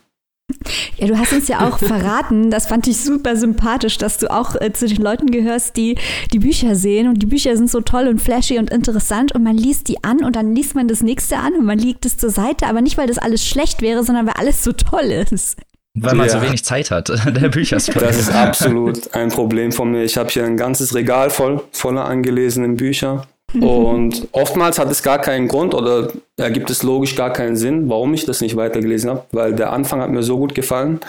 Ja, 0.97 1.07
du 1.07 1.17
hast 1.17 1.33
uns 1.33 1.47
ja 1.47 1.67
auch 1.67 1.77
verraten, 1.79 2.51
das 2.51 2.67
fand 2.67 2.87
ich 2.87 2.97
super 2.97 3.35
sympathisch, 3.35 3.97
dass 3.97 4.17
du 4.17 4.31
auch 4.31 4.55
äh, 4.59 4.71
zu 4.73 4.87
den 4.87 5.01
Leuten 5.01 5.31
gehörst, 5.31 5.77
die 5.77 5.97
die 6.31 6.39
Bücher 6.39 6.75
sehen 6.75 7.07
und 7.07 7.19
die 7.19 7.25
Bücher 7.25 7.55
sind 7.57 7.69
so 7.69 7.81
toll 7.81 8.07
und 8.07 8.21
flashy 8.21 8.59
und 8.59 8.69
interessant 8.69 9.33
und 9.33 9.43
man 9.43 9.57
liest 9.57 9.87
die 9.87 10.03
an 10.03 10.23
und 10.23 10.35
dann 10.35 10.53
liest 10.53 10.75
man 10.75 10.87
das 10.87 11.01
nächste 11.01 11.37
an 11.37 11.53
und 11.53 11.65
man 11.65 11.79
legt 11.79 12.05
es 12.05 12.17
zur 12.17 12.29
Seite, 12.29 12.67
aber 12.67 12.81
nicht, 12.81 12.97
weil 12.97 13.07
das 13.07 13.17
alles 13.17 13.45
schlecht 13.45 13.81
wäre, 13.81 14.03
sondern 14.03 14.27
weil 14.27 14.35
alles 14.37 14.63
so 14.63 14.71
toll 14.73 15.05
ist. 15.31 15.57
Weil 15.95 16.15
man 16.15 16.27
ja. 16.27 16.33
so 16.33 16.41
wenig 16.41 16.63
Zeit 16.63 16.91
hat, 16.91 17.09
der 17.25 17.49
Büchersprecher. 17.49 18.07
Das 18.07 18.19
ist 18.19 18.31
absolut 18.33 19.13
ein 19.13 19.29
Problem 19.29 19.71
von 19.71 19.91
mir. 19.91 20.03
Ich 20.03 20.17
habe 20.17 20.29
hier 20.29 20.43
ein 20.43 20.57
ganzes 20.57 20.95
Regal 20.95 21.29
voll 21.29 21.63
voller 21.71 22.05
angelesenen 22.05 22.77
Bücher. 22.77 23.27
Und 23.61 24.27
oftmals 24.31 24.79
hat 24.79 24.89
es 24.91 25.03
gar 25.03 25.19
keinen 25.19 25.47
Grund 25.47 25.73
oder 25.73 26.11
ergibt 26.37 26.69
es 26.69 26.83
logisch 26.83 27.15
gar 27.15 27.31
keinen 27.31 27.55
Sinn, 27.55 27.89
warum 27.89 28.13
ich 28.13 28.25
das 28.25 28.41
nicht 28.41 28.55
weitergelesen 28.55 29.09
habe, 29.09 29.25
weil 29.31 29.53
der 29.53 29.71
Anfang 29.73 30.01
hat 30.01 30.09
mir 30.09 30.23
so 30.23 30.37
gut 30.37 30.55
gefallen. 30.55 30.99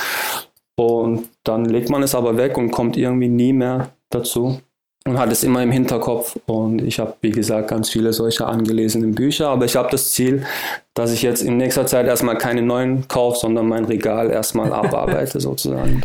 Und 0.77 1.29
dann 1.45 1.65
legt 1.65 1.89
man 1.89 2.03
es 2.03 2.15
aber 2.15 2.37
weg 2.37 2.59
und 2.59 2.71
kommt 2.71 2.97
irgendwie 2.97 3.29
nie 3.29 3.53
mehr 3.53 3.91
dazu 4.11 4.61
und 5.07 5.19
hat 5.19 5.31
es 5.31 5.45
immer 5.45 5.63
im 5.63 5.71
Hinterkopf. 5.71 6.37
Und 6.47 6.83
ich 6.83 6.99
habe, 6.99 7.15
wie 7.21 7.31
gesagt, 7.31 7.69
ganz 7.69 7.91
viele 7.91 8.13
solcher 8.13 8.49
angelesenen 8.49 9.15
Bücher. 9.15 9.49
Aber 9.49 9.65
ich 9.65 9.77
habe 9.77 9.91
das 9.91 10.11
Ziel, 10.11 10.45
dass 10.95 11.11
ich 11.11 11.23
jetzt 11.23 11.43
in 11.43 11.57
nächster 11.57 11.87
Zeit 11.87 12.07
erstmal 12.07 12.39
keine 12.39 12.63
neuen 12.63 13.09
kaufe, 13.09 13.41
sondern 13.41 13.67
mein 13.67 13.85
Regal 13.85 14.31
erstmal 14.31 14.73
abarbeite 14.73 15.41
sozusagen. 15.41 16.01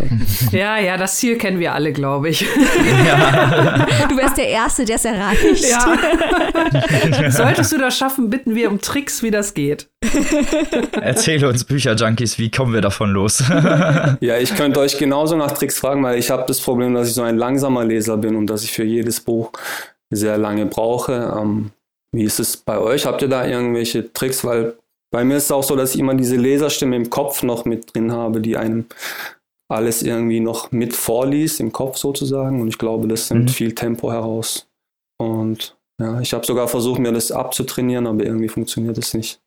Ja, 0.52 0.80
ja, 0.80 0.98
das 0.98 1.18
Ziel 1.18 1.38
kennen 1.38 1.60
wir 1.60 1.74
alle, 1.74 1.94
glaube 1.94 2.30
ich. 2.30 2.42
Ja. 2.42 3.86
Du 4.10 4.18
wärst 4.18 4.38
der 4.38 4.48
Erste, 4.48 4.86
der 4.86 4.96
es 4.96 5.06
erreicht. 5.06 5.66
Ja. 5.70 7.30
Solltest 7.32 7.72
du 7.72 7.78
das 7.78 7.96
schaffen, 7.96 8.32
bitten 8.32 8.56
wir 8.56 8.72
um 8.72 8.82
Tricks, 8.82 9.22
wie 9.22 9.30
das 9.30 9.54
geht. 9.54 9.88
Erzähle 11.00 11.50
uns 11.50 11.66
Bücher-Junkies, 11.66 12.40
wie 12.40 12.50
kommen 12.50 12.74
wir 12.74 12.82
davon 12.82 13.12
los? 13.12 13.44
ja, 14.20 14.38
ich 14.38 14.56
könnte 14.56 14.80
euch 14.80 14.98
genauso 14.98 15.36
nach 15.36 15.52
Tricks 15.52 15.78
fragen, 15.78 16.02
weil 16.04 16.18
ich 16.18 16.32
habe 16.32 16.46
das 16.48 16.60
Problem, 16.62 16.96
dass 16.96 17.10
ich 17.10 17.14
so 17.14 17.22
ein 17.22 17.38
langsamer 17.38 17.86
Leser 17.86 18.18
bin 18.18 18.36
und 18.36 18.48
dass 18.48 18.64
ich 18.64 18.72
für 18.72 18.84
jedes 18.84 19.20
Buch 19.20 19.52
sehr 20.10 20.38
lange 20.38 20.66
brauche. 20.66 21.38
Ähm, 21.40 21.72
wie 22.12 22.24
ist 22.24 22.40
es 22.40 22.58
bei 22.58 22.80
euch? 22.80 23.06
Habt 23.06 23.22
ihr 23.22 23.28
da 23.28 23.46
irgendwelche 23.46 24.12
Tricks? 24.14 24.44
Weil 24.44 24.76
bei 25.12 25.24
mir 25.24 25.38
ist 25.38 25.46
es 25.46 25.52
auch 25.52 25.64
so, 25.64 25.76
dass 25.76 25.96
ich 25.96 26.00
immer 26.00 26.16
diese 26.16 26.36
Leserstimme 26.36 26.96
im 26.96 27.10
Kopf 27.10 27.44
noch 27.44 27.66
mit 27.66 27.94
drin 27.94 28.12
habe, 28.12 28.42
die 28.42 28.58
einem 28.58 28.86
alles 29.70 30.02
irgendwie 30.02 30.40
noch 30.40 30.72
mit 30.72 30.96
vorliest, 30.96 31.60
im 31.60 31.72
Kopf 31.72 31.98
sozusagen. 31.98 32.62
Und 32.62 32.68
ich 32.68 32.78
glaube, 32.78 33.08
das 33.08 33.30
nimmt 33.30 33.46
mhm. 33.46 33.54
viel 33.54 33.76
Tempo 33.76 34.12
heraus. 34.12 34.68
Und 35.18 35.78
ja, 36.00 36.20
ich 36.22 36.34
habe 36.34 36.46
sogar 36.46 36.68
versucht, 36.68 37.00
mir 37.00 37.12
das 37.12 37.32
abzutrainieren, 37.32 38.08
aber 38.08 38.24
irgendwie 38.24 38.50
funktioniert 38.50 38.98
es 38.98 39.14
nicht. 39.14 39.42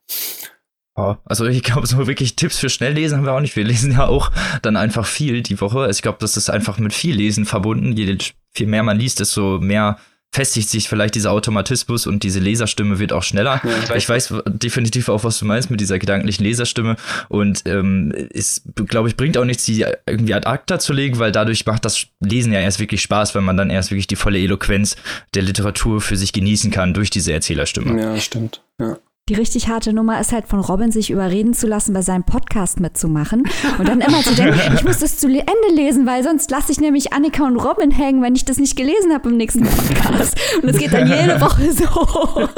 Oh, 0.94 1.14
also 1.24 1.46
ich 1.46 1.62
glaube, 1.62 1.86
so 1.86 2.06
wirklich 2.06 2.36
Tipps 2.36 2.58
für 2.58 2.68
Schnelllesen 2.68 3.16
haben 3.16 3.24
wir 3.24 3.32
auch 3.32 3.40
nicht. 3.40 3.56
Wir 3.56 3.64
lesen 3.64 3.92
ja 3.92 4.06
auch 4.06 4.30
dann 4.60 4.76
einfach 4.76 5.06
viel 5.06 5.42
die 5.42 5.60
Woche. 5.60 5.80
Also 5.80 5.98
ich 5.98 6.02
glaube, 6.02 6.18
das 6.20 6.36
ist 6.36 6.50
einfach 6.50 6.78
mit 6.78 6.92
viel 6.92 7.16
Lesen 7.16 7.46
verbunden. 7.46 7.96
Je 7.96 8.18
viel 8.50 8.66
mehr 8.66 8.82
man 8.82 8.98
liest, 8.98 9.20
desto 9.20 9.58
mehr 9.58 9.98
festigt 10.32 10.70
sich 10.70 10.88
vielleicht 10.88 11.14
dieser 11.14 11.30
Automatismus 11.30 12.06
und 12.06 12.22
diese 12.22 12.40
Leserstimme 12.40 12.98
wird 12.98 13.12
auch 13.12 13.22
schneller. 13.22 13.60
Ja, 13.64 13.94
ich 13.94 14.08
weiß 14.08 14.34
definitiv 14.46 15.10
auch, 15.10 15.24
was 15.24 15.38
du 15.38 15.44
meinst 15.44 15.70
mit 15.70 15.80
dieser 15.80 15.98
gedanklichen 15.98 16.42
Leserstimme. 16.44 16.96
Und 17.28 17.62
ähm, 17.66 18.12
es, 18.32 18.62
glaube 18.86 19.08
ich, 19.08 19.16
bringt 19.16 19.36
auch 19.36 19.44
nichts, 19.44 19.64
die 19.66 19.84
irgendwie 20.06 20.32
ad 20.32 20.46
acta 20.46 20.78
zu 20.78 20.94
legen, 20.94 21.18
weil 21.18 21.32
dadurch 21.32 21.66
macht 21.66 21.84
das 21.84 22.06
Lesen 22.20 22.52
ja 22.52 22.60
erst 22.60 22.80
wirklich 22.80 23.02
Spaß, 23.02 23.34
wenn 23.34 23.44
man 23.44 23.58
dann 23.58 23.68
erst 23.68 23.90
wirklich 23.90 24.06
die 24.06 24.16
volle 24.16 24.38
Eloquenz 24.38 24.96
der 25.34 25.42
Literatur 25.42 26.00
für 26.00 26.16
sich 26.16 26.32
genießen 26.32 26.70
kann 26.70 26.94
durch 26.94 27.10
diese 27.10 27.32
Erzählerstimme. 27.32 28.00
Ja, 28.00 28.18
stimmt. 28.18 28.62
Ja. 28.80 28.98
Die 29.28 29.34
richtig 29.34 29.68
harte 29.68 29.92
Nummer 29.92 30.20
ist 30.20 30.32
halt 30.32 30.48
von 30.48 30.58
Robin, 30.58 30.90
sich 30.90 31.08
überreden 31.08 31.54
zu 31.54 31.68
lassen, 31.68 31.92
bei 31.92 32.02
seinem 32.02 32.24
Podcast 32.24 32.80
mitzumachen. 32.80 33.44
Und 33.78 33.86
dann 33.86 34.00
immer 34.00 34.20
zu 34.20 34.34
denken, 34.34 34.58
ich 34.74 34.82
muss 34.82 34.98
das 34.98 35.18
zu 35.18 35.28
Ende 35.28 35.74
lesen, 35.74 36.06
weil 36.06 36.24
sonst 36.24 36.50
lasse 36.50 36.72
ich 36.72 36.80
nämlich 36.80 37.12
Annika 37.12 37.46
und 37.46 37.56
Robin 37.56 37.92
hängen, 37.92 38.20
wenn 38.20 38.34
ich 38.34 38.44
das 38.44 38.58
nicht 38.58 38.74
gelesen 38.74 39.14
habe 39.14 39.28
im 39.28 39.36
nächsten 39.36 39.62
Podcast. 39.62 40.36
Und 40.56 40.66
das 40.66 40.76
geht 40.76 40.92
dann 40.92 41.06
jede 41.06 41.40
Woche 41.40 41.70
so. 41.70 42.48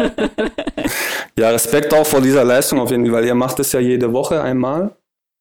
Ja, 1.39 1.51
Respekt 1.51 1.93
auch 1.93 2.07
vor 2.07 2.23
dieser 2.23 2.45
Leistung 2.45 2.81
auf 2.81 2.91
jeden 2.91 3.05
Fall, 3.05 3.15
weil 3.17 3.27
ihr 3.27 3.35
macht 3.35 3.61
es 3.61 3.73
ja 3.73 3.81
jede 3.81 4.15
Woche 4.15 4.41
einmal, 4.41 4.97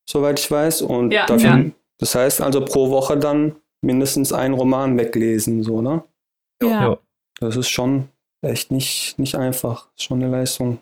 soweit 0.09 0.39
ich 0.39 0.51
weiß. 0.51 0.81
Und 0.81 1.11
ja, 1.13 1.25
dafür, 1.25 1.49
ja. 1.49 1.65
das 1.99 2.15
heißt 2.15 2.41
also 2.41 2.65
pro 2.65 2.89
Woche 2.89 3.15
dann 3.15 3.55
mindestens 3.81 4.33
einen 4.33 4.55
Roman 4.55 4.97
weglesen, 4.97 5.63
so, 5.63 5.81
ne? 5.81 6.03
Ja. 6.61 6.97
Das 7.39 7.55
ist 7.55 7.69
schon 7.69 8.09
echt 8.41 8.71
nicht, 8.71 9.17
nicht 9.17 9.35
einfach. 9.35 9.85
Das 9.85 9.93
ist 9.99 10.03
schon 10.03 10.21
eine 10.21 10.29
Leistung. 10.29 10.79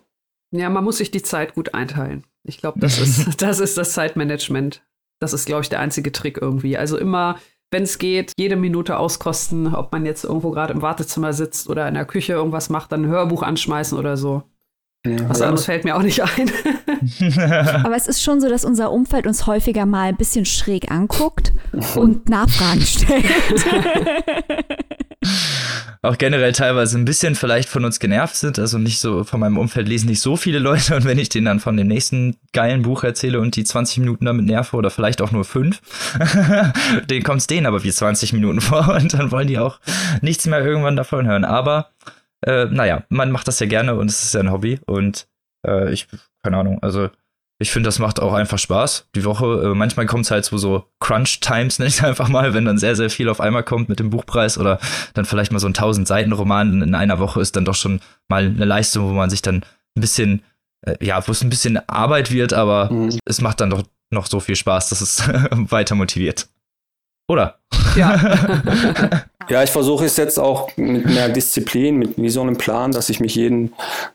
Ja, 0.52 0.70
man 0.70 0.84
muss 0.84 0.98
sich 0.98 1.12
die 1.12 1.22
Zeit 1.22 1.56
gut 1.56 1.74
einteilen. 1.74 2.26
Ich 2.44 2.58
glaube, 2.58 2.80
das 2.80 3.00
ist, 3.00 3.36
das 3.42 3.60
ist 3.60 3.78
das 3.78 3.94
Zeitmanagement. 3.94 4.84
Das 5.20 5.34
ist, 5.34 5.46
glaube 5.46 5.62
ich, 5.62 5.70
der 5.70 5.80
einzige 5.80 6.12
Trick 6.12 6.40
irgendwie. 6.42 6.78
Also 6.78 6.98
immer, 6.98 7.38
wenn 7.72 7.84
es 7.84 8.00
geht, 8.00 8.34
jede 8.38 8.56
Minute 8.56 8.98
auskosten, 8.98 9.74
ob 9.74 9.92
man 9.92 10.06
jetzt 10.06 10.24
irgendwo 10.24 10.52
gerade 10.52 10.74
im 10.74 10.82
Wartezimmer 10.82 11.34
sitzt 11.34 11.70
oder 11.70 11.88
in 11.88 11.94
der 11.94 12.06
Küche 12.06 12.34
irgendwas 12.34 12.70
macht, 12.70 12.92
dann 12.92 13.04
ein 13.04 13.10
Hörbuch 13.10 13.44
anschmeißen 13.44 13.98
oder 13.98 14.18
so. 14.18 14.44
Ja, 15.06 15.30
Was 15.30 15.42
anderes 15.42 15.66
fällt 15.66 15.84
mir 15.84 15.96
auch 15.96 16.04
nicht 16.04 16.22
ein. 16.22 16.52
Aber 17.84 17.96
es 17.96 18.08
ist 18.08 18.22
schon 18.22 18.40
so, 18.40 18.50
dass 18.50 18.66
unser 18.66 18.92
Umfeld 18.92 19.26
uns 19.26 19.48
häufiger 19.48 19.88
mal 19.88 20.10
ein 20.10 20.18
bisschen 20.18 20.46
schräg 20.46 20.92
anguckt 20.92 21.54
und 21.96 22.30
Nachfragen 22.30 22.82
stellt. 22.82 23.66
auch 26.02 26.18
generell 26.18 26.52
teilweise 26.52 26.98
ein 26.98 27.06
bisschen 27.06 27.36
vielleicht 27.36 27.70
von 27.70 27.86
uns 27.86 28.00
genervt 28.00 28.36
sind. 28.36 28.58
Also 28.58 28.78
nicht 28.78 29.00
so, 29.00 29.24
von 29.24 29.40
meinem 29.40 29.58
Umfeld 29.58 29.88
lesen 29.88 30.08
nicht 30.08 30.22
so 30.22 30.36
viele 30.36 30.60
Leute. 30.60 30.96
Und 30.96 31.06
wenn 31.06 31.20
ich 31.20 31.30
denen 31.30 31.46
dann 31.46 31.60
von 31.60 31.78
dem 31.78 31.88
nächsten 31.88 32.38
geilen 32.54 32.82
Buch 32.82 33.04
erzähle 33.04 33.40
und 33.40 33.56
die 33.56 33.64
20 33.64 34.00
Minuten 34.00 34.26
damit 34.26 34.46
nerve 34.46 34.76
oder 34.76 34.90
vielleicht 34.90 35.22
auch 35.22 35.32
nur 35.32 35.46
fünf, 35.46 35.82
denen 37.10 37.24
kommt 37.24 37.42
es 37.42 37.48
denen 37.48 37.68
aber 37.68 37.84
wie 37.84 37.92
20 37.92 38.34
Minuten 38.34 38.62
vor 38.62 38.96
und 38.96 39.14
dann 39.14 39.32
wollen 39.32 39.48
die 39.48 39.60
auch 39.60 39.80
nichts 40.22 40.46
mehr 40.48 40.66
irgendwann 40.66 40.96
davon 40.96 41.28
hören. 41.28 41.46
Aber 41.46 41.92
äh, 42.46 42.66
naja, 42.66 43.04
man 43.10 43.32
macht 43.32 43.48
das 43.48 43.60
ja 43.60 43.68
gerne 43.68 43.96
und 43.96 44.10
es 44.10 44.24
ist 44.24 44.34
ja 44.34 44.40
ein 44.40 44.52
Hobby 44.52 44.80
und 44.88 45.28
äh, 45.68 45.92
ich, 45.92 46.08
keine 46.44 46.58
Ahnung, 46.58 46.82
also 46.82 47.10
ich 47.62 47.72
finde, 47.72 47.88
das 47.88 48.00
macht 48.00 48.20
auch 48.20 48.34
einfach 48.34 48.58
Spaß. 48.58 49.08
Die 49.16 49.24
Woche, 49.24 49.46
äh, 49.46 49.76
manchmal 49.76 50.08
kommt 50.08 50.26
es 50.26 50.32
halt 50.32 50.46
zu 50.46 50.58
so 50.58 50.86
Crunch-Times, 51.00 51.80
nenne 51.80 51.90
ich 51.90 52.00
es 52.00 52.04
einfach 52.04 52.28
mal, 52.28 52.54
wenn 52.54 52.66
dann 52.66 52.80
sehr, 52.80 52.96
sehr 52.96 53.10
viel 53.10 53.30
auf 53.30 53.40
einmal 53.40 53.64
kommt 53.64 53.88
mit 53.88 54.00
dem 54.00 54.10
Buchpreis 54.10 54.58
oder 54.58 54.80
dann 55.14 55.26
vielleicht 55.26 55.52
mal 55.52 55.60
so 55.60 55.68
ein 55.68 55.74
1000-Seiten-Roman 55.74 56.82
in 56.82 56.96
einer 56.96 57.20
Woche 57.20 57.40
ist 57.40 57.56
dann 57.56 57.66
doch 57.66 57.76
schon 57.76 58.02
mal 58.28 58.46
eine 58.46 58.66
Leistung, 58.66 59.08
wo 59.08 59.14
man 59.14 59.30
sich 59.30 59.44
dann 59.44 59.58
ein 59.96 60.02
bisschen, 60.02 60.42
äh, 60.86 60.96
ja, 61.06 61.26
wo 61.28 61.32
es 61.32 61.44
ein 61.44 61.50
bisschen 61.50 61.78
Arbeit 61.88 62.32
wird, 62.32 62.54
aber 62.54 62.92
mhm. 62.92 63.20
es 63.26 63.42
macht 63.42 63.62
dann 63.62 63.70
doch 63.70 63.84
noch 64.10 64.26
so 64.26 64.40
viel 64.40 64.56
Spaß, 64.56 64.90
dass 64.90 65.02
es 65.02 65.24
weiter 65.52 65.96
motiviert. 65.96 66.48
Oder? 67.32 67.60
Ja. 67.96 68.20
ja, 69.50 69.64
ich 69.64 69.70
versuche 69.70 70.04
es 70.04 70.18
jetzt 70.18 70.38
auch 70.38 70.76
mit 70.76 71.06
mehr 71.06 71.30
Disziplin, 71.30 71.96
mit 71.96 72.18
wie 72.18 72.30
so 72.30 72.42
einem 72.42 72.58
Plan, 72.58 72.92
dass 72.92 73.10
ich 73.10 73.22
mich 73.22 73.36
jeden, 73.36 73.72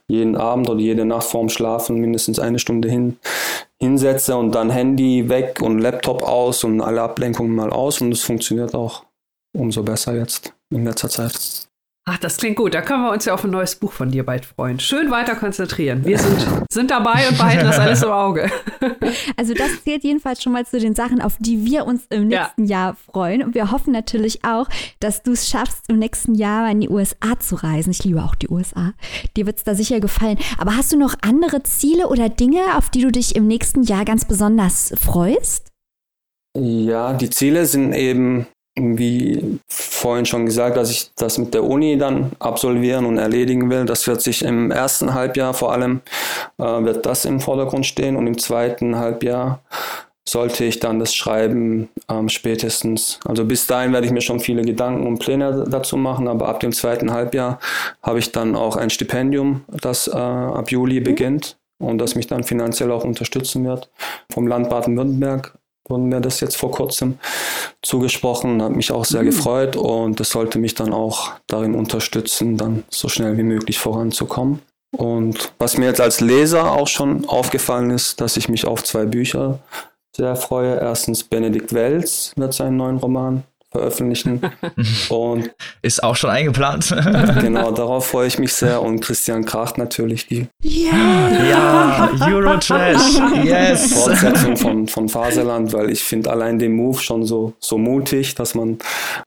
jeden 0.07 0.35
Abend 0.35 0.69
oder 0.69 0.79
jede 0.79 1.03
Nacht 1.03 1.27
vorm 1.27 1.49
Schlafen 1.49 1.97
mindestens 1.97 2.37
eine 2.37 2.59
Stunde 2.59 2.91
hin, 2.91 3.17
hinsetze 3.79 4.37
und 4.37 4.53
dann 4.53 4.69
Handy 4.69 5.29
weg 5.29 5.61
und 5.63 5.79
Laptop 5.79 6.21
aus 6.21 6.63
und 6.63 6.79
alle 6.79 7.01
Ablenkungen 7.01 7.55
mal 7.55 7.71
aus 7.71 8.01
und 8.01 8.11
es 8.11 8.21
funktioniert 8.21 8.75
auch 8.75 9.03
umso 9.51 9.81
besser 9.81 10.15
jetzt 10.15 10.53
in 10.69 10.85
letzter 10.85 11.09
Zeit. 11.09 11.67
Ach, 12.09 12.17
das 12.17 12.37
klingt 12.37 12.55
gut. 12.55 12.73
Da 12.73 12.81
können 12.81 13.03
wir 13.03 13.11
uns 13.11 13.25
ja 13.25 13.33
auf 13.33 13.43
ein 13.43 13.51
neues 13.51 13.75
Buch 13.75 13.91
von 13.91 14.09
dir 14.09 14.25
bald 14.25 14.45
freuen. 14.45 14.79
Schön 14.79 15.11
weiter 15.11 15.35
konzentrieren. 15.35 16.05
Wir 16.05 16.17
sind, 16.17 16.47
sind 16.71 16.89
dabei 16.89 17.27
und 17.27 17.37
behalten 17.37 17.65
das 17.65 17.77
alles 17.79 18.01
im 18.01 18.11
Auge. 18.11 18.49
Also 19.35 19.53
das 19.53 19.83
zählt 19.83 20.03
jedenfalls 20.03 20.41
schon 20.41 20.53
mal 20.53 20.65
zu 20.65 20.79
den 20.79 20.95
Sachen, 20.95 21.21
auf 21.21 21.37
die 21.39 21.63
wir 21.63 21.85
uns 21.85 22.05
im 22.09 22.27
nächsten 22.27 22.65
ja. 22.65 22.87
Jahr 22.87 22.95
freuen. 22.95 23.43
Und 23.43 23.55
wir 23.55 23.71
hoffen 23.71 23.93
natürlich 23.93 24.43
auch, 24.43 24.67
dass 24.99 25.23
du 25.23 25.31
es 25.31 25.49
schaffst, 25.49 25.89
im 25.89 25.99
nächsten 25.99 26.35
Jahr 26.35 26.69
in 26.69 26.81
die 26.81 26.89
USA 26.89 27.39
zu 27.39 27.55
reisen. 27.55 27.91
Ich 27.91 28.03
liebe 28.03 28.23
auch 28.23 28.35
die 28.35 28.49
USA. 28.49 28.93
Dir 29.35 29.45
wird 29.45 29.57
es 29.57 29.63
da 29.63 29.75
sicher 29.75 29.99
gefallen. 29.99 30.37
Aber 30.57 30.75
hast 30.75 30.91
du 30.91 30.97
noch 30.97 31.15
andere 31.21 31.63
Ziele 31.63 32.07
oder 32.07 32.29
Dinge, 32.29 32.59
auf 32.75 32.89
die 32.89 33.01
du 33.01 33.11
dich 33.11 33.35
im 33.35 33.47
nächsten 33.47 33.83
Jahr 33.83 34.05
ganz 34.05 34.25
besonders 34.25 34.93
freust? 34.99 35.71
Ja, 36.57 37.13
die 37.13 37.29
Ziele 37.29 37.65
sind 37.65 37.93
eben 37.93 38.47
wie 38.77 39.59
vorhin 39.67 40.25
schon 40.25 40.45
gesagt, 40.45 40.77
dass 40.77 40.91
ich 40.91 41.11
das 41.15 41.37
mit 41.37 41.53
der 41.53 41.63
Uni 41.63 41.97
dann 41.97 42.31
absolvieren 42.39 43.05
und 43.05 43.17
erledigen 43.17 43.69
will. 43.69 43.85
Das 43.85 44.07
wird 44.07 44.21
sich 44.21 44.43
im 44.43 44.71
ersten 44.71 45.13
Halbjahr 45.13 45.53
vor 45.53 45.73
allem, 45.73 46.01
äh, 46.57 46.63
wird 46.63 47.05
das 47.05 47.25
im 47.25 47.39
Vordergrund 47.39 47.85
stehen 47.85 48.15
und 48.15 48.27
im 48.27 48.37
zweiten 48.37 48.97
Halbjahr 48.97 49.61
sollte 50.27 50.65
ich 50.65 50.79
dann 50.79 50.99
das 50.99 51.15
Schreiben 51.15 51.89
ähm, 52.09 52.29
spätestens. 52.29 53.19
Also 53.25 53.45
bis 53.45 53.65
dahin 53.65 53.93
werde 53.93 54.05
ich 54.05 54.13
mir 54.13 54.21
schon 54.21 54.39
viele 54.39 54.61
Gedanken 54.61 55.07
und 55.07 55.19
Pläne 55.19 55.65
dazu 55.69 55.97
machen, 55.97 56.27
aber 56.27 56.49
ab 56.49 56.59
dem 56.59 56.73
zweiten 56.73 57.11
Halbjahr 57.11 57.59
habe 58.03 58.19
ich 58.19 58.31
dann 58.31 58.55
auch 58.55 58.75
ein 58.75 58.89
Stipendium, 58.89 59.63
das 59.67 60.07
äh, 60.07 60.11
ab 60.11 60.69
Juli 60.69 60.99
beginnt 60.99 61.57
und 61.79 61.99
das 61.99 62.15
mich 62.15 62.27
dann 62.27 62.43
finanziell 62.43 62.91
auch 62.91 63.03
unterstützen 63.03 63.65
wird 63.65 63.89
vom 64.29 64.47
Land 64.47 64.69
Baden-Württemberg 64.69 65.56
wurden 65.89 66.05
mir 66.05 66.21
das 66.21 66.39
jetzt 66.39 66.57
vor 66.57 66.71
kurzem 66.71 67.19
zugesprochen, 67.81 68.61
hat 68.61 68.71
mich 68.71 68.91
auch 68.91 69.05
sehr 69.05 69.21
mhm. 69.21 69.27
gefreut 69.27 69.75
und 69.75 70.19
das 70.19 70.29
sollte 70.29 70.59
mich 70.59 70.75
dann 70.75 70.93
auch 70.93 71.31
darin 71.47 71.75
unterstützen, 71.75 72.57
dann 72.57 72.83
so 72.89 73.09
schnell 73.09 73.37
wie 73.37 73.43
möglich 73.43 73.79
voranzukommen. 73.79 74.59
Und 74.95 75.51
was 75.59 75.77
mir 75.77 75.85
jetzt 75.85 76.01
als 76.01 76.21
Leser 76.21 76.71
auch 76.71 76.87
schon 76.87 77.27
aufgefallen 77.27 77.91
ist, 77.91 78.21
dass 78.21 78.37
ich 78.37 78.49
mich 78.49 78.65
auf 78.65 78.83
zwei 78.83 79.05
Bücher 79.05 79.59
sehr 80.15 80.35
freue. 80.35 80.79
Erstens 80.79 81.23
Benedikt 81.23 81.73
Wells 81.73 82.33
wird 82.35 82.53
seinen 82.53 82.77
neuen 82.77 82.97
Roman 82.97 83.43
veröffentlichen. 83.77 84.41
Und 85.09 85.51
ist 85.81 86.03
auch 86.03 86.15
schon 86.15 86.29
eingeplant. 86.29 86.89
genau, 87.41 87.71
darauf 87.83 88.07
freue 88.07 88.27
ich 88.27 88.39
mich 88.39 88.53
sehr. 88.53 88.81
Und 88.81 88.99
Christian 89.01 89.45
Kracht 89.45 89.77
natürlich 89.77 90.27
die 90.27 90.47
yeah. 90.63 91.43
ja, 91.49 92.09
Eurotrash, 92.21 93.19
yes. 93.43 93.93
Fortsetzung 93.93 94.57
von, 94.57 94.87
von 94.87 95.09
Faserland, 95.09 95.73
weil 95.73 95.91
ich 95.91 96.03
finde 96.03 96.31
allein 96.31 96.59
den 96.59 96.73
Move 96.73 96.99
schon 96.99 97.25
so, 97.25 97.53
so 97.59 97.77
mutig, 97.77 98.35
dass 98.35 98.55
man 98.55 98.79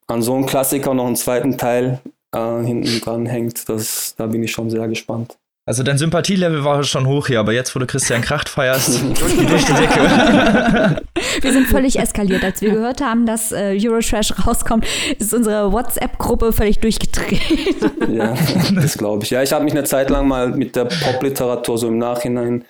an 0.07 0.23
so 0.23 0.35
einem 0.35 0.47
Klassiker 0.47 0.95
noch 0.95 1.07
einen 1.07 1.17
zweiten 1.17 1.57
Teil 1.57 2.01
äh, 2.35 2.63
hinten 2.63 3.01
dran 3.01 3.27
hängt. 3.27 3.69
Das, 3.69 4.15
da 4.17 4.27
bin 4.27 4.43
ich 4.43 4.51
schon 4.51 4.71
sehr 4.71 4.89
gespannt. 4.89 5.37
Also 5.67 5.83
dein 5.83 5.99
Sympathielevel 5.99 6.65
war 6.65 6.83
schon 6.85 7.07
hoch 7.07 7.27
hier, 7.27 7.39
aber 7.39 7.53
jetzt, 7.53 7.75
wo 7.75 7.79
du 7.79 7.87
Christian 7.87 8.23
Kracht 8.23 8.49
feierst, 8.49 9.03
durch 9.21 9.65
die 9.65 9.73
Decke. 9.75 11.03
Wir 11.43 11.53
sind 11.53 11.67
völlig 11.67 11.97
eskaliert. 12.01 12.43
Als 12.43 12.63
wir 12.63 12.73
gehört 12.73 13.03
haben, 13.03 13.27
dass 13.27 13.53
äh, 13.53 13.79
Eurotrash 13.81 14.47
rauskommt, 14.47 14.87
ist 15.19 15.35
unsere 15.35 15.71
WhatsApp-Gruppe 15.71 16.53
völlig 16.53 16.81
durchgedreht. 16.81 17.41
Ja, 18.11 18.35
das 18.75 18.99
glaube 18.99 19.23
ich. 19.23 19.31
Ja, 19.31 19.43
ich 19.43 19.53
habe 19.53 19.63
mich 19.63 19.73
eine 19.73 19.85
Zeit 19.85 20.11
lang 20.11 20.27
mal 20.27 20.49
mit 20.49 20.75
der 20.75 20.87
Popliteratur 20.87 21.79
so 21.79 21.87
im 21.87 21.99
Nachhinein 21.99 22.65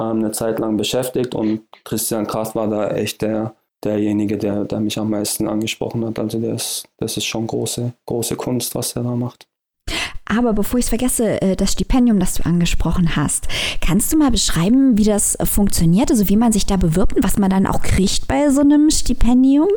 ähm, 0.00 0.18
eine 0.18 0.32
Zeit 0.32 0.58
lang 0.58 0.76
beschäftigt 0.76 1.34
und 1.34 1.62
Christian 1.84 2.26
Kracht 2.26 2.54
war 2.56 2.68
da 2.68 2.90
echt 2.90 3.22
der, 3.22 3.54
derjenige, 3.84 4.38
der, 4.38 4.64
der 4.64 4.80
mich 4.80 4.98
am 4.98 5.10
meisten 5.10 5.46
angesprochen 5.46 6.04
hat. 6.04 6.18
Also 6.18 6.40
das, 6.40 6.84
das 6.98 7.16
ist 7.16 7.26
schon 7.26 7.46
große, 7.46 7.92
große 8.06 8.34
Kunst, 8.36 8.74
was 8.74 8.96
er 8.96 9.04
da 9.04 9.14
macht. 9.14 9.46
Aber 10.36 10.52
bevor 10.54 10.78
ich 10.78 10.86
es 10.86 10.88
vergesse, 10.88 11.42
äh, 11.42 11.56
das 11.56 11.72
Stipendium, 11.72 12.18
das 12.18 12.34
du 12.34 12.44
angesprochen 12.44 13.16
hast, 13.16 13.48
kannst 13.80 14.12
du 14.12 14.16
mal 14.16 14.30
beschreiben, 14.30 14.96
wie 14.96 15.04
das 15.04 15.34
äh, 15.34 15.46
funktioniert, 15.46 16.10
also 16.10 16.28
wie 16.28 16.36
man 16.36 16.52
sich 16.52 16.64
da 16.64 16.76
bewirbt 16.76 17.16
und 17.16 17.24
was 17.24 17.38
man 17.38 17.50
dann 17.50 17.66
auch 17.66 17.82
kriegt 17.82 18.28
bei 18.28 18.48
so 18.50 18.62
einem 18.62 18.90
Stipendium? 18.90 19.68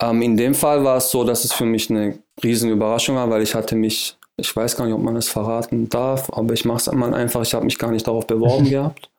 Ähm, 0.00 0.22
in 0.22 0.36
dem 0.36 0.54
Fall 0.54 0.84
war 0.84 0.98
es 0.98 1.10
so, 1.10 1.24
dass 1.24 1.44
es 1.44 1.52
für 1.52 1.64
mich 1.64 1.90
eine 1.90 2.18
riesen 2.42 2.70
Überraschung 2.70 3.16
war, 3.16 3.28
weil 3.30 3.42
ich 3.42 3.54
hatte 3.54 3.74
mich, 3.74 4.16
ich 4.36 4.54
weiß 4.54 4.76
gar 4.76 4.84
nicht, 4.84 4.94
ob 4.94 5.02
man 5.02 5.16
es 5.16 5.28
verraten 5.28 5.88
darf, 5.88 6.30
aber 6.32 6.54
ich 6.54 6.64
mache 6.64 6.78
es 6.78 6.92
mal 6.92 7.12
einfach, 7.12 7.42
ich 7.42 7.54
habe 7.54 7.64
mich 7.64 7.78
gar 7.78 7.90
nicht 7.90 8.06
darauf 8.06 8.26
beworben 8.26 8.64
gehabt, 8.70 9.10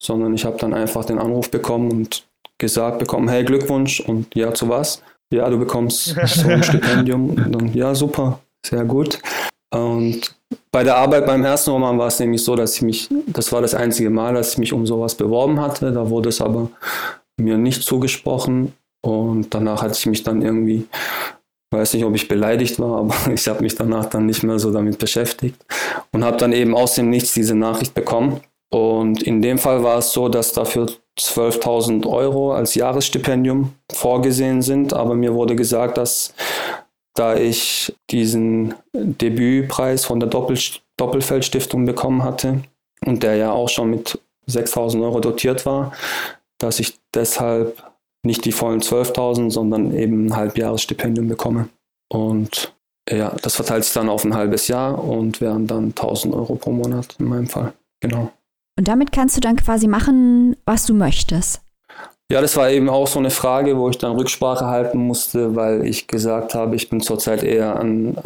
sondern 0.00 0.34
ich 0.34 0.44
habe 0.44 0.58
dann 0.58 0.74
einfach 0.74 1.04
den 1.04 1.20
Anruf 1.20 1.50
bekommen 1.50 1.92
und 1.92 2.26
gesagt 2.58 2.98
bekommen, 2.98 3.28
hey 3.28 3.44
Glückwunsch 3.44 4.00
und 4.00 4.34
ja 4.34 4.52
zu 4.52 4.68
was? 4.68 5.02
Ja, 5.30 5.48
du 5.48 5.58
bekommst 5.58 6.16
so 6.26 6.48
ein 6.48 6.62
Stipendium 6.64 7.30
und 7.30 7.52
dann, 7.52 7.72
ja 7.74 7.94
super, 7.94 8.40
sehr 8.64 8.84
gut. 8.84 9.20
Und 9.76 10.34
bei 10.70 10.84
der 10.84 10.96
Arbeit 10.96 11.26
beim 11.26 11.44
Roman 11.44 11.98
war 11.98 12.08
es 12.08 12.18
nämlich 12.18 12.42
so, 12.42 12.56
dass 12.56 12.76
ich 12.76 12.82
mich, 12.82 13.08
das 13.26 13.52
war 13.52 13.62
das 13.62 13.74
einzige 13.74 14.10
Mal, 14.10 14.34
dass 14.34 14.52
ich 14.52 14.58
mich 14.58 14.72
um 14.72 14.86
sowas 14.86 15.14
beworben 15.14 15.60
hatte. 15.60 15.92
Da 15.92 16.10
wurde 16.10 16.28
es 16.28 16.40
aber 16.40 16.70
mir 17.38 17.58
nicht 17.58 17.82
zugesprochen. 17.82 18.72
Und 19.04 19.54
danach 19.54 19.82
hatte 19.82 19.94
ich 19.96 20.06
mich 20.06 20.22
dann 20.24 20.42
irgendwie, 20.42 20.86
weiß 21.70 21.94
nicht, 21.94 22.04
ob 22.04 22.14
ich 22.14 22.28
beleidigt 22.28 22.78
war, 22.80 22.98
aber 23.00 23.32
ich 23.32 23.46
habe 23.48 23.62
mich 23.62 23.74
danach 23.74 24.06
dann 24.06 24.26
nicht 24.26 24.42
mehr 24.42 24.58
so 24.58 24.72
damit 24.72 24.98
beschäftigt 24.98 25.64
und 26.12 26.24
habe 26.24 26.36
dann 26.36 26.52
eben 26.52 26.74
aus 26.74 26.94
dem 26.94 27.10
Nichts 27.10 27.34
diese 27.34 27.54
Nachricht 27.54 27.94
bekommen. 27.94 28.40
Und 28.72 29.22
in 29.22 29.42
dem 29.42 29.58
Fall 29.58 29.84
war 29.84 29.98
es 29.98 30.12
so, 30.12 30.28
dass 30.28 30.52
dafür 30.52 30.88
12.000 31.18 32.06
Euro 32.06 32.52
als 32.52 32.74
Jahresstipendium 32.74 33.72
vorgesehen 33.90 34.60
sind, 34.60 34.92
aber 34.92 35.14
mir 35.14 35.34
wurde 35.34 35.56
gesagt, 35.56 35.98
dass 35.98 36.34
da 37.18 37.36
ich 37.36 37.94
diesen 38.10 38.74
Debütpreis 38.92 40.04
von 40.04 40.20
der 40.20 40.28
Doppel 40.28 40.58
Doppelfeldstiftung 40.96 41.84
bekommen 41.84 42.22
hatte 42.22 42.62
und 43.04 43.22
der 43.22 43.36
ja 43.36 43.52
auch 43.52 43.68
schon 43.68 43.90
mit 43.90 44.18
6000 44.46 45.02
Euro 45.02 45.20
dotiert 45.20 45.66
war, 45.66 45.92
dass 46.58 46.80
ich 46.80 46.98
deshalb 47.14 47.82
nicht 48.24 48.44
die 48.44 48.52
vollen 48.52 48.80
12.000, 48.80 49.50
sondern 49.50 49.94
eben 49.94 50.26
ein 50.26 50.36
Halbjahresstipendium 50.36 51.28
bekomme. 51.28 51.68
Und 52.08 52.74
ja, 53.10 53.34
das 53.42 53.56
verteilt 53.56 53.84
sich 53.84 53.92
dann 53.92 54.08
auf 54.08 54.24
ein 54.24 54.34
halbes 54.34 54.68
Jahr 54.68 55.02
und 55.02 55.40
wären 55.40 55.66
dann 55.66 55.88
1000 55.88 56.34
Euro 56.34 56.56
pro 56.56 56.72
Monat 56.72 57.16
in 57.18 57.26
meinem 57.26 57.46
Fall. 57.46 57.72
Genau. 58.00 58.32
Und 58.78 58.88
damit 58.88 59.12
kannst 59.12 59.36
du 59.36 59.40
dann 59.40 59.56
quasi 59.56 59.86
machen, 59.86 60.56
was 60.64 60.86
du 60.86 60.94
möchtest. 60.94 61.62
Ja, 62.30 62.40
das 62.40 62.56
war 62.56 62.70
eben 62.70 62.88
auch 62.88 63.06
so 63.06 63.20
eine 63.20 63.30
Frage, 63.30 63.76
wo 63.78 63.88
ich 63.88 63.98
dann 63.98 64.16
Rücksprache 64.16 64.66
halten 64.66 64.98
musste, 64.98 65.54
weil 65.54 65.86
ich 65.86 66.08
gesagt 66.08 66.54
habe, 66.54 66.74
ich 66.74 66.88
bin 66.88 67.00
zurzeit 67.00 67.44
eher 67.44 67.78
an, 67.78 68.16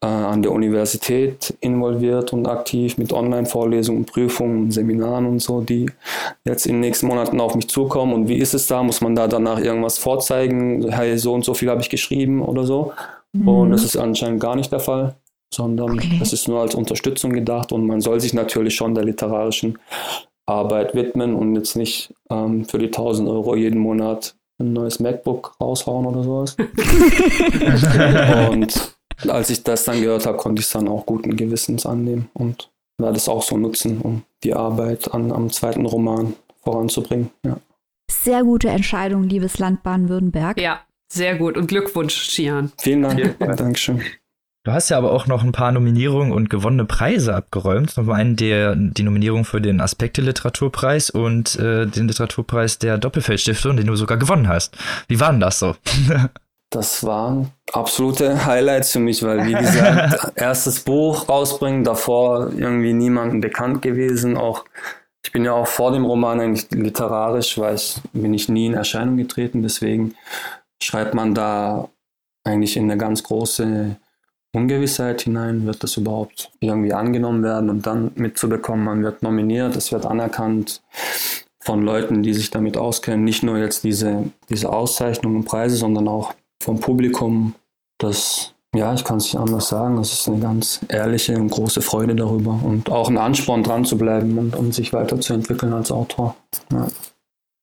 äh, 0.00 0.06
an 0.06 0.40
der 0.40 0.52
Universität 0.52 1.54
involviert 1.60 2.32
und 2.32 2.48
aktiv 2.48 2.96
mit 2.96 3.12
Online-Vorlesungen, 3.12 4.06
Prüfungen, 4.06 4.70
Seminaren 4.70 5.26
und 5.26 5.40
so, 5.40 5.60
die 5.60 5.90
jetzt 6.46 6.64
in 6.64 6.76
den 6.76 6.80
nächsten 6.80 7.06
Monaten 7.06 7.38
auf 7.38 7.54
mich 7.54 7.68
zukommen. 7.68 8.14
Und 8.14 8.28
wie 8.28 8.38
ist 8.38 8.54
es 8.54 8.66
da? 8.66 8.82
Muss 8.82 9.02
man 9.02 9.14
da 9.14 9.28
danach 9.28 9.60
irgendwas 9.60 9.98
vorzeigen? 9.98 10.90
Hey, 10.90 11.18
so 11.18 11.34
und 11.34 11.44
so 11.44 11.52
viel 11.52 11.68
habe 11.68 11.82
ich 11.82 11.90
geschrieben 11.90 12.40
oder 12.40 12.64
so. 12.64 12.92
Mhm. 13.34 13.48
Und 13.48 13.70
das 13.72 13.84
ist 13.84 13.96
anscheinend 13.96 14.40
gar 14.40 14.56
nicht 14.56 14.72
der 14.72 14.80
Fall 14.80 15.16
sondern 15.54 15.98
okay. 15.98 16.16
das 16.18 16.32
ist 16.32 16.48
nur 16.48 16.60
als 16.60 16.74
Unterstützung 16.74 17.32
gedacht 17.32 17.72
und 17.72 17.86
man 17.86 18.00
soll 18.00 18.20
sich 18.20 18.32
natürlich 18.32 18.74
schon 18.74 18.94
der 18.94 19.04
literarischen 19.04 19.78
Arbeit 20.46 20.94
widmen 20.94 21.34
und 21.34 21.54
jetzt 21.54 21.76
nicht 21.76 22.12
ähm, 22.32 22.64
für 22.64 22.78
die 22.78 22.86
1000 22.86 23.28
Euro 23.28 23.54
jeden 23.56 23.78
Monat 23.78 24.34
ein 24.58 24.72
neues 24.72 25.00
MacBook 25.00 25.54
raushauen 25.60 26.06
oder 26.06 26.22
sowas. 26.22 26.56
und 28.50 28.94
als 29.28 29.50
ich 29.50 29.62
das 29.62 29.84
dann 29.84 30.00
gehört 30.00 30.26
habe, 30.26 30.38
konnte 30.38 30.60
ich 30.60 30.66
es 30.66 30.72
dann 30.72 30.88
auch 30.88 31.06
guten 31.06 31.36
Gewissens 31.36 31.86
annehmen 31.86 32.28
und 32.34 32.70
werde 32.98 33.16
es 33.16 33.28
auch 33.28 33.42
so 33.42 33.56
nutzen, 33.56 34.00
um 34.00 34.22
die 34.44 34.54
Arbeit 34.54 35.12
an, 35.12 35.32
am 35.32 35.50
zweiten 35.50 35.86
Roman 35.86 36.34
voranzubringen. 36.62 37.30
Ja. 37.44 37.58
Sehr 38.10 38.44
gute 38.44 38.68
Entscheidung, 38.68 39.24
liebes 39.24 39.58
Land 39.58 39.82
Baden-Württemberg. 39.82 40.60
Ja, 40.60 40.82
sehr 41.12 41.36
gut 41.36 41.56
und 41.56 41.66
Glückwunsch, 41.66 42.14
Shian. 42.14 42.72
Vielen 42.78 43.02
Dank. 43.02 43.38
Dankeschön. 43.38 44.02
Du 44.64 44.70
hast 44.70 44.90
ja 44.90 44.98
aber 44.98 45.10
auch 45.10 45.26
noch 45.26 45.42
ein 45.42 45.50
paar 45.50 45.72
Nominierungen 45.72 46.32
und 46.32 46.48
gewonnene 46.48 46.84
Preise 46.84 47.34
abgeräumt. 47.34 47.90
Zum 47.90 48.08
einen 48.10 48.36
der, 48.36 48.76
die 48.76 49.02
Nominierung 49.02 49.44
für 49.44 49.60
den 49.60 49.80
Aspekte-Literaturpreis 49.80 51.10
und 51.10 51.56
äh, 51.56 51.86
den 51.86 52.06
Literaturpreis 52.06 52.78
der 52.78 52.96
Doppelfeldstiftung, 52.96 53.76
den 53.76 53.88
du 53.88 53.96
sogar 53.96 54.18
gewonnen 54.18 54.46
hast. 54.46 54.76
Wie 55.08 55.18
war 55.18 55.32
denn 55.32 55.40
das 55.40 55.58
so? 55.58 55.74
das 56.70 57.04
waren 57.04 57.50
absolute 57.72 58.46
Highlights 58.46 58.92
für 58.92 59.00
mich, 59.00 59.24
weil, 59.24 59.46
wie 59.46 59.52
gesagt, 59.54 60.32
erstes 60.36 60.78
Buch 60.78 61.28
rausbringen, 61.28 61.82
davor 61.82 62.52
irgendwie 62.56 62.92
niemandem 62.92 63.40
bekannt 63.40 63.82
gewesen. 63.82 64.36
Auch 64.36 64.64
ich 65.24 65.32
bin 65.32 65.44
ja 65.44 65.54
auch 65.54 65.66
vor 65.66 65.90
dem 65.90 66.04
Roman 66.04 66.38
eigentlich 66.38 66.70
literarisch, 66.70 67.58
weil 67.58 67.74
ich 67.74 68.00
bin 68.12 68.32
ich 68.32 68.48
nie 68.48 68.66
in 68.66 68.74
Erscheinung 68.74 69.16
getreten. 69.16 69.62
Deswegen 69.64 70.14
schreibt 70.80 71.14
man 71.14 71.34
da 71.34 71.88
eigentlich 72.44 72.76
in 72.76 72.84
eine 72.84 72.96
ganz 72.96 73.24
große 73.24 73.96
Ungewissheit 74.54 75.22
hinein, 75.22 75.66
wird 75.66 75.82
das 75.82 75.96
überhaupt 75.96 76.50
irgendwie 76.60 76.92
angenommen 76.92 77.42
werden 77.42 77.70
und 77.70 77.86
dann 77.86 78.12
mitzubekommen, 78.16 78.84
man 78.84 79.02
wird 79.02 79.22
nominiert, 79.22 79.76
es 79.76 79.92
wird 79.92 80.04
anerkannt 80.04 80.82
von 81.60 81.82
Leuten, 81.82 82.22
die 82.22 82.34
sich 82.34 82.50
damit 82.50 82.76
auskennen, 82.76 83.24
nicht 83.24 83.42
nur 83.42 83.56
jetzt 83.58 83.84
diese, 83.84 84.24
diese 84.50 84.70
Auszeichnungen 84.70 85.36
und 85.36 85.44
Preise, 85.44 85.76
sondern 85.76 86.08
auch 86.08 86.34
vom 86.62 86.80
Publikum. 86.80 87.54
Das 87.98 88.54
Ja, 88.74 88.92
ich 88.94 89.04
kann 89.04 89.18
es 89.18 89.24
nicht 89.24 89.36
anders 89.36 89.68
sagen. 89.68 89.98
Es 89.98 90.12
ist 90.12 90.28
eine 90.28 90.40
ganz 90.40 90.80
ehrliche 90.88 91.36
und 91.36 91.50
große 91.50 91.80
Freude 91.82 92.14
darüber 92.16 92.58
und 92.62 92.90
auch 92.90 93.08
ein 93.08 93.18
Ansporn, 93.18 93.62
dran 93.62 93.84
zu 93.84 93.96
bleiben 93.96 94.38
und 94.38 94.56
um 94.56 94.72
sich 94.72 94.92
weiterzuentwickeln 94.92 95.72
als 95.72 95.92
Autor. 95.92 96.36
Ja. 96.72 96.84
Auf 96.84 97.12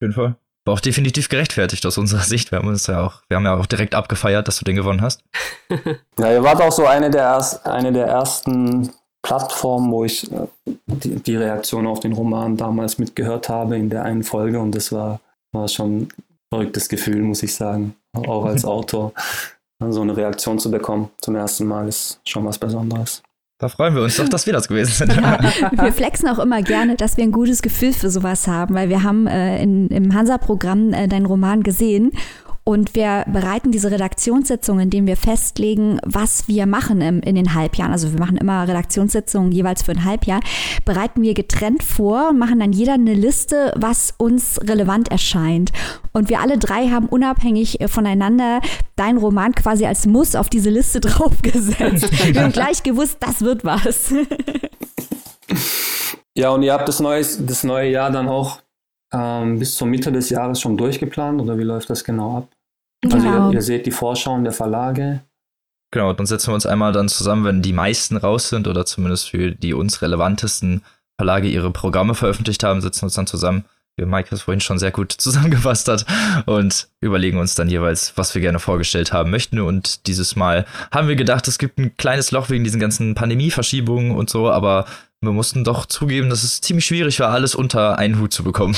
jeden 0.02 0.14
Fall. 0.14 0.36
War 0.66 0.74
auch 0.74 0.80
definitiv 0.80 1.30
gerechtfertigt 1.30 1.86
aus 1.86 1.97
unserer 1.97 2.22
Sicht. 2.24 2.51
Wir 2.51 2.60
haben 2.60 2.68
uns 2.68 2.88
ja 2.88 3.03
auch, 3.03 3.22
wir 3.28 3.38
haben 3.38 3.45
ja 3.45 3.55
auch 3.55 3.66
direkt 3.66 3.95
abgefeiert, 3.95 4.47
dass 4.47 4.60
du 4.60 4.66
den 4.66 4.76
gewonnen 4.76 5.01
hast. 5.01 5.24
ja, 6.20 6.32
ihr 6.32 6.43
wart 6.43 6.62
auch 6.62 6.72
so 6.72 6.86
eine 6.86 7.10
der, 7.10 7.24
erst, 7.24 7.66
eine 7.66 7.91
der 7.91 8.07
ersten 8.07 8.91
Plattformen, 9.22 9.91
wo 9.91 10.05
ich 10.05 10.32
äh, 10.32 10.47
die, 10.66 11.16
die 11.16 11.36
Reaktion 11.36 11.88
auf 11.88 11.99
den 11.99 12.14
Roman 12.14 12.55
damals 12.55 12.97
mitgehört 12.97 13.49
habe 13.49 13.78
in 13.78 13.89
der 13.89 14.03
einen 14.03 14.24
Folge 14.24 14.60
und 14.60 14.74
das 14.74 14.91
war, 14.91 15.20
war 15.51 15.68
schon 15.68 16.03
ein 16.03 16.10
verrücktes 16.53 16.88
Gefühl, 16.88 17.22
muss 17.22 17.43
ich 17.43 17.53
sagen, 17.53 17.95
auch 18.14 18.45
als 18.45 18.64
Autor 18.66 19.14
so 19.89 20.01
eine 20.01 20.16
Reaktion 20.16 20.60
zu 20.60 20.70
bekommen 20.70 21.10
zum 21.20 21.36
ersten 21.36 21.66
Mal 21.66 21.88
ist 21.88 22.20
schon 22.26 22.45
was 22.45 22.57
Besonderes. 22.57 23.24
Da 23.60 23.68
freuen 23.68 23.93
wir 23.93 24.01
uns 24.03 24.16
doch, 24.16 24.30
dass 24.30 24.45
wir 24.45 24.53
das 24.53 24.70
gewesen 24.70 24.93
sind. 24.93 25.18
Ja, 25.18 25.38
wir 25.72 25.91
flexen 25.91 26.30
auch 26.30 26.39
immer 26.39 26.62
gerne, 26.62 26.95
dass 26.95 27.18
wir 27.18 27.26
ein 27.26 27.34
gutes 27.34 27.62
Gefühl 27.62 27.91
für 27.91 28.10
sowas 28.10 28.47
haben, 28.47 28.74
weil 28.74 28.88
wir 28.88 29.03
haben 29.03 29.28
äh, 29.28 29.62
in, 29.62 29.89
im 29.89 30.14
Hansa-Programm 30.14 30.93
äh, 30.93 31.10
deinen 31.10 31.26
Roman 31.26 31.62
gesehen 31.62 32.12
und 32.64 32.95
wir 32.95 33.26
bereiten 33.32 33.72
diese 33.72 33.91
Redaktionssitzungen, 33.91 34.84
indem 34.84 35.07
wir 35.07 35.18
festlegen, 35.18 35.99
was 36.05 36.47
wir 36.47 36.66
machen 36.66 37.01
im, 37.01 37.22
in 37.22 37.36
den 37.36 37.55
Halbjahren. 37.55 37.91
Also 37.91 38.12
wir 38.12 38.20
machen 38.20 38.38
immer 38.38 38.68
Redaktionssitzungen 38.68 39.51
jeweils 39.51 39.84
für 39.84 39.91
ein 39.91 40.05
Halbjahr. 40.05 40.41
Bereiten 40.86 41.22
wir 41.22 41.34
getrennt 41.34 41.84
vor 41.84 42.30
und 42.30 42.38
machen 42.38 42.60
dann 42.60 42.72
jeder 42.72 42.93
eine 42.93 43.14
Liste, 43.14 43.74
was 43.76 44.14
uns 44.18 44.60
relevant 44.62 45.10
erscheint. 45.10 45.72
Und 46.12 46.30
wir 46.30 46.41
alle 46.41 46.57
drei 46.57 46.89
haben 46.89 47.07
unabhängig 47.07 47.80
voneinander 47.88 48.62
deinen 48.95 49.18
Roman 49.18 49.55
quasi 49.55 49.86
als 49.86 50.05
Muss 50.05 50.36
auf 50.36 50.49
diese 50.49 50.70
Liste 50.70 50.99
draufgesetzt. 50.99 52.10
wir 52.34 52.43
haben 52.43 52.51
gleich 52.51 52.84
gewusst, 52.84 53.18
das 53.20 53.41
wird 53.41 53.64
was. 53.64 54.14
ja, 56.36 56.49
und 56.51 56.64
ihr 56.64 56.74
habt 56.74 56.88
das 56.88 56.99
neue, 56.99 57.24
das 57.39 57.64
neue 57.64 57.89
Jahr 57.89 58.12
dann 58.12 58.28
auch 58.28 58.60
ähm, 59.14 59.60
bis 59.60 59.76
zur 59.76 59.88
Mitte 59.88 60.12
des 60.12 60.30
Jahres 60.30 60.62
schon 60.62 60.78
durchgeplant 60.78 61.41
oder 61.41 61.57
wie 61.57 61.64
läuft 61.64 61.89
das 61.89 62.03
genau 62.03 62.38
ab? 62.38 62.49
Also 63.03 63.18
genau. 63.18 63.49
ihr, 63.49 63.55
ihr, 63.55 63.62
seht 63.62 63.86
die 63.86 63.91
Vorschauen 63.91 64.43
der 64.43 64.53
Verlage. 64.53 65.22
Genau, 65.91 66.14
dann 66.14 66.26
setzen 66.26 66.49
wir 66.49 66.55
uns 66.55 66.66
einmal 66.66 66.91
dann 66.91 67.10
zusammen, 67.10 67.45
wenn 67.45 67.62
die 67.62 67.74
meisten 67.74 68.18
raus 68.18 68.49
sind 68.49 68.68
oder 68.68 68.86
zumindest 68.86 69.30
für 69.30 69.51
die 69.51 69.74
uns 69.74 70.01
relevantesten 70.01 70.84
Verlage 71.18 71.47
ihre 71.47 71.72
Programme 71.72 72.14
veröffentlicht 72.14 72.64
haben, 72.64 72.82
setzen 72.82 73.01
wir 73.01 73.05
uns 73.05 73.16
dann 73.16 73.28
zusammen, 73.28 73.66
wie 73.97 74.05
Mike 74.05 74.30
das 74.30 74.43
vorhin 74.43 74.62
schon 74.62 74.80
sehr 74.80 74.91
gut 74.91 75.12
zusammengefasst 75.18 75.88
hat, 75.88 76.05
und 76.45 76.88
überlegen 77.01 77.39
uns 77.39 77.55
dann 77.55 77.70
jeweils, 77.70 78.14
was 78.16 78.36
wir 78.36 78.41
gerne 78.41 78.60
vorgestellt 78.60 79.12
haben 79.14 79.32
möchten. 79.32 79.60
Und 79.60 80.07
dieses 80.07 80.36
Mal 80.36 80.66
haben 80.91 81.07
wir 81.07 81.16
gedacht, 81.16 81.47
es 81.47 81.57
gibt 81.57 81.78
ein 81.80 81.97
kleines 81.97 82.32
Loch 82.32 82.49
wegen 82.49 82.64
diesen 82.64 82.80
ganzen 82.80 83.16
Pandemieverschiebungen 83.16 84.12
und 84.12 84.30
so, 84.30 84.49
aber 84.49 84.86
wir 85.22 85.32
mussten 85.32 85.64
doch 85.64 85.86
zugeben, 85.86 86.30
dass 86.30 86.44
es 86.44 86.62
ziemlich 86.62 86.86
schwierig 86.86 87.20
war, 87.20 87.30
alles 87.30 87.56
unter 87.56 87.98
einen 87.98 88.20
Hut 88.20 88.34
zu 88.34 88.44
bekommen. 88.44 88.76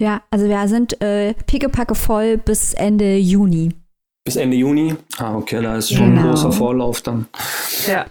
Ja, 0.00 0.22
also 0.30 0.48
wir 0.48 0.68
sind 0.68 1.00
äh, 1.00 1.34
pickepacke 1.46 1.94
voll 1.94 2.36
bis 2.36 2.74
Ende 2.74 3.16
Juni. 3.16 3.74
Bis 4.24 4.36
Ende 4.36 4.56
Juni? 4.56 4.94
Ah, 5.18 5.36
okay, 5.36 5.60
da 5.60 5.76
ist 5.76 5.92
schon 5.92 6.14
genau. 6.14 6.22
ein 6.22 6.28
großer 6.28 6.52
Vorlauf 6.52 7.02
dann. 7.02 7.26
Ja. 7.86 8.06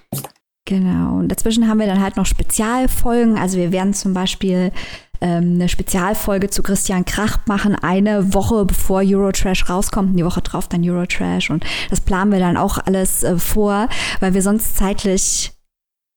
Genau. 0.65 1.17
Und 1.17 1.29
dazwischen 1.29 1.67
haben 1.67 1.79
wir 1.79 1.87
dann 1.87 2.01
halt 2.01 2.17
noch 2.17 2.25
Spezialfolgen. 2.25 3.37
Also 3.37 3.57
wir 3.57 3.71
werden 3.71 3.93
zum 3.93 4.13
Beispiel 4.13 4.71
ähm, 5.19 5.55
eine 5.55 5.69
Spezialfolge 5.69 6.49
zu 6.49 6.63
Christian 6.63 7.05
Krach 7.05 7.39
machen, 7.45 7.75
eine 7.75 8.33
Woche 8.33 8.65
bevor 8.65 9.01
Eurotrash 9.03 9.69
rauskommt 9.69 10.11
und 10.11 10.17
die 10.17 10.25
Woche 10.25 10.41
drauf 10.41 10.67
dann 10.67 10.81
Eurotrash. 10.83 11.49
Und 11.49 11.65
das 11.89 12.01
planen 12.01 12.31
wir 12.31 12.39
dann 12.39 12.57
auch 12.57 12.77
alles 12.77 13.23
äh, 13.23 13.37
vor, 13.37 13.89
weil 14.19 14.33
wir 14.33 14.41
sonst 14.41 14.77
zeitlich 14.77 15.51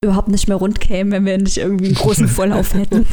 überhaupt 0.04 0.28
nicht 0.28 0.48
mehr 0.48 0.56
rund 0.56 0.80
kämen, 0.80 1.12
wenn 1.12 1.24
wir 1.24 1.38
nicht 1.38 1.58
irgendwie 1.58 1.86
einen 1.86 1.94
großen 1.94 2.28
Vorlauf 2.28 2.74
hätten. 2.74 3.06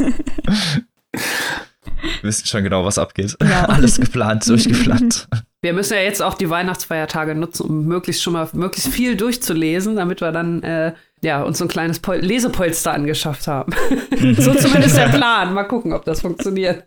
Wir 1.12 2.24
wissen 2.24 2.48
schon 2.48 2.64
genau, 2.64 2.86
was 2.86 2.98
abgeht. 2.98 3.36
Ja. 3.42 3.66
Alles 3.70 4.00
geplant, 4.00 4.48
durchgeplant. 4.48 5.28
Wir 5.62 5.74
müssen 5.74 5.94
ja 5.94 6.02
jetzt 6.02 6.22
auch 6.22 6.34
die 6.34 6.50
Weihnachtsfeiertage 6.50 7.36
nutzen, 7.36 7.68
um 7.68 7.86
möglichst 7.86 8.24
schon 8.24 8.34
mal 8.34 8.48
möglichst 8.54 8.92
viel 8.92 9.16
durchzulesen, 9.16 9.96
damit 9.96 10.22
wir 10.22 10.32
dann 10.32 10.64
äh, 10.64 10.94
ja, 11.22 11.44
uns 11.44 11.60
so 11.60 11.66
ein 11.66 11.68
kleines 11.68 12.00
Pol 12.00 12.18
Lesepolster 12.18 12.94
angeschafft 12.94 13.48
haben. 13.48 13.74
so 14.38 14.54
zumindest 14.56 14.98
der 14.98 15.10
Plan. 15.10 15.54
Mal 15.54 15.66
gucken, 15.66 15.94
ob 15.94 16.04
das 16.06 16.22
funktioniert. 16.22 16.84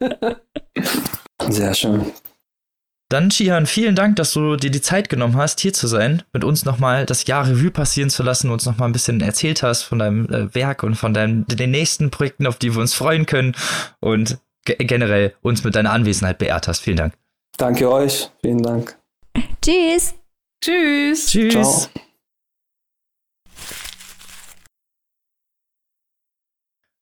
Sehr 1.48 1.74
schön. 1.74 2.06
Dann, 3.10 3.30
Chihan, 3.30 3.66
vielen 3.66 3.94
Dank, 3.94 4.16
dass 4.16 4.32
du 4.32 4.56
dir 4.56 4.70
die 4.70 4.80
Zeit 4.80 5.08
genommen 5.08 5.36
hast, 5.36 5.60
hier 5.60 5.72
zu 5.72 5.86
sein, 5.86 6.22
mit 6.32 6.42
uns 6.42 6.64
nochmal 6.64 7.06
das 7.06 7.26
Jahr 7.26 7.46
Revue 7.46 7.70
passieren 7.70 8.10
zu 8.10 8.22
lassen, 8.22 8.50
uns 8.50 8.66
nochmal 8.66 8.88
ein 8.88 8.92
bisschen 8.92 9.20
erzählt 9.20 9.62
hast 9.62 9.82
von 9.82 9.98
deinem 9.98 10.26
äh, 10.32 10.54
Werk 10.54 10.82
und 10.82 10.94
von 10.94 11.12
deinen, 11.12 11.46
den 11.46 11.70
nächsten 11.70 12.10
Projekten, 12.10 12.46
auf 12.46 12.56
die 12.56 12.74
wir 12.74 12.80
uns 12.80 12.94
freuen 12.94 13.26
können. 13.26 13.54
Und 14.00 14.38
generell 14.64 15.34
uns 15.42 15.64
mit 15.64 15.74
deiner 15.74 15.92
Anwesenheit 15.92 16.38
beehrt 16.38 16.68
hast. 16.68 16.80
Vielen 16.80 16.96
Dank. 16.96 17.14
Danke 17.56 17.90
euch. 17.90 18.30
Vielen 18.40 18.62
Dank. 18.62 18.98
Tschüss. 19.62 20.14
Tschüss. 20.62 21.26
Tschüss. 21.26 21.52
Ciao. 21.52 22.03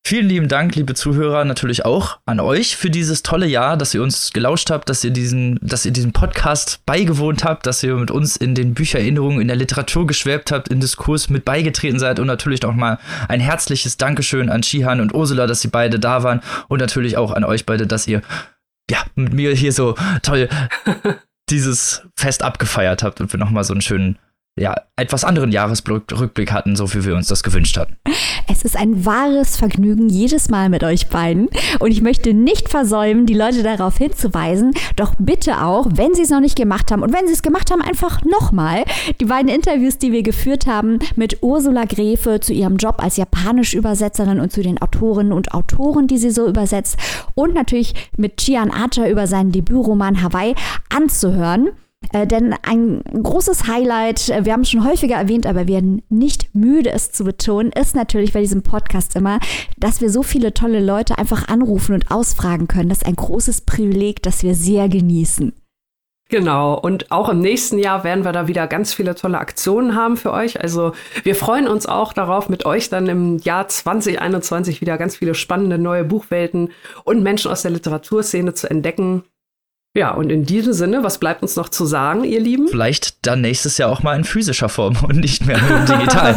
Vielen 0.04 0.28
lieben 0.28 0.48
Dank, 0.48 0.74
liebe 0.74 0.94
Zuhörer, 0.94 1.44
natürlich 1.44 1.84
auch 1.84 2.18
an 2.26 2.40
euch 2.40 2.76
für 2.76 2.90
dieses 2.90 3.22
tolle 3.22 3.46
Jahr, 3.46 3.76
dass 3.76 3.94
ihr 3.94 4.02
uns 4.02 4.32
gelauscht 4.32 4.68
habt, 4.70 4.88
dass 4.88 5.04
ihr 5.04 5.12
diesen, 5.12 5.60
dass 5.62 5.86
ihr 5.86 5.92
diesem 5.92 6.12
Podcast 6.12 6.84
beigewohnt 6.86 7.44
habt, 7.44 7.66
dass 7.66 7.84
ihr 7.84 7.94
mit 7.94 8.10
uns 8.10 8.36
in 8.36 8.56
den 8.56 8.74
Büchererinnerungen, 8.74 9.40
in 9.40 9.46
der 9.46 9.56
Literatur 9.56 10.08
geschwebt 10.08 10.50
habt, 10.50 10.68
in 10.68 10.80
Diskurs 10.80 11.30
mit 11.30 11.44
beigetreten 11.44 12.00
seid 12.00 12.18
und 12.18 12.26
natürlich 12.26 12.64
auch 12.64 12.74
mal 12.74 12.98
ein 13.28 13.38
herzliches 13.38 13.96
Dankeschön 13.96 14.50
an 14.50 14.64
Shihan 14.64 15.00
und 15.00 15.14
Ursula, 15.14 15.46
dass 15.46 15.60
sie 15.60 15.68
beide 15.68 16.00
da 16.00 16.24
waren 16.24 16.40
und 16.66 16.80
natürlich 16.80 17.16
auch 17.16 17.30
an 17.30 17.44
euch 17.44 17.64
beide, 17.64 17.86
dass 17.86 18.08
ihr 18.08 18.22
ja 18.90 19.04
mit 19.14 19.32
mir 19.32 19.54
hier 19.54 19.72
so 19.72 19.94
toll 20.22 20.48
dieses 21.48 22.02
Fest 22.18 22.42
abgefeiert 22.42 23.04
habt 23.04 23.20
und 23.20 23.32
wir 23.32 23.38
nochmal 23.38 23.62
so 23.62 23.72
einen 23.72 23.82
schönen 23.82 24.18
ja, 24.58 24.74
etwas 24.96 25.24
anderen 25.24 25.50
Jahresrückblick 25.50 26.52
hatten, 26.52 26.76
so 26.76 26.92
wie 26.92 27.04
wir 27.06 27.16
uns 27.16 27.26
das 27.26 27.42
gewünscht 27.42 27.78
hatten. 27.78 27.96
Es 28.48 28.64
ist 28.64 28.76
ein 28.76 29.06
wahres 29.06 29.56
Vergnügen 29.56 30.10
jedes 30.10 30.50
Mal 30.50 30.68
mit 30.68 30.84
euch 30.84 31.08
beiden 31.08 31.48
und 31.78 31.90
ich 31.90 32.02
möchte 32.02 32.34
nicht 32.34 32.68
versäumen, 32.68 33.24
die 33.24 33.34
Leute 33.34 33.62
darauf 33.62 33.96
hinzuweisen, 33.96 34.72
doch 34.96 35.14
bitte 35.18 35.62
auch, 35.62 35.86
wenn 35.94 36.14
sie 36.14 36.22
es 36.22 36.30
noch 36.30 36.40
nicht 36.40 36.56
gemacht 36.56 36.92
haben 36.92 37.02
und 37.02 37.14
wenn 37.14 37.26
sie 37.26 37.32
es 37.32 37.42
gemacht 37.42 37.70
haben, 37.70 37.80
einfach 37.80 38.24
nochmal 38.24 38.84
die 39.20 39.24
beiden 39.24 39.48
Interviews, 39.48 39.96
die 39.96 40.12
wir 40.12 40.22
geführt 40.22 40.66
haben 40.66 40.98
mit 41.16 41.42
Ursula 41.42 41.86
Gräfe 41.86 42.40
zu 42.40 42.52
ihrem 42.52 42.76
Job 42.76 43.02
als 43.02 43.16
Japanisch-Übersetzerin 43.16 44.38
und 44.38 44.52
zu 44.52 44.62
den 44.62 44.82
Autorinnen 44.82 45.32
und 45.32 45.54
Autoren, 45.54 46.08
die 46.08 46.18
sie 46.18 46.30
so 46.30 46.46
übersetzt 46.46 46.98
und 47.34 47.54
natürlich 47.54 47.94
mit 48.18 48.36
Chian 48.36 48.70
Archer 48.70 49.08
über 49.08 49.26
seinen 49.26 49.52
Debütroman 49.52 50.22
Hawaii 50.22 50.54
anzuhören. 50.90 51.70
Äh, 52.12 52.26
denn 52.26 52.54
ein 52.62 53.02
großes 53.02 53.66
Highlight, 53.66 54.28
äh, 54.28 54.44
wir 54.44 54.52
haben 54.52 54.62
es 54.62 54.70
schon 54.70 54.84
häufiger 54.84 55.16
erwähnt, 55.16 55.46
aber 55.46 55.66
wir 55.66 55.74
werden 55.74 56.02
nicht 56.08 56.54
müde, 56.54 56.90
es 56.90 57.12
zu 57.12 57.24
betonen, 57.24 57.72
ist 57.72 57.94
natürlich 57.94 58.32
bei 58.32 58.40
diesem 58.40 58.62
Podcast 58.62 59.16
immer, 59.16 59.40
dass 59.78 60.00
wir 60.00 60.10
so 60.10 60.22
viele 60.22 60.52
tolle 60.52 60.80
Leute 60.80 61.18
einfach 61.18 61.48
anrufen 61.48 61.94
und 61.94 62.10
ausfragen 62.10 62.68
können. 62.68 62.88
Das 62.90 62.98
ist 62.98 63.06
ein 63.06 63.16
großes 63.16 63.62
Privileg, 63.62 64.22
das 64.22 64.42
wir 64.42 64.54
sehr 64.54 64.88
genießen. 64.88 65.52
Genau, 66.32 66.78
und 66.78 67.12
auch 67.12 67.28
im 67.28 67.40
nächsten 67.40 67.78
Jahr 67.78 68.04
werden 68.04 68.24
wir 68.24 68.32
da 68.32 68.48
wieder 68.48 68.66
ganz 68.66 68.94
viele 68.94 69.14
tolle 69.14 69.36
Aktionen 69.36 69.94
haben 69.94 70.16
für 70.16 70.32
euch. 70.32 70.58
Also 70.62 70.92
wir 71.24 71.34
freuen 71.34 71.68
uns 71.68 71.84
auch 71.84 72.14
darauf, 72.14 72.48
mit 72.48 72.64
euch 72.64 72.88
dann 72.88 73.06
im 73.06 73.36
Jahr 73.36 73.68
2021 73.68 74.80
wieder 74.80 74.96
ganz 74.96 75.16
viele 75.16 75.34
spannende 75.34 75.76
neue 75.76 76.04
Buchwelten 76.04 76.70
und 77.04 77.22
Menschen 77.22 77.50
aus 77.50 77.60
der 77.60 77.72
Literaturszene 77.72 78.54
zu 78.54 78.70
entdecken. 78.70 79.24
Ja, 79.94 80.12
und 80.12 80.30
in 80.30 80.44
diesem 80.44 80.72
Sinne, 80.72 81.02
was 81.02 81.18
bleibt 81.18 81.42
uns 81.42 81.54
noch 81.54 81.68
zu 81.68 81.84
sagen, 81.84 82.24
ihr 82.24 82.40
Lieben? 82.40 82.66
Vielleicht 82.68 83.26
dann 83.26 83.42
nächstes 83.42 83.76
Jahr 83.76 83.90
auch 83.90 84.02
mal 84.02 84.16
in 84.16 84.24
physischer 84.24 84.70
Form 84.70 84.96
und 85.02 85.16
nicht 85.16 85.44
mehr 85.44 85.60
nur 85.60 85.80
digital. 85.80 86.34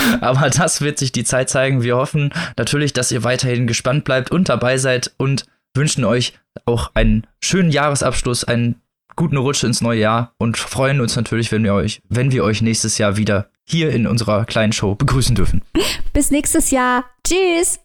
Aber 0.20 0.50
das 0.50 0.80
wird 0.80 0.98
sich 0.98 1.10
die 1.10 1.24
Zeit 1.24 1.50
zeigen. 1.50 1.82
Wir 1.82 1.96
hoffen 1.96 2.32
natürlich, 2.56 2.92
dass 2.92 3.10
ihr 3.10 3.24
weiterhin 3.24 3.66
gespannt 3.66 4.04
bleibt 4.04 4.30
und 4.30 4.48
dabei 4.48 4.78
seid 4.78 5.12
und 5.16 5.46
wünschen 5.74 6.04
euch 6.04 6.34
auch 6.64 6.92
einen 6.94 7.26
schönen 7.40 7.70
Jahresabschluss, 7.70 8.44
einen 8.44 8.80
guten 9.16 9.36
Rutsch 9.36 9.64
ins 9.64 9.80
neue 9.80 10.00
Jahr 10.00 10.34
und 10.38 10.56
freuen 10.56 11.00
uns 11.00 11.16
natürlich, 11.16 11.50
wenn 11.50 11.64
wir 11.64 11.74
euch, 11.74 12.02
wenn 12.08 12.30
wir 12.30 12.44
euch 12.44 12.62
nächstes 12.62 12.98
Jahr 12.98 13.16
wieder 13.16 13.50
hier 13.64 13.90
in 13.90 14.06
unserer 14.06 14.44
kleinen 14.44 14.72
Show 14.72 14.94
begrüßen 14.94 15.34
dürfen. 15.34 15.62
Bis 16.12 16.30
nächstes 16.30 16.70
Jahr. 16.70 17.04
Tschüss. 17.26 17.80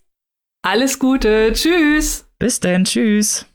Alles 0.62 1.00
Gute. 1.00 1.54
Tschüss. 1.54 2.26
Bis 2.38 2.60
denn. 2.60 2.84
Tschüss. 2.86 3.48